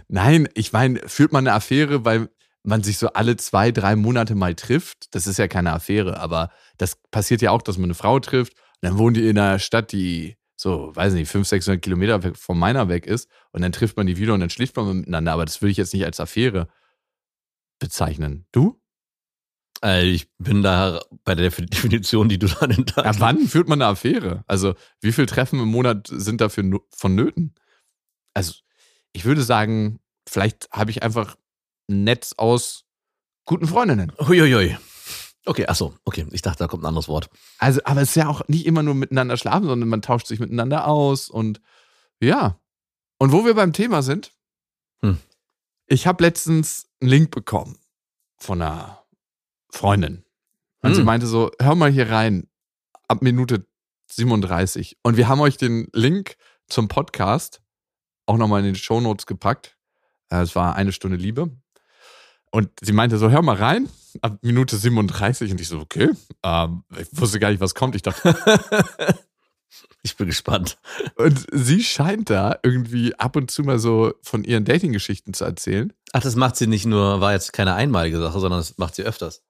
nein, 0.09 0.49
ich 0.55 0.73
meine, 0.73 1.01
führt 1.09 1.33
man 1.33 1.47
eine 1.47 1.55
Affäre, 1.57 2.05
weil 2.05 2.29
man 2.63 2.83
sich 2.83 2.99
so 2.99 3.09
alle 3.09 3.37
zwei, 3.37 3.73
drei 3.73 3.97
Monate 3.97 4.35
mal 4.35 4.55
trifft? 4.55 5.15
Das 5.15 5.27
ist 5.27 5.39
ja 5.39 5.49
keine 5.49 5.73
Affäre, 5.73 6.21
aber 6.21 6.51
das 6.79 6.97
passiert 7.11 7.43
ja 7.43 7.51
auch, 7.51 7.63
dass 7.63 7.79
man 7.79 7.85
eine 7.85 7.95
Frau 7.95 8.21
trifft. 8.21 8.55
Und 8.55 8.89
dann 8.89 8.99
wohnt 8.99 9.17
die 9.17 9.29
in 9.29 9.39
einer 9.39 9.59
Stadt, 9.59 9.93
die 9.93 10.37
so, 10.57 10.95
weiß 10.95 11.15
nicht, 11.15 11.29
500, 11.29 11.49
600 11.49 11.83
Kilometer 11.83 12.35
von 12.35 12.59
meiner 12.59 12.89
weg 12.89 13.07
ist. 13.07 13.29
Und 13.51 13.63
dann 13.63 13.73
trifft 13.73 13.97
man 13.97 14.07
die 14.07 14.17
wieder 14.17 14.35
und 14.35 14.41
dann 14.41 14.51
schläft 14.51 14.77
man 14.77 14.99
miteinander. 14.99 15.33
Aber 15.33 15.45
das 15.45 15.61
würde 15.61 15.73
ich 15.73 15.77
jetzt 15.77 15.93
nicht 15.93 16.05
als 16.05 16.21
Affäre 16.21 16.69
bezeichnen. 17.81 18.47
Du? 18.53 18.81
Äh, 19.85 20.05
ich 20.05 20.31
bin 20.39 20.63
da 20.63 21.01
bei 21.25 21.35
der 21.35 21.51
Definition, 21.51 22.29
die 22.29 22.39
du 22.39 22.47
dann 22.47 22.71
in 22.71 22.87
Ja, 22.97 23.19
wann 23.19 23.41
führt 23.49 23.69
man 23.69 23.83
eine 23.83 23.91
Affäre? 23.91 24.45
Also, 24.47 24.75
wie 25.01 25.13
viel 25.13 25.27
Treffen 25.27 25.59
im 25.59 25.69
Monat 25.69 26.07
sind 26.09 26.41
dafür 26.41 26.81
vonnöten? 26.95 27.55
Also, 28.35 28.55
ich 29.13 29.25
würde 29.25 29.43
sagen, 29.43 29.99
vielleicht 30.29 30.69
habe 30.71 30.91
ich 30.93 31.03
einfach 31.03 31.35
ein 31.35 31.42
Netz 31.93 32.35
aus 32.37 32.85
guten 33.45 33.67
Freundinnen. 33.67 34.13
Huiuiui. 34.19 34.77
Okay, 35.45 35.67
ach 35.69 35.75
so, 35.75 35.95
okay. 36.05 36.27
Ich 36.31 36.43
dachte, 36.43 36.59
da 36.61 36.69
kommt 36.69 36.85
ein 36.85 36.87
anderes 36.87 37.09
Wort. 37.09 37.29
Also, 37.59 37.81
aber 37.85 38.01
es 38.03 38.11
ist 38.11 38.15
ja 38.15 38.29
auch 38.29 38.47
nicht 38.49 38.65
immer 38.67 38.83
nur 38.83 38.95
miteinander 38.95 39.37
schlafen, 39.37 39.67
sondern 39.67 39.89
man 39.89 40.03
tauscht 40.03 40.27
sich 40.29 40.39
miteinander 40.39 40.87
aus 40.87 41.29
und 41.29 41.61
ja. 42.21 42.61
Und 43.19 43.33
wo 43.33 43.45
wir 43.45 43.55
beim 43.55 43.73
Thema 43.73 44.03
sind, 44.03 44.33
Hm. 45.03 45.19
ich 45.87 46.07
habe 46.07 46.23
letztens 46.23 46.89
einen 47.01 47.11
Link 47.11 47.31
bekommen 47.33 47.79
von 48.39 48.63
einer 48.63 49.03
Freundin. 49.71 50.25
Und 50.83 50.95
sie 50.95 51.01
Hm. 51.01 51.07
meinte 51.07 51.27
so, 51.27 51.51
hör 51.61 51.75
mal 51.75 51.91
hier 51.91 52.09
rein, 52.11 52.49
ab 53.09 53.23
Minute 53.23 53.67
37. 54.09 54.99
Und 55.03 55.17
wir 55.17 55.27
haben 55.29 55.41
euch 55.41 55.57
den 55.57 55.89
Link 55.93 56.37
zum 56.69 56.87
Podcast 56.89 57.63
auch 58.27 58.37
nochmal 58.37 58.61
in 58.61 58.67
den 58.67 58.75
Shownotes 58.77 59.27
gepackt. 59.27 59.77
Äh, 60.31 60.43
Es 60.43 60.55
war 60.55 60.77
eine 60.77 60.93
Stunde 60.93 61.17
Liebe. 61.17 61.51
Und 62.53 62.71
sie 62.81 62.93
meinte 62.93 63.17
so, 63.17 63.31
hör 63.31 63.43
mal 63.43 63.57
rein, 63.57 63.89
ab 64.21 64.39
Minute 64.43 64.77
37. 64.77 65.51
Und 65.51 65.61
ich 65.61 65.69
so, 65.69 65.81
okay. 65.81 66.11
Ähm, 66.43 66.85
ich 66.99 67.09
wusste 67.13 67.41
gar 67.41 67.51
nicht, 67.51 67.61
was 67.61 67.75
kommt. 67.75 67.97
Ich 67.97 68.03
dachte, 68.03 68.37
ich 70.03 70.17
bin 70.17 70.27
gespannt. 70.27 70.79
und 71.17 71.47
sie 71.51 71.83
scheint 71.83 72.29
da 72.29 72.59
irgendwie 72.63 73.15
ab 73.19 73.37
und 73.37 73.51
zu 73.51 73.63
mal 73.63 73.79
so 73.79 74.13
von 74.23 74.45
ihren 74.45 74.67
Dating-Geschichten 74.67 75.33
zu 75.33 75.45
erzählen. 75.45 75.93
Ach, 76.13 76.21
das 76.21 76.37
macht 76.37 76.57
sie 76.57 76.67
nicht 76.67 76.85
nur, 76.85 77.23
war 77.23 77.33
jetzt 77.33 77.55
keine 77.55 77.75
einmalige 77.75 78.19
Sache, 78.19 78.39
sondern 78.39 78.61
das 78.61 78.77
macht 78.77 78.95
sie 78.95 79.03
öfters. 79.03 79.43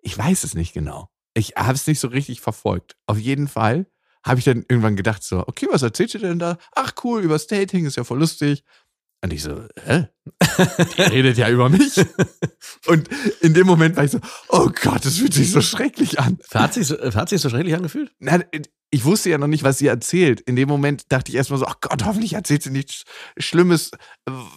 Ich 0.00 0.16
weiß 0.16 0.42
es 0.44 0.54
nicht 0.54 0.72
genau. 0.72 1.10
Ich 1.34 1.54
habe 1.56 1.74
es 1.74 1.86
nicht 1.86 2.00
so 2.00 2.08
richtig 2.08 2.40
verfolgt. 2.40 2.96
Auf 3.06 3.18
jeden 3.18 3.46
Fall 3.46 3.86
habe 4.24 4.38
ich 4.38 4.44
dann 4.46 4.64
irgendwann 4.68 4.96
gedacht 4.96 5.22
so, 5.22 5.46
okay, 5.46 5.68
was 5.70 5.82
erzählt 5.82 6.14
ihr 6.14 6.20
denn 6.20 6.38
da? 6.38 6.56
Ach 6.74 6.92
cool, 7.04 7.22
übers 7.22 7.46
Dating, 7.46 7.84
ist 7.84 7.96
ja 7.96 8.04
voll 8.04 8.18
lustig. 8.18 8.64
Und 9.22 9.32
ich 9.32 9.42
so, 9.42 9.64
hä? 9.84 10.06
Die 10.96 11.02
redet 11.02 11.38
ja 11.38 11.48
über 11.48 11.68
mich. 11.68 11.96
Und 12.86 13.08
in 13.40 13.52
dem 13.54 13.66
Moment 13.66 13.96
war 13.96 14.04
ich 14.04 14.12
so, 14.12 14.20
oh 14.48 14.70
Gott, 14.82 15.04
das 15.04 15.16
fühlt 15.18 15.34
sich 15.34 15.50
so 15.50 15.60
schrecklich 15.60 16.20
an. 16.20 16.38
Hat 16.54 16.74
sich, 16.74 16.86
so- 16.86 16.98
hat 16.98 17.28
sich 17.28 17.40
so 17.40 17.48
schrecklich 17.50 17.74
angefühlt? 17.74 18.12
Na, 18.20 18.38
ich 18.90 19.04
wusste 19.04 19.30
ja 19.30 19.38
noch 19.38 19.48
nicht, 19.48 19.64
was 19.64 19.78
sie 19.78 19.88
erzählt. 19.88 20.40
In 20.42 20.54
dem 20.54 20.68
Moment 20.68 21.02
dachte 21.08 21.30
ich 21.32 21.36
erstmal 21.36 21.58
so, 21.58 21.66
ach 21.66 21.80
Gott, 21.80 22.04
hoffentlich 22.04 22.34
erzählt 22.34 22.62
sie 22.62 22.70
nichts 22.70 23.02
Schlimmes, 23.38 23.90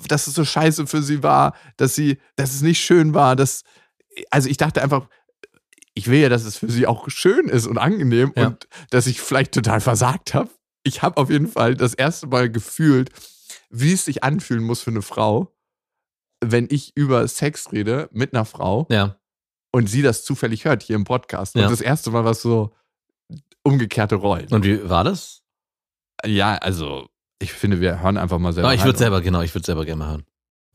dass 0.08 0.28
es 0.28 0.36
so 0.36 0.46
scheiße 0.46 0.86
für 0.86 1.02
sie 1.02 1.24
war, 1.24 1.56
dass 1.78 1.96
sie, 1.96 2.20
dass 2.36 2.54
es 2.54 2.62
nicht 2.62 2.82
schön 2.86 3.16
war, 3.16 3.36
dass, 3.36 3.64
also 4.30 4.48
ich 4.48 4.58
dachte 4.58 4.84
einfach, 4.84 5.08
ich 5.96 6.08
will 6.08 6.20
ja, 6.20 6.30
dass 6.30 6.46
es 6.46 6.58
für 6.58 6.72
sie 6.72 6.86
auch 6.88 7.10
schön 7.10 7.50
ist 7.50 7.66
und 7.66 7.78
angenehm 7.80 8.32
Ja. 8.36 8.48
und 8.48 8.68
dass 8.92 9.08
ich 9.08 9.20
vielleicht 9.20 9.54
total 9.54 9.82
versagt 9.82 10.34
habe. 10.36 10.50
Ich 10.84 11.02
habe 11.02 11.18
auf 11.18 11.30
jeden 11.32 11.48
Fall 11.48 11.76
das 11.76 11.94
erste 11.96 12.28
Mal 12.28 12.50
gefühlt, 12.50 13.10
wie 13.72 13.94
es 13.94 14.06
sich 14.06 14.24
anfühlen 14.24 14.64
muss 14.64 14.82
für 14.82 14.92
eine 14.92 15.02
Frau, 15.02 15.54
wenn 16.44 16.68
ich 16.70 16.92
über 16.96 17.28
Sex 17.28 17.72
rede 17.72 18.10
mit 18.12 18.34
einer 18.34 18.46
Frau 18.46 18.88
Ja. 18.90 19.18
und 19.72 19.88
sie 19.88 20.02
das 20.02 20.24
zufällig 20.24 20.66
hört 20.66 20.84
hier 20.84 20.96
im 20.96 21.04
Podcast. 21.04 21.56
Ja. 21.56 21.64
Und 21.66 21.72
das 21.72 21.82
erste 21.82 22.12
Mal 22.12 22.24
war 22.24 22.32
es 22.32 22.42
so 22.42 22.74
umgekehrte 23.64 24.16
Rollen. 24.16 24.48
Und 24.52 24.66
wie 24.66 24.90
war 24.90 25.04
das? 25.04 25.44
Ja, 26.26 26.56
also 26.56 27.08
ich 27.40 27.54
finde, 27.54 27.80
wir 27.82 28.02
hören 28.02 28.18
einfach 28.18 28.40
mal 28.40 28.54
selber. 28.54 28.70
Ah, 28.70 28.74
ich 28.74 28.84
würde 28.84 28.98
selber, 29.00 29.22
genau, 29.22 29.42
ich 29.42 29.54
würde 29.56 29.66
selber 29.66 29.86
gerne 29.86 30.00
mal 30.00 30.10
hören. 30.12 30.26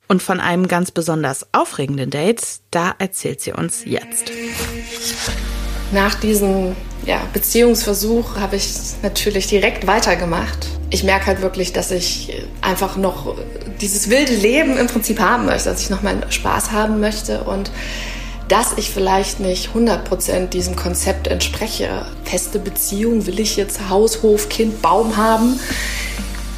Und 0.09 0.23
von 0.23 0.39
einem 0.39 0.69
ganz 0.69 0.93
besonders 0.93 1.53
aufregenden 1.53 2.11
Date, 2.11 2.61
da 2.71 2.95
erzählt 2.99 3.41
sie 3.41 3.53
uns 3.53 3.85
jetzt. 3.85 4.31
Nach 5.93 6.15
diesem 6.15 6.75
ja, 7.05 7.21
Beziehungsversuch 7.33 8.37
habe 8.37 8.57
ich 8.57 8.69
natürlich 9.03 9.47
direkt 9.47 9.87
weitergemacht. 9.87 10.67
Ich 10.91 11.05
merke 11.05 11.27
halt 11.27 11.43
wirklich, 11.43 11.73
dass 11.73 11.91
ich 11.91 12.43
einfach 12.61 12.97
noch 12.97 13.37
dieses 13.81 14.11
wilde 14.11 14.35
Leben 14.35 14.77
im 14.77 14.87
Prinzip 14.87 15.21
haben 15.21 15.47
möchte, 15.47 15.69
dass 15.69 15.83
ich 15.83 15.91
noch 15.91 16.03
meinen 16.03 16.31
Spaß 16.31 16.73
haben 16.73 17.01
möchte 17.01 17.43
und 17.45 17.71
dass 18.49 18.75
ich 18.77 18.91
vielleicht 18.91 19.41
nicht 19.41 19.71
100% 19.75 20.49
diesem 20.49 20.77
Konzept 20.77 21.27
entspreche. 21.27 22.07
Feste 22.25 22.59
Beziehung, 22.59 23.27
will 23.27 23.41
ich 23.41 23.57
jetzt 23.57 23.89
Haus, 23.89 24.23
Hof, 24.23 24.49
Kind, 24.49 24.83
Baum 24.83 25.17
haben? 25.17 25.59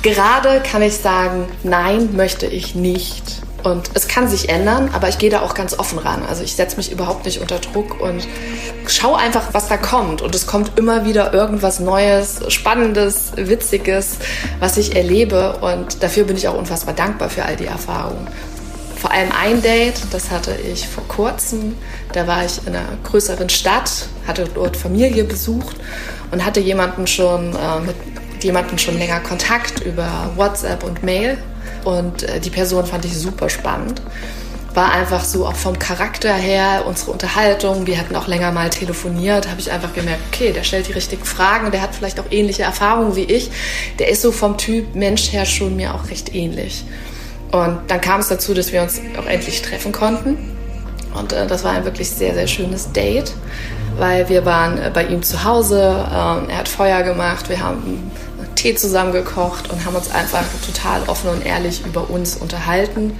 Gerade 0.02 0.60
kann 0.60 0.82
ich 0.82 0.94
sagen, 0.94 1.46
nein, 1.62 2.14
möchte 2.14 2.46
ich 2.46 2.74
nicht. 2.74 3.42
Und 3.64 3.90
es 3.94 4.06
kann 4.06 4.28
sich 4.28 4.48
ändern, 4.48 4.90
aber 4.92 5.08
ich 5.08 5.18
gehe 5.18 5.30
da 5.30 5.40
auch 5.40 5.54
ganz 5.54 5.78
offen 5.78 5.98
ran. 5.98 6.22
Also 6.28 6.44
ich 6.44 6.54
setze 6.54 6.76
mich 6.76 6.92
überhaupt 6.92 7.24
nicht 7.24 7.40
unter 7.40 7.58
Druck 7.58 8.00
und 8.00 8.26
schau 8.86 9.14
einfach, 9.14 9.52
was 9.52 9.68
da 9.68 9.76
kommt. 9.76 10.22
Und 10.22 10.34
es 10.34 10.46
kommt 10.46 10.78
immer 10.78 11.04
wieder 11.04 11.34
irgendwas 11.34 11.80
Neues, 11.80 12.40
Spannendes, 12.48 13.32
Witziges, 13.36 14.18
was 14.60 14.76
ich 14.76 14.94
erlebe. 14.94 15.58
Und 15.60 16.02
dafür 16.02 16.24
bin 16.24 16.36
ich 16.36 16.46
auch 16.46 16.56
unfassbar 16.56 16.94
dankbar 16.94 17.30
für 17.30 17.44
all 17.44 17.56
die 17.56 17.66
Erfahrungen. 17.66 18.28
Vor 18.96 19.12
allem 19.12 19.30
ein 19.32 19.62
Date, 19.62 20.00
das 20.12 20.30
hatte 20.30 20.56
ich 20.56 20.88
vor 20.88 21.06
kurzem. 21.06 21.76
Da 22.12 22.26
war 22.26 22.44
ich 22.44 22.60
in 22.66 22.74
einer 22.74 22.98
größeren 23.04 23.48
Stadt, 23.48 23.90
hatte 24.26 24.48
dort 24.52 24.76
Familie 24.76 25.24
besucht 25.24 25.76
und 26.30 26.44
hatte 26.44 26.60
jemanden 26.60 27.06
schon 27.06 27.54
äh, 27.54 27.80
mit 27.86 27.96
jemanden 28.42 28.78
schon 28.78 28.98
länger 28.98 29.20
Kontakt 29.20 29.80
über 29.80 30.30
WhatsApp 30.36 30.84
und 30.84 31.02
Mail. 31.02 31.38
Und 31.88 32.24
äh, 32.24 32.38
die 32.38 32.50
Person 32.50 32.84
fand 32.84 33.06
ich 33.06 33.16
super 33.16 33.48
spannend. 33.48 34.02
War 34.74 34.92
einfach 34.92 35.24
so 35.24 35.46
auch 35.46 35.54
vom 35.54 35.78
Charakter 35.78 36.34
her, 36.34 36.84
unsere 36.86 37.12
Unterhaltung, 37.12 37.86
wir 37.86 37.98
hatten 37.98 38.14
auch 38.14 38.26
länger 38.26 38.52
mal 38.52 38.68
telefoniert, 38.68 39.48
habe 39.48 39.58
ich 39.58 39.72
einfach 39.72 39.94
gemerkt, 39.94 40.20
okay, 40.30 40.52
der 40.52 40.64
stellt 40.64 40.86
die 40.88 40.92
richtigen 40.92 41.24
Fragen, 41.24 41.70
der 41.70 41.80
hat 41.80 41.94
vielleicht 41.94 42.20
auch 42.20 42.26
ähnliche 42.30 42.62
Erfahrungen 42.62 43.16
wie 43.16 43.24
ich. 43.24 43.50
Der 43.98 44.08
ist 44.08 44.20
so 44.20 44.32
vom 44.32 44.58
Typ 44.58 44.94
Mensch 44.94 45.32
her 45.32 45.46
schon 45.46 45.76
mir 45.76 45.94
auch 45.94 46.10
recht 46.10 46.34
ähnlich. 46.34 46.84
Und 47.52 47.78
dann 47.88 48.02
kam 48.02 48.20
es 48.20 48.28
dazu, 48.28 48.52
dass 48.52 48.70
wir 48.70 48.82
uns 48.82 49.00
auch 49.18 49.26
endlich 49.26 49.62
treffen 49.62 49.90
konnten. 49.90 50.36
Und 51.14 51.32
äh, 51.32 51.46
das 51.46 51.64
war 51.64 51.72
ein 51.72 51.86
wirklich 51.86 52.10
sehr, 52.10 52.34
sehr 52.34 52.48
schönes 52.48 52.92
Date, 52.92 53.32
weil 53.96 54.28
wir 54.28 54.44
waren 54.44 54.76
äh, 54.76 54.90
bei 54.92 55.06
ihm 55.06 55.22
zu 55.22 55.42
Hause, 55.42 56.06
ähm, 56.06 56.50
er 56.50 56.58
hat 56.58 56.68
Feuer 56.68 57.02
gemacht, 57.02 57.48
wir 57.48 57.60
haben 57.60 58.10
Tee 58.58 58.74
zusammen 58.74 59.12
gekocht 59.12 59.70
und 59.70 59.84
haben 59.84 59.94
uns 59.94 60.10
einfach 60.10 60.44
total 60.66 61.02
offen 61.04 61.30
und 61.30 61.46
ehrlich 61.46 61.86
über 61.86 62.10
uns 62.10 62.36
unterhalten. 62.36 63.16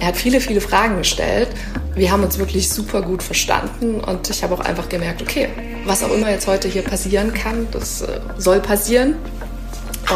Er 0.00 0.08
hat 0.08 0.16
viele, 0.16 0.40
viele 0.40 0.60
Fragen 0.60 0.98
gestellt. 0.98 1.48
Wir 1.94 2.10
haben 2.10 2.24
uns 2.24 2.38
wirklich 2.38 2.68
super 2.68 3.00
gut 3.00 3.22
verstanden 3.22 4.00
und 4.00 4.28
ich 4.28 4.42
habe 4.42 4.54
auch 4.54 4.60
einfach 4.60 4.88
gemerkt, 4.88 5.22
okay, 5.22 5.48
was 5.84 6.02
auch 6.02 6.10
immer 6.10 6.30
jetzt 6.30 6.48
heute 6.48 6.66
hier 6.66 6.82
passieren 6.82 7.32
kann, 7.32 7.68
das 7.70 8.02
äh, 8.02 8.20
soll 8.38 8.58
passieren. 8.58 9.14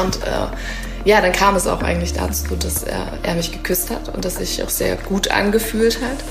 Und 0.02 0.16
äh, 0.24 1.08
ja, 1.08 1.20
dann 1.20 1.32
kam 1.32 1.54
es 1.54 1.68
auch 1.68 1.82
eigentlich 1.82 2.14
dazu, 2.14 2.56
dass 2.56 2.82
er, 2.82 3.18
er 3.22 3.36
mich 3.36 3.52
geküsst 3.52 3.90
hat 3.90 4.12
und 4.12 4.24
das 4.24 4.36
sich 4.36 4.64
auch 4.64 4.68
sehr 4.68 4.96
gut 4.96 5.30
angefühlt 5.30 6.00
hat. 6.00 6.24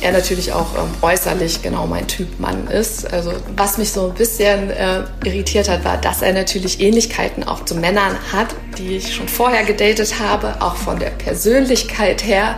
Er 0.00 0.12
natürlich 0.12 0.52
auch 0.52 0.74
ähm, 0.76 0.90
äußerlich 1.02 1.62
genau 1.62 1.86
mein 1.86 2.06
Typ 2.06 2.38
Mann 2.38 2.68
ist. 2.68 3.12
Also 3.12 3.32
was 3.56 3.78
mich 3.78 3.92
so 3.92 4.08
ein 4.08 4.14
bisschen 4.14 4.70
äh, 4.70 5.04
irritiert 5.24 5.68
hat, 5.68 5.84
war, 5.84 5.96
dass 5.96 6.22
er 6.22 6.32
natürlich 6.32 6.80
Ähnlichkeiten 6.80 7.44
auch 7.44 7.64
zu 7.64 7.74
Männern 7.74 8.16
hat, 8.32 8.54
die 8.78 8.96
ich 8.96 9.14
schon 9.14 9.28
vorher 9.28 9.64
gedatet 9.64 10.20
habe, 10.20 10.56
auch 10.60 10.76
von 10.76 10.98
der 10.98 11.10
Persönlichkeit 11.10 12.24
her, 12.24 12.56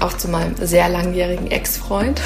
auch 0.00 0.16
zu 0.16 0.28
meinem 0.28 0.54
sehr 0.60 0.88
langjährigen 0.88 1.50
Ex-Freund. 1.50 2.20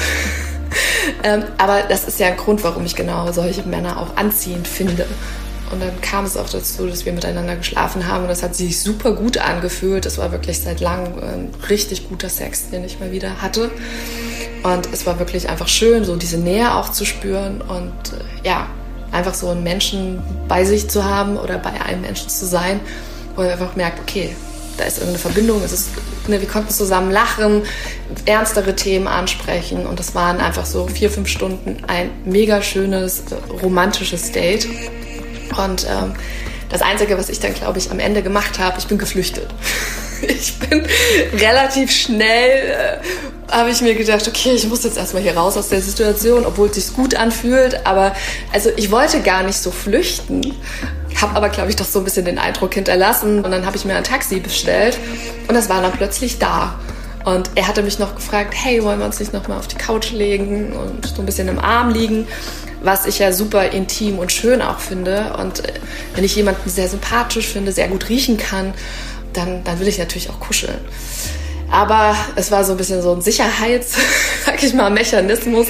ähm, 1.23 1.43
aber 1.57 1.83
das 1.87 2.05
ist 2.05 2.19
ja 2.19 2.27
ein 2.27 2.37
Grund, 2.37 2.63
warum 2.63 2.85
ich 2.85 2.95
genau 2.95 3.31
solche 3.31 3.63
Männer 3.63 3.99
auch 3.99 4.17
anziehend 4.17 4.67
finde. 4.67 5.05
Und 5.71 5.81
dann 5.81 6.01
kam 6.01 6.25
es 6.25 6.35
auch 6.35 6.49
dazu, 6.49 6.87
dass 6.87 7.05
wir 7.05 7.13
miteinander 7.13 7.55
geschlafen 7.55 8.07
haben 8.07 8.23
und 8.23 8.29
das 8.29 8.41
hat 8.41 8.55
sich 8.55 8.79
super 8.79 9.11
gut 9.11 9.37
angefühlt. 9.37 10.05
Es 10.05 10.17
war 10.17 10.31
wirklich 10.31 10.59
seit 10.61 10.79
langem 10.79 11.19
ein 11.19 11.51
richtig 11.69 12.09
guter 12.09 12.29
Sex, 12.29 12.69
den 12.71 12.83
ich 12.83 12.99
mal 12.99 13.11
wieder 13.11 13.41
hatte. 13.41 13.69
Und 14.63 14.89
es 14.91 15.05
war 15.05 15.19
wirklich 15.19 15.49
einfach 15.49 15.67
schön, 15.67 16.03
so 16.03 16.15
diese 16.15 16.37
Nähe 16.37 16.75
auch 16.75 16.89
zu 16.89 17.05
spüren 17.05 17.61
und 17.61 17.93
äh, 18.43 18.47
ja, 18.47 18.67
einfach 19.11 19.33
so 19.33 19.49
einen 19.49 19.63
Menschen 19.63 20.21
bei 20.47 20.65
sich 20.65 20.89
zu 20.89 21.03
haben 21.03 21.37
oder 21.37 21.57
bei 21.57 21.71
einem 21.81 22.01
Menschen 22.01 22.29
zu 22.29 22.45
sein, 22.45 22.79
wo 23.35 23.41
er 23.41 23.53
einfach 23.53 23.75
merkt, 23.75 23.99
okay, 23.99 24.35
da 24.77 24.85
ist 24.85 24.97
irgendeine 24.97 25.19
Verbindung, 25.19 25.61
es 25.63 25.73
ist, 25.73 25.89
ne, 26.27 26.39
wir 26.39 26.47
konnten 26.47 26.69
zusammen 26.69 27.11
lachen, 27.11 27.63
ernstere 28.25 28.75
Themen 28.75 29.07
ansprechen 29.07 29.85
und 29.85 29.99
das 29.99 30.15
waren 30.15 30.39
einfach 30.39 30.65
so 30.65 30.87
vier, 30.87 31.09
fünf 31.09 31.27
Stunden 31.27 31.83
ein 31.87 32.11
mega 32.25 32.61
schönes, 32.61 33.23
romantisches 33.61 34.31
Date. 34.31 34.67
Und 35.57 35.85
ähm, 35.89 36.13
das 36.69 36.81
Einzige, 36.81 37.17
was 37.17 37.29
ich 37.29 37.39
dann, 37.39 37.53
glaube 37.53 37.79
ich, 37.79 37.91
am 37.91 37.99
Ende 37.99 38.21
gemacht 38.21 38.59
habe, 38.59 38.77
ich 38.79 38.87
bin 38.87 38.97
geflüchtet. 38.97 39.47
Ich 40.27 40.57
bin 40.59 40.85
relativ 41.33 41.91
schnell, 41.91 42.71
äh, 42.71 43.51
habe 43.51 43.71
ich 43.71 43.81
mir 43.81 43.95
gedacht, 43.95 44.27
okay, 44.27 44.51
ich 44.51 44.67
muss 44.67 44.83
jetzt 44.83 44.97
erstmal 44.97 45.23
hier 45.23 45.35
raus 45.35 45.57
aus 45.57 45.69
der 45.69 45.81
Situation, 45.81 46.45
obwohl 46.45 46.69
es 46.69 46.75
sich 46.75 46.95
gut 46.95 47.15
anfühlt. 47.15 47.85
Aber 47.85 48.15
also 48.53 48.69
ich 48.75 48.91
wollte 48.91 49.21
gar 49.21 49.43
nicht 49.43 49.57
so 49.57 49.71
flüchten, 49.71 50.55
habe 51.19 51.35
aber, 51.35 51.49
glaube 51.49 51.69
ich, 51.69 51.75
doch 51.75 51.85
so 51.85 51.99
ein 51.99 52.05
bisschen 52.05 52.25
den 52.25 52.37
Eindruck 52.37 52.73
hinterlassen. 52.73 53.43
Und 53.43 53.51
dann 53.51 53.65
habe 53.65 53.75
ich 53.75 53.85
mir 53.85 53.95
ein 53.95 54.03
Taxi 54.03 54.39
bestellt 54.39 54.97
und 55.47 55.55
das 55.55 55.69
war 55.69 55.81
dann 55.81 55.91
plötzlich 55.91 56.39
da. 56.39 56.79
Und 57.25 57.49
er 57.55 57.67
hatte 57.67 57.83
mich 57.83 57.99
noch 57.99 58.15
gefragt, 58.15 58.53
hey, 58.55 58.83
wollen 58.83 58.99
wir 58.99 59.05
uns 59.05 59.19
nicht 59.19 59.33
nochmal 59.33 59.57
auf 59.57 59.67
die 59.67 59.75
Couch 59.75 60.11
legen 60.11 60.71
und 60.73 61.05
so 61.05 61.21
ein 61.21 61.25
bisschen 61.25 61.47
im 61.47 61.59
Arm 61.59 61.89
liegen? 61.89 62.27
was 62.81 63.05
ich 63.05 63.19
ja 63.19 63.31
super 63.31 63.69
intim 63.69 64.19
und 64.19 64.31
schön 64.31 64.61
auch 64.61 64.79
finde. 64.79 65.33
Und 65.37 65.65
äh, 65.65 65.73
wenn 66.15 66.23
ich 66.23 66.35
jemanden 66.35 66.69
sehr 66.69 66.87
sympathisch 66.87 67.47
finde, 67.47 67.71
sehr 67.71 67.87
gut 67.87 68.09
riechen 68.09 68.37
kann, 68.37 68.73
dann, 69.33 69.63
dann 69.63 69.79
will 69.79 69.87
ich 69.87 69.97
natürlich 69.97 70.29
auch 70.29 70.39
kuscheln. 70.39 70.79
Aber 71.71 72.15
es 72.35 72.51
war 72.51 72.63
so 72.63 72.71
ein 72.71 72.77
bisschen 72.77 73.01
so 73.01 73.13
ein 73.13 73.21
Sicherheits, 73.21 73.95
sag 74.45 74.61
ich 74.63 74.73
mal, 74.73 74.89
Mechanismus. 74.89 75.67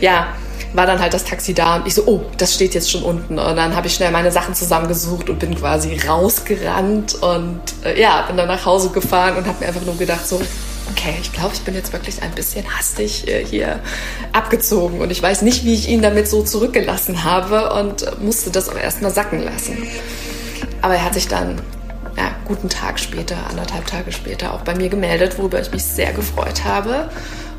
Ja, 0.00 0.28
war 0.74 0.86
dann 0.86 1.00
halt 1.00 1.14
das 1.14 1.24
Taxi 1.24 1.54
da 1.54 1.76
und 1.76 1.86
ich 1.86 1.94
so, 1.94 2.02
oh, 2.06 2.22
das 2.36 2.54
steht 2.54 2.74
jetzt 2.74 2.90
schon 2.90 3.02
unten. 3.02 3.38
Und 3.38 3.56
dann 3.56 3.74
habe 3.74 3.86
ich 3.86 3.94
schnell 3.94 4.10
meine 4.10 4.30
Sachen 4.30 4.54
zusammengesucht 4.54 5.30
und 5.30 5.38
bin 5.38 5.54
quasi 5.54 5.98
rausgerannt 6.06 7.14
und 7.22 7.60
äh, 7.84 8.00
ja, 8.00 8.22
bin 8.22 8.36
dann 8.36 8.48
nach 8.48 8.66
Hause 8.66 8.90
gefahren 8.90 9.36
und 9.36 9.46
habe 9.46 9.60
mir 9.60 9.68
einfach 9.68 9.84
nur 9.84 9.96
gedacht, 9.96 10.26
so, 10.26 10.40
okay, 10.90 11.14
ich 11.20 11.32
glaube, 11.32 11.54
ich 11.54 11.62
bin 11.62 11.74
jetzt 11.74 11.92
wirklich 11.92 12.22
ein 12.22 12.32
bisschen 12.32 12.64
hastig 12.76 13.26
äh, 13.28 13.44
hier 13.44 13.80
abgezogen 14.32 15.00
und 15.00 15.10
ich 15.10 15.22
weiß 15.22 15.42
nicht, 15.42 15.64
wie 15.64 15.74
ich 15.74 15.88
ihn 15.88 16.02
damit 16.02 16.28
so 16.28 16.42
zurückgelassen 16.42 17.24
habe 17.24 17.72
und 17.72 18.20
musste 18.22 18.50
das 18.50 18.68
auch 18.68 18.76
erstmal 18.76 19.12
sacken 19.12 19.42
lassen. 19.42 19.86
Aber 20.82 20.94
er 20.94 21.04
hat 21.04 21.14
sich 21.14 21.28
dann 21.28 21.60
ja, 22.18 22.34
guten 22.44 22.68
Tag 22.68 22.98
später, 22.98 23.36
anderthalb 23.48 23.86
Tage 23.86 24.10
später 24.10 24.52
auch 24.52 24.62
bei 24.62 24.74
mir 24.74 24.88
gemeldet, 24.88 25.38
worüber 25.38 25.60
ich 25.60 25.70
mich 25.70 25.84
sehr 25.84 26.12
gefreut 26.12 26.64
habe. 26.64 27.08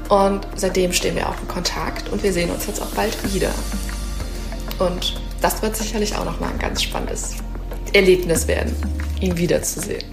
Und 0.09 0.45
seitdem 0.55 0.91
stehen 0.91 1.15
wir 1.15 1.29
auch 1.29 1.39
in 1.39 1.47
Kontakt 1.47 2.09
und 2.09 2.21
wir 2.23 2.33
sehen 2.33 2.51
uns 2.51 2.67
jetzt 2.67 2.81
auch 2.81 2.89
bald 2.89 3.15
wieder. 3.33 3.53
Und 4.79 5.21
das 5.39 5.61
wird 5.61 5.77
sicherlich 5.77 6.13
auch 6.15 6.25
nochmal 6.25 6.51
ein 6.51 6.59
ganz 6.59 6.83
spannendes 6.83 7.35
Erlebnis 7.93 8.47
werden, 8.49 8.75
ihn 9.21 9.37
wiederzusehen. 9.37 10.03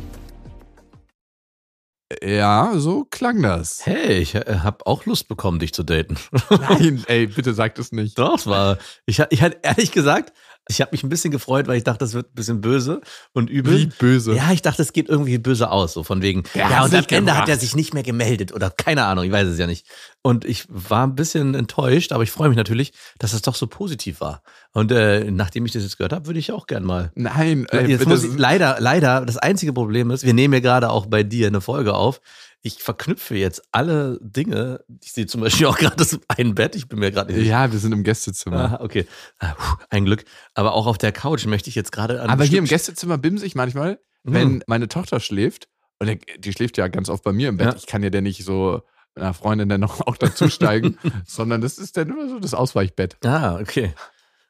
Ja, 2.23 2.73
so 2.77 3.05
klang 3.05 3.43
das. 3.43 3.85
Hey, 3.85 4.19
ich 4.19 4.37
äh, 4.37 4.61
habe 4.63 4.87
auch 4.87 5.07
Lust 5.07 5.27
bekommen, 5.27 5.59
dich 5.59 5.75
zu 5.75 5.83
daten. 5.83 6.17
Nein, 6.51 7.03
ey, 7.09 7.27
bitte 7.27 7.53
sag 7.53 7.75
das 7.75 7.91
nicht. 7.91 8.17
Doch, 8.17 8.39
es 8.39 8.47
war. 8.47 8.79
Ich, 9.07 9.21
ich 9.31 9.43
hatte 9.43 9.59
ehrlich 9.63 9.91
gesagt, 9.91 10.33
ich 10.69 10.81
habe 10.81 10.91
mich 10.93 11.05
ein 11.05 11.09
bisschen 11.09 11.31
gefreut, 11.31 11.69
weil 11.69 11.77
ich 11.77 11.85
dachte, 11.85 12.01
das 12.01 12.15
wird 12.15 12.27
ein 12.27 12.35
bisschen 12.35 12.61
böse 12.61 13.01
und 13.33 13.49
übel. 13.49 13.79
Wie 13.79 13.87
böse? 13.87 14.35
Ja, 14.35 14.51
ich 14.53 14.63
dachte, 14.63 14.83
es 14.83 14.93
geht 14.93 15.09
irgendwie 15.09 15.39
böse 15.39 15.71
aus, 15.71 15.93
so 15.93 16.03
von 16.03 16.23
wegen. 16.23 16.43
Ja, 16.55 16.71
Ja, 16.71 16.85
und 16.85 16.95
am 16.95 17.05
Ende 17.09 17.37
hat 17.37 17.49
er 17.49 17.57
sich 17.57 17.77
nicht 17.77 17.95
mehr 17.95 18.03
gemeldet 18.03 18.53
oder 18.53 18.71
keine 18.71 19.05
Ahnung, 19.05 19.25
ich 19.25 19.33
weiß 19.33 19.47
es 19.47 19.59
ja 19.59 19.67
nicht. 19.67 19.87
Und 20.23 20.45
ich 20.45 20.65
war 20.69 21.07
ein 21.07 21.15
bisschen 21.15 21.55
enttäuscht, 21.55 22.11
aber 22.11 22.25
ich 22.25 22.33
freue 22.33 22.49
mich 22.49 22.57
natürlich, 22.57 22.93
dass 23.19 23.33
es 23.33 23.43
doch 23.43 23.55
so 23.55 23.69
positiv 23.69 24.21
war. 24.21 24.43
Und 24.73 24.91
äh, 24.91 25.31
nachdem 25.31 25.65
ich 25.67 25.73
das 25.73 25.85
jetzt 25.85 25.99
gehört 25.99 26.13
habe, 26.13 26.27
würde 26.27 26.41
ich 26.41 26.51
auch 26.51 26.67
gern 26.67 26.83
mal. 26.83 27.13
Nein, 27.15 27.67
ey, 27.71 27.87
jetzt 27.89 28.07
muss 28.07 28.25
ich, 28.25 28.37
leider, 28.37 28.79
leider, 28.81 29.25
das 29.25 29.37
einzige 29.37 29.73
Problem 29.73 30.11
ist, 30.11 30.25
wir 30.25 30.35
nehmen 30.35 30.55
ja 30.55 30.61
gerade 30.61 30.91
auch 30.91 31.07
bei 31.07 31.23
dir 31.23 31.47
eine 31.47 31.61
Folge 31.61 31.95
auf. 31.95 32.21
Ich 32.67 32.83
verknüpfe 32.83 33.37
jetzt 33.37 33.63
alle 33.71 34.19
Dinge. 34.21 34.81
Ich 35.01 35.13
sehe 35.13 35.27
zum 35.27 35.41
Beispiel 35.41 35.67
auch 35.69 35.79
gerade 35.79 35.95
das 35.95 36.19
ein 36.27 36.57
Bett. 36.57 36.75
Ich 36.75 36.89
bin 36.89 36.99
mir 36.99 37.13
gerade 37.13 37.33
nicht 37.33 37.47
ja, 37.47 37.71
wir 37.71 37.79
sind 37.79 37.93
im 37.93 38.03
Gästezimmer. 38.03 38.81
Ah, 38.81 38.85
okay. 38.85 39.07
Ah, 39.39 39.55
puh, 39.57 39.77
ein 39.89 40.05
Glück. 40.05 40.25
Aber 40.55 40.75
auch 40.75 40.87
auf 40.87 40.99
der 40.99 41.13
Couch 41.13 41.47
möchte 41.47 41.69
ich 41.71 41.77
jetzt 41.77 41.93
gerade 41.93 42.21
an 42.21 42.29
Aber 42.29 42.43
hier 42.43 42.59
im 42.59 42.65
Gästezimmer 42.65 43.19
bimse 43.19 43.47
ich 43.47 43.55
manchmal, 43.55 44.01
Mhm. 44.25 44.35
wenn 44.35 44.65
meine 44.67 44.89
Tochter 44.89 45.21
schläft, 45.21 45.69
und 46.01 46.11
die 46.39 46.53
schläft 46.53 46.77
ja 46.79 46.89
ganz 46.89 47.09
oft 47.09 47.23
bei 47.23 47.33
mir 47.33 47.49
im 47.49 47.57
Bett. 47.59 47.69
Ja. 47.69 47.77
Ich 47.77 47.87
kann 47.87 48.03
ja 48.03 48.11
dann 48.11 48.25
nicht 48.25 48.45
so 48.45 48.83
mit 49.15 49.23
einer 49.23 49.33
Freundin 49.35 49.69
dann 49.69 49.81
noch 49.81 50.01
auch 50.09 50.17
dazusteigen, 50.17 50.99
sondern 51.25 51.61
das 51.61 51.79
ist 51.79 51.97
dann 51.97 52.11
immer 52.11 52.29
so 52.29 52.41
das 52.41 52.53
Ausweichbett. 52.53 53.17
Ah, 53.25 53.61
okay. 53.61 53.95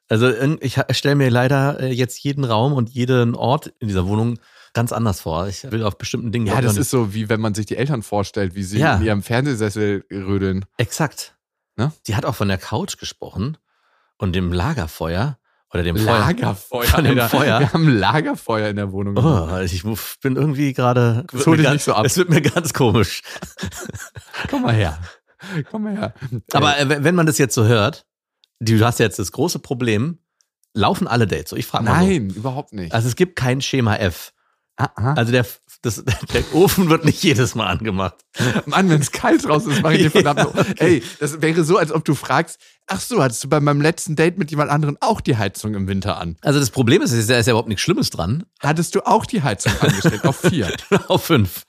Also 0.09 0.31
ich 0.61 0.77
stelle 0.91 1.15
mir 1.15 1.29
leider 1.29 1.79
äh, 1.81 1.91
jetzt 1.91 2.17
jeden 2.23 2.43
Raum 2.45 2.73
und 2.73 2.89
jeden 2.89 3.35
Ort 3.35 3.73
in 3.79 3.87
dieser 3.89 4.07
Wohnung 4.07 4.39
ganz 4.77 4.91
anders 4.93 5.21
vor. 5.21 5.47
Ich 5.47 5.69
will 5.71 5.83
auf 5.83 5.97
bestimmten 5.97 6.31
Dingen. 6.31 6.45
Ja, 6.47 6.61
das 6.61 6.77
ist 6.77 6.89
so, 6.91 7.13
wie 7.13 7.27
wenn 7.29 7.41
man 7.41 7.53
sich 7.53 7.65
die 7.65 7.75
Eltern 7.77 8.03
vorstellt, 8.03 8.55
wie 8.55 8.63
sie 8.63 8.79
Ja. 8.79 8.95
in 8.95 9.01
ihrem 9.03 9.23
Fernsehsessel 9.23 10.05
rödeln. 10.11 10.65
exakt. 10.77 11.35
Ne? 11.75 11.91
Die 12.07 12.15
hat 12.15 12.25
auch 12.25 12.35
von 12.35 12.47
der 12.47 12.57
Couch 12.57 12.97
gesprochen 12.97 13.57
und 14.17 14.33
dem 14.35 14.51
Lagerfeuer 14.53 15.37
oder 15.73 15.83
dem 15.83 15.97
Feuer. 15.97 16.19
Lagerfeuer. 16.19 16.83
Von 16.85 17.03
dem 17.03 17.19
Alter. 17.19 17.29
Feuer. 17.29 17.59
Wir 17.59 17.73
haben 17.73 17.87
Lagerfeuer 17.89 18.69
in 18.69 18.75
der 18.77 18.91
Wohnung. 18.91 19.17
Oh, 19.17 19.57
ich 19.59 19.83
bin 20.21 20.35
irgendwie 20.37 20.73
gerade. 20.73 21.25
Nicht 21.45 21.83
so 21.83 21.93
ab. 21.93 22.05
Es 22.05 22.17
wird 22.17 22.29
mir 22.29 22.41
ganz 22.41 22.73
komisch. 22.73 23.21
Komm 24.49 24.61
mal 24.63 24.73
her. 24.73 24.97
Komm 25.69 25.83
mal 25.83 25.95
her. 25.97 26.13
Aber 26.53 26.79
äh, 26.79 27.03
wenn- 27.03 27.15
man 27.15 27.25
das 27.25 27.37
jetzt 27.37 27.53
so 27.53 27.65
hört, 27.65 28.05
du 28.59 28.83
hast 28.83 28.99
jetzt 28.99 29.19
das 29.19 29.31
große 29.31 29.59
Problem, 29.59 30.19
laufen 30.73 31.07
alle 31.07 31.27
Dates 31.27 31.49
so? 31.51 31.55
Ich 31.55 31.67
frage 31.67 31.85
mal. 31.85 32.03
Nein, 32.05 32.29
überhaupt 32.31 32.73
nicht. 32.73 32.91
So. 32.91 32.95
Also 32.95 33.07
es 33.07 33.15
gibt 33.15 33.35
kein 33.35 33.61
Schema 33.61 33.95
F. 33.97 34.33
Ah, 34.77 34.89
ah. 34.95 35.13
Also 35.15 35.31
der, 35.31 35.45
das, 35.81 36.03
der 36.05 36.53
Ofen 36.53 36.89
wird 36.89 37.03
nicht 37.03 37.23
jedes 37.23 37.55
Mal 37.55 37.65
angemacht. 37.67 38.15
Mann, 38.67 38.89
wenn 38.89 39.01
es 39.01 39.11
kalt 39.11 39.43
draußen 39.45 39.71
ist, 39.71 39.81
mache 39.81 39.95
ich 39.95 40.03
dir 40.03 40.11
verdammt. 40.11 40.39
noch- 40.55 40.65
Ey, 40.77 41.01
das 41.19 41.41
wäre 41.41 41.63
so, 41.63 41.77
als 41.77 41.91
ob 41.91 42.05
du 42.05 42.13
fragst, 42.13 42.59
ach 42.85 42.99
so, 42.99 43.21
hattest 43.23 43.43
du 43.43 43.49
bei 43.49 43.59
meinem 43.59 43.81
letzten 43.81 44.15
Date 44.15 44.37
mit 44.37 44.51
jemand 44.51 44.69
anderem 44.69 44.95
auch 45.01 45.19
die 45.19 45.35
Heizung 45.35 45.73
im 45.73 45.87
Winter 45.87 46.17
an? 46.19 46.37
Also 46.41 46.59
das 46.59 46.69
Problem 46.69 47.01
ist, 47.01 47.11
es 47.11 47.19
ist 47.21 47.29
ja 47.29 47.39
ist 47.39 47.47
ja 47.47 47.51
überhaupt 47.53 47.69
nichts 47.69 47.81
Schlimmes 47.81 48.11
dran. 48.11 48.45
Hattest 48.59 48.93
du 48.93 49.01
auch 49.05 49.25
die 49.25 49.41
Heizung 49.41 49.73
angestellt 49.81 50.23
auf 50.25 50.37
vier? 50.41 50.71
auf 51.07 51.25
fünf. 51.25 51.65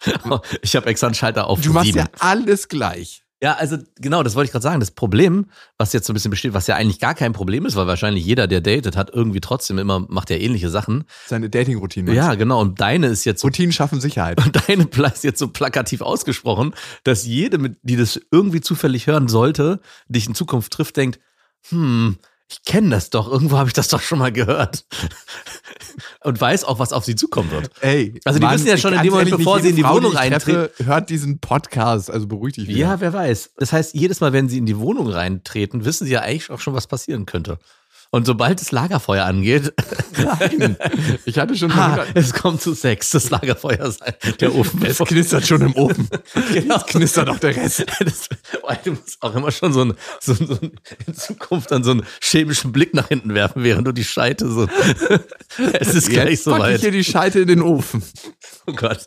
Ich 0.63 0.77
habe 0.77 0.87
extra 0.87 1.07
einen 1.07 1.15
Schalter 1.15 1.47
auf 1.47 1.61
Du 1.63 1.73
machst 1.73 1.87
sieben. 1.87 1.99
ja 1.99 2.07
alles 2.19 2.69
gleich. 2.69 3.25
Ja, 3.41 3.55
also 3.55 3.79
genau, 4.01 4.25
das 4.25 4.35
wollte 4.35 4.47
ich 4.47 4.53
gerade 4.53 4.65
sagen. 4.65 4.81
Das 4.81 4.91
Problem, 4.91 5.47
was 5.77 5.93
jetzt 5.93 6.07
so 6.07 6.13
ein 6.13 6.15
bisschen 6.15 6.33
besteht, 6.33 6.55
was 6.55 6.67
ja 6.67 6.75
eigentlich 6.75 6.99
gar 6.99 7.15
kein 7.15 7.33
Problem 7.33 7.67
ist, 7.67 7.77
weil 7.77 7.87
wahrscheinlich 7.87 8.25
jeder, 8.25 8.49
der 8.49 8.61
datet, 8.61 8.97
hat 8.97 9.11
irgendwie 9.15 9.41
trotzdem 9.41 9.79
immer, 9.79 10.01
macht 10.09 10.31
ja 10.31 10.37
ähnliche 10.37 10.71
Sachen. 10.71 11.05
Seine 11.27 11.49
Dating-Routine. 11.49 12.13
Ja, 12.15 12.35
genau. 12.35 12.61
Und 12.61 12.81
deine 12.81 13.07
ist 13.07 13.25
jetzt 13.25 13.41
so 13.41 13.47
Routinen 13.47 13.71
schaffen 13.73 14.01
Sicherheit. 14.01 14.39
Und 14.45 14.69
deine 14.69 14.89
ist 15.15 15.23
jetzt 15.25 15.39
so 15.39 15.49
plakativ 15.49 16.01
ausgesprochen, 16.01 16.75
dass 17.05 17.25
jede, 17.27 17.59
mit- 17.59 17.77
die 17.83 17.97
das 17.97 18.21
irgendwie 18.33 18.61
zufällig 18.61 19.07
hören 19.07 19.29
sollte, 19.29 19.81
dich 20.09 20.27
in 20.27 20.35
Zukunft 20.35 20.73
trifft, 20.73 20.97
denkt, 20.97 21.21
hm, 21.69 22.17
ich 22.51 22.65
kenne 22.65 22.91
das 22.91 23.11
doch, 23.11 23.31
irgendwo 23.31 23.59
habe 23.59 23.69
ich 23.69 23.75
das 23.75 23.89
doch 23.89 24.01
schon 24.01 24.19
mal 24.19 24.33
gehört. 24.33 24.85
Und 26.25 26.41
weiß 26.41 26.65
auch, 26.65 26.79
was 26.79 26.93
auf 26.93 27.05
sie 27.05 27.15
zukommen 27.15 27.51
wird. 27.51 27.71
Ey, 27.81 28.19
Also 28.25 28.39
die 28.39 28.47
wissen 28.49 28.67
ja 28.67 28.77
schon 28.77 28.95
in 28.95 29.03
dem 29.03 29.11
Moment, 29.13 29.31
bevor 29.31 29.61
sie 29.61 29.71
in 29.71 29.77
die 29.77 29.83
Frau, 29.83 29.95
Wohnung 29.97 30.17
eintreten- 30.17 30.69
Hört 30.85 31.11
diesen 31.11 31.39
Podcast, 31.41 32.11
also 32.11 32.27
beruhig 32.27 32.55
dich 32.55 32.69
wieder. 32.69 32.79
Ja, 32.79 33.01
wer 33.01 33.13
weiß. 33.13 33.51
Das 33.57 33.73
heißt, 33.73 33.95
jedes 33.95 34.21
Mal, 34.21 34.33
wenn 34.33 34.49
sie 34.49 34.59
in 34.59 34.67
die 34.67 34.79
Wohnung 34.79 35.09
reintreten, 35.09 35.85
wissen 35.85 36.07
sie 36.07 36.13
ja 36.13 36.21
eigentlich 36.21 36.51
auch 36.51 36.61
schon, 36.61 36.75
was 36.75 36.87
passieren 36.87 37.27
könnte. 37.27 37.59
Und 38.11 38.27
sobald 38.27 38.61
das 38.61 38.73
Lagerfeuer 38.73 39.25
angeht, 39.27 39.73
Nein. 40.17 40.77
Ich 41.27 41.39
hatte 41.39 41.55
schon 41.57 41.75
ha, 41.75 42.07
es 42.15 42.33
kommt 42.33 42.63
zu 42.63 42.73
Sex, 42.75 43.11
das 43.11 43.29
Lagerfeuer 43.29 43.91
sein, 43.91 44.15
der 44.41 44.55
Ofen. 44.55 44.83
es 44.87 44.99
knistert 44.99 45.47
schon 45.47 45.61
im 45.61 45.77
Ofen. 45.77 46.09
Genau. 46.53 46.77
Es 46.77 46.87
knistert 46.87 47.29
auch 47.29 47.39
der 47.39 47.55
Rest. 47.55 47.85
Das, 48.01 48.29
du 48.85 48.91
musst 48.93 49.19
auch 49.21 49.35
immer 49.35 49.51
schon 49.51 49.73
so, 49.73 49.83
ein, 49.85 49.95
so, 50.21 50.33
ein- 50.33 50.47
so 50.47 50.55
ein, 50.55 50.73
in 51.07 51.15
Zukunft 51.15 51.71
dann 51.71 51.85
so 51.85 51.91
einen 51.91 52.07
chemischen 52.23 52.73
Blick 52.73 52.95
nach 52.95 53.09
hinten 53.09 53.35
werfen, 53.35 53.63
während 53.63 53.87
du 53.87 53.93
die 53.93 54.05
Scheite 54.05 54.49
so. 54.49 54.67
es 55.73 55.95
ist 55.95 56.09
gleich 56.09 56.31
Jetzt 56.31 56.45
so 56.45 56.53
pack 56.53 56.75
ich 56.77 56.81
hier 56.81 56.91
die 56.91 57.05
Scheite 57.05 57.41
in 57.41 57.49
den 57.49 57.63
Ofen. 57.63 58.03
Oh 58.67 58.73
Gott. 58.73 59.07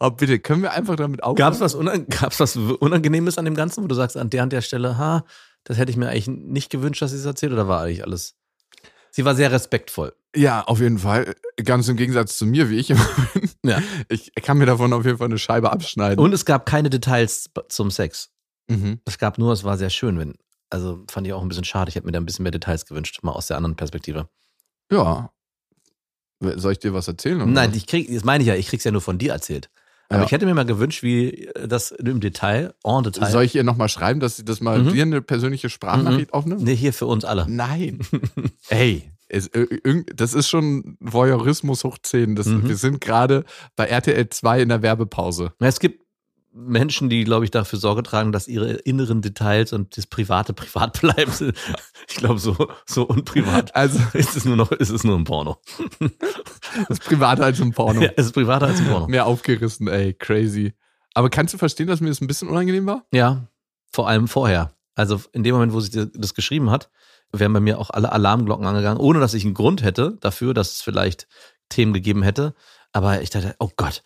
Oh, 0.00 0.10
bitte, 0.10 0.38
können 0.38 0.62
wir 0.62 0.72
einfach 0.72 0.96
damit 0.96 1.22
aufhören? 1.22 1.36
Gab 1.36 1.54
es 1.54 1.60
was, 1.60 1.74
Unang 1.74 2.06
was 2.38 2.56
Unangenehmes 2.56 3.38
an 3.38 3.44
dem 3.44 3.54
Ganzen, 3.54 3.82
wo 3.82 3.86
du 3.88 3.94
sagst, 3.94 4.16
an 4.16 4.30
der 4.30 4.42
und 4.42 4.52
der 4.52 4.62
Stelle, 4.62 4.98
ha, 4.98 5.24
das 5.66 5.78
hätte 5.78 5.90
ich 5.90 5.96
mir 5.96 6.08
eigentlich 6.08 6.28
nicht 6.28 6.70
gewünscht, 6.70 7.02
dass 7.02 7.10
sie 7.10 7.16
es 7.16 7.24
erzählt, 7.24 7.52
oder 7.52 7.66
war 7.66 7.82
eigentlich 7.82 8.04
alles? 8.04 8.36
Sie 9.10 9.24
war 9.24 9.34
sehr 9.34 9.50
respektvoll. 9.50 10.14
Ja, 10.34 10.62
auf 10.62 10.80
jeden 10.80 10.98
Fall. 10.98 11.34
Ganz 11.64 11.88
im 11.88 11.96
Gegensatz 11.96 12.38
zu 12.38 12.46
mir, 12.46 12.70
wie 12.70 12.76
ich 12.76 12.90
immer 12.90 13.08
bin. 13.34 13.50
Ja. 13.64 13.82
Ich 14.08 14.30
kann 14.42 14.58
mir 14.58 14.66
davon 14.66 14.92
auf 14.92 15.04
jeden 15.04 15.18
Fall 15.18 15.26
eine 15.26 15.38
Scheibe 15.38 15.72
abschneiden. 15.72 16.22
Und 16.22 16.32
es 16.32 16.44
gab 16.44 16.66
keine 16.66 16.88
Details 16.88 17.50
zum 17.68 17.90
Sex. 17.90 18.30
Mhm. 18.68 19.00
Es 19.06 19.18
gab 19.18 19.38
nur, 19.38 19.52
es 19.52 19.64
war 19.64 19.76
sehr 19.76 19.90
schön, 19.90 20.18
wenn. 20.18 20.34
Also 20.70 21.04
fand 21.10 21.26
ich 21.26 21.32
auch 21.32 21.42
ein 21.42 21.48
bisschen 21.48 21.64
schade. 21.64 21.88
Ich 21.88 21.96
hätte 21.96 22.06
mir 22.06 22.12
da 22.12 22.20
ein 22.20 22.26
bisschen 22.26 22.44
mehr 22.44 22.52
Details 22.52 22.86
gewünscht, 22.86 23.20
mal 23.22 23.32
aus 23.32 23.48
der 23.48 23.56
anderen 23.56 23.74
Perspektive. 23.74 24.28
Ja. 24.92 25.32
Soll 26.40 26.72
ich 26.72 26.78
dir 26.78 26.92
was 26.92 27.08
erzählen? 27.08 27.40
oder 27.40 27.46
Nein, 27.46 27.72
ich 27.74 27.86
krieg, 27.86 28.12
das 28.12 28.22
meine 28.22 28.42
ich 28.42 28.48
ja, 28.48 28.54
ich 28.54 28.68
krieg's 28.68 28.84
ja 28.84 28.92
nur 28.92 29.00
von 29.00 29.18
dir 29.18 29.32
erzählt. 29.32 29.70
Aber 30.08 30.20
Ja. 30.20 30.24
ich 30.26 30.32
hätte 30.32 30.46
mir 30.46 30.54
mal 30.54 30.64
gewünscht, 30.64 31.02
wie 31.02 31.48
das 31.66 31.90
im 31.90 32.20
Detail, 32.20 32.74
en 32.84 33.02
Detail. 33.02 33.30
Soll 33.30 33.44
ich 33.44 33.54
ihr 33.54 33.64
nochmal 33.64 33.88
schreiben, 33.88 34.20
dass 34.20 34.36
sie 34.36 34.44
das 34.44 34.60
mal 34.60 34.78
Mhm. 34.82 34.92
dir 34.92 35.02
eine 35.02 35.22
persönliche 35.22 35.68
Sprachnachricht 35.68 36.32
aufnimmt? 36.32 36.62
Nee, 36.62 36.76
hier 36.76 36.92
für 36.92 37.06
uns 37.06 37.24
alle. 37.24 37.46
Nein. 37.48 37.98
Ey, 38.68 39.10
es, 39.28 39.48
äh, 39.48 39.66
das 40.14 40.34
ist 40.34 40.48
schon 40.48 40.96
Voyeurismus 41.00 41.82
hoch 41.82 41.98
10. 42.00 42.36
Das, 42.36 42.46
Mhm. 42.46 42.68
Wir 42.68 42.76
sind 42.76 43.00
gerade 43.00 43.44
bei 43.74 43.86
RTL 43.86 44.28
2 44.28 44.62
in 44.62 44.68
der 44.68 44.82
Werbepause. 44.82 45.52
Es 45.58 45.80
gibt 45.80 46.05
Menschen, 46.56 47.10
die, 47.10 47.24
glaube 47.24 47.44
ich, 47.44 47.50
dafür 47.50 47.78
Sorge 47.78 48.02
tragen, 48.02 48.32
dass 48.32 48.48
ihre 48.48 48.72
inneren 48.72 49.20
Details 49.20 49.74
und 49.74 49.96
das 49.96 50.06
Private 50.06 50.52
privat 50.54 51.00
bleiben. 51.00 51.54
Ich 52.08 52.16
glaube, 52.16 52.38
so, 52.38 52.56
so 52.86 53.02
unprivat 53.04 53.74
Also, 53.74 54.00
ist 54.14 54.36
es 54.36 54.44
nur 54.44 54.56
noch, 54.56 54.72
ist 54.72 54.90
es 54.90 55.04
nur 55.04 55.18
ein 55.18 55.24
Porno. 55.24 55.58
ist 56.88 57.04
privater 57.04 57.44
als 57.44 57.60
im 57.60 57.72
Porno. 57.72 58.00
Ja, 58.00 58.10
es 58.16 58.26
ist 58.26 58.32
privater 58.32 58.66
als 58.66 58.80
ein 58.80 58.86
Porno. 58.86 59.06
Mehr 59.06 59.26
aufgerissen, 59.26 59.86
ey, 59.88 60.14
crazy. 60.14 60.72
Aber 61.14 61.30
kannst 61.30 61.54
du 61.54 61.58
verstehen, 61.58 61.86
dass 61.86 62.00
mir 62.00 62.08
das 62.08 62.20
ein 62.20 62.26
bisschen 62.26 62.48
unangenehm 62.48 62.86
war? 62.86 63.04
Ja, 63.12 63.48
vor 63.92 64.08
allem 64.08 64.26
vorher. 64.26 64.72
Also 64.94 65.20
in 65.32 65.44
dem 65.44 65.54
Moment, 65.54 65.72
wo 65.72 65.80
sie 65.80 66.10
das 66.10 66.34
geschrieben 66.34 66.70
hat, 66.70 66.90
wären 67.32 67.52
bei 67.52 67.60
mir 67.60 67.78
auch 67.78 67.90
alle 67.90 68.12
Alarmglocken 68.12 68.66
angegangen, 68.66 69.00
ohne 69.00 69.20
dass 69.20 69.34
ich 69.34 69.44
einen 69.44 69.54
Grund 69.54 69.82
hätte 69.82 70.16
dafür, 70.20 70.54
dass 70.54 70.72
es 70.72 70.82
vielleicht 70.82 71.28
Themen 71.68 71.92
gegeben 71.92 72.22
hätte. 72.22 72.54
Aber 72.92 73.20
ich 73.20 73.30
dachte, 73.30 73.54
oh 73.58 73.70
Gott, 73.76 74.02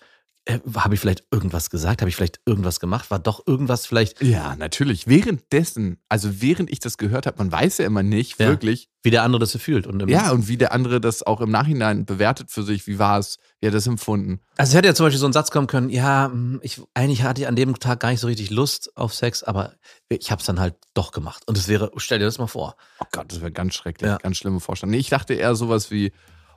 habe 0.74 0.94
ich 0.94 1.00
vielleicht 1.00 1.24
irgendwas 1.30 1.70
gesagt? 1.70 2.00
Habe 2.00 2.08
ich 2.08 2.16
vielleicht 2.16 2.40
irgendwas 2.46 2.80
gemacht? 2.80 3.10
War 3.10 3.18
doch 3.18 3.46
irgendwas 3.46 3.86
vielleicht, 3.86 4.22
Ja, 4.22 4.56
natürlich. 4.56 5.06
Währenddessen, 5.06 5.98
also 6.08 6.40
während 6.40 6.70
ich 6.70 6.80
das 6.80 6.96
gehört 6.96 7.26
habe, 7.26 7.38
man 7.38 7.52
weiß 7.52 7.78
ja 7.78 7.86
immer 7.86 8.02
nicht 8.02 8.40
Ja. 8.40 8.48
wirklich, 8.48 8.88
wie 9.02 9.10
der 9.10 9.22
andere 9.22 9.40
das 9.40 9.52
fühlt? 9.56 9.86
Und 9.86 10.08
ja, 10.08 10.32
und 10.32 10.48
wie 10.48 10.56
der 10.56 10.72
andere 10.72 11.00
das 11.00 11.22
auch 11.22 11.40
im 11.40 11.50
Nachhinein 11.50 12.04
bewertet 12.04 12.50
für 12.50 12.62
sich. 12.62 12.86
Wie 12.86 12.98
war 12.98 13.18
es? 13.18 13.36
Wie 13.60 13.66
hat 13.66 13.72
er 13.74 13.76
das 13.76 13.86
empfunden? 13.86 14.40
Also 14.56 14.70
es 14.70 14.76
hätte 14.76 14.88
ja 14.88 14.94
zum 14.94 15.06
Beispiel 15.06 15.20
so 15.20 15.26
ein 15.26 15.32
Satz 15.32 15.50
kommen 15.50 15.66
können, 15.66 15.90
ja, 15.90 16.26
hm, 16.32 16.58
ich, 16.62 16.80
eigentlich 16.94 17.22
hatte 17.22 17.42
ich 17.42 17.46
an 17.48 17.56
dem 17.56 17.78
Tag 17.78 18.00
gar 18.00 18.10
nicht 18.10 18.20
so 18.20 18.26
richtig 18.26 18.50
Lust 18.50 18.96
auf 18.96 19.14
Sex, 19.14 19.42
aber 19.42 19.74
ich 20.08 20.30
habe 20.30 20.40
es 20.40 20.46
dann 20.46 20.58
halt 20.58 20.74
doch 20.94 21.12
gemacht. 21.12 21.42
Und 21.46 21.56
es 21.58 21.68
wäre, 21.68 21.90
stell 21.98 22.18
dir 22.18 22.24
das 22.24 22.38
mal 22.38 22.46
vor. 22.46 22.76
Oh 22.98 23.04
Gott, 23.12 23.30
das 23.30 23.40
wäre 23.40 23.52
ganz 23.52 23.74
schrecklich, 23.74 24.08
Ja. 24.08 24.16
ganz 24.18 24.38
schlimme 24.38 24.60
Vorstellung. 24.60 24.90
Nee, 24.92 24.98
ich 24.98 25.10
dachte 25.10 25.34
eher 25.34 25.54
sowas 25.54 25.90
wie, 25.90 26.12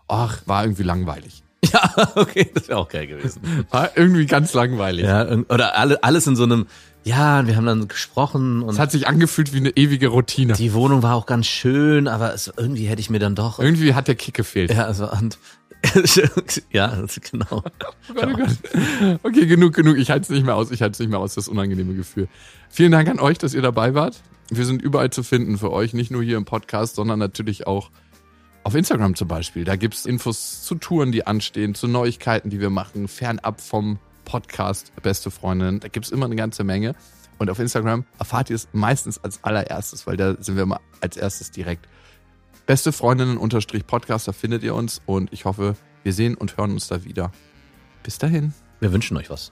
ach, 0.08 0.42
war 0.46 0.64
irgendwie 0.64 0.84
langweilig. 0.84 1.43
Ja, 1.72 2.12
okay, 2.16 2.50
das 2.54 2.68
wäre 2.68 2.80
auch 2.80 2.90
geil 2.90 3.08
gewesen. 3.08 3.42
War 3.70 3.96
irgendwie 3.96 4.26
ganz 4.26 4.54
langweilig. 4.54 5.06
Ja, 5.06 5.26
oder 5.50 5.78
alle, 5.78 6.04
alles 6.04 6.28
in 6.28 6.36
so 6.36 6.44
einem, 6.44 6.68
ja, 7.04 7.48
wir 7.48 7.56
haben 7.56 7.66
dann 7.66 7.88
gesprochen 7.88 8.64
und 8.64 8.74
Es 8.74 8.80
hat 8.80 8.92
sich 8.92 9.08
angefühlt 9.08 9.54
wie 9.54 9.58
eine 9.58 9.70
ewige 9.72 10.10
Routine. 10.10 10.54
die 10.54 10.74
Wohnung 10.74 11.04
war 11.04 11.16
auch 11.16 11.26
ganz 11.26 11.48
schön, 11.48 12.08
aber 12.08 12.34
es, 12.34 12.52
irgendwie 12.56 12.86
hätte 12.86 13.00
ich 13.00 13.10
mir 13.10 13.20
dann 13.20 13.36
doch. 13.36 13.60
Irgendwie 13.60 13.94
hat 13.94 14.08
der 14.08 14.16
Kick 14.16 14.34
gefehlt. 14.34 14.72
Ja, 14.72 14.86
also 14.86 15.10
und 15.10 15.38
ja, 16.72 17.04
genau. 17.32 17.62
Oh 18.10 18.14
Gott, 18.14 18.30
oh 18.32 18.38
Gott. 18.38 19.20
Okay, 19.24 19.46
genug, 19.48 19.74
genug. 19.74 19.98
Ich 19.98 20.10
halte 20.10 20.24
es 20.24 20.30
nicht 20.30 20.46
mehr 20.46 20.56
aus. 20.56 20.72
Ich 20.72 20.82
halte 20.82 20.94
es 20.94 21.00
nicht 21.00 21.10
mehr 21.10 21.20
aus, 21.20 21.36
das 21.36 21.50
unangenehme 21.50 21.94
Gefühl. 21.94 22.30
Vielen 22.70 22.92
Dank 22.94 23.10
an 23.10 23.20
euch, 23.20 23.38
dass 23.38 23.54
ihr 23.54 23.62
dabei 23.62 23.94
wart. 23.94 24.22
Wir 24.50 24.66
sind 24.66 24.82
überall 24.82 25.10
zu 25.10 25.24
finden 25.24 25.58
für 25.58 25.72
euch, 25.72 25.94
nicht 25.94 26.12
nur 26.12 26.24
hier 26.24 26.38
im 26.38 26.46
Podcast, 26.46 26.96
sondern 26.96 27.20
natürlich 27.20 27.68
auch 27.68 27.90
auf 28.64 28.76
Instagram 28.76 29.16
zum 29.16 29.28
Beispiel. 29.28 29.64
Da 29.64 29.76
gibt's 29.76 30.06
Infos 30.06 30.64
zu 30.64 30.76
Touren, 30.76 31.12
die 31.12 31.28
anstehen, 31.28 31.76
zu 31.76 31.88
Neuigkeiten, 31.88 32.50
die 32.50 32.60
wir 32.60 32.70
machen, 32.70 33.08
fernab 33.08 33.62
vom 33.62 34.00
Podcast 34.26 34.94
Beste 35.02 35.32
Freundin. 35.32 35.80
Da 35.80 35.90
gibt's 35.90 36.10
immer 36.10 36.26
eine 36.26 36.36
ganze 36.36 36.64
Menge. 36.64 36.96
Und 37.40 37.50
auf 37.50 37.60
Instagram 37.60 38.06
erfahrt 38.20 38.50
ihr 38.50 38.56
es 38.56 38.70
meistens 38.72 39.22
als 39.24 39.44
allererstes, 39.44 40.08
weil 40.08 40.18
da 40.18 40.36
sind 40.40 40.56
wir 40.56 40.64
immer 40.64 40.80
als 41.02 41.18
erstes 41.18 41.52
direkt. 41.52 41.88
Beste 42.66 42.94
Freundinnen 42.94 43.38
unterstrich 43.38 43.86
Podcast, 43.86 44.28
da 44.28 44.32
findet 44.32 44.64
ihr 44.64 44.76
uns 44.76 45.02
und 45.06 45.34
ich 45.34 45.44
hoffe, 45.44 45.76
wir 46.04 46.14
sehen 46.14 46.36
und 46.36 46.58
hören 46.58 46.72
uns 46.72 46.88
da 46.88 47.04
wieder. 47.04 47.32
Bis 48.04 48.18
dahin. 48.18 48.54
Wir 48.80 48.94
wünschen 48.94 49.18
euch 49.18 49.30
was. 49.30 49.52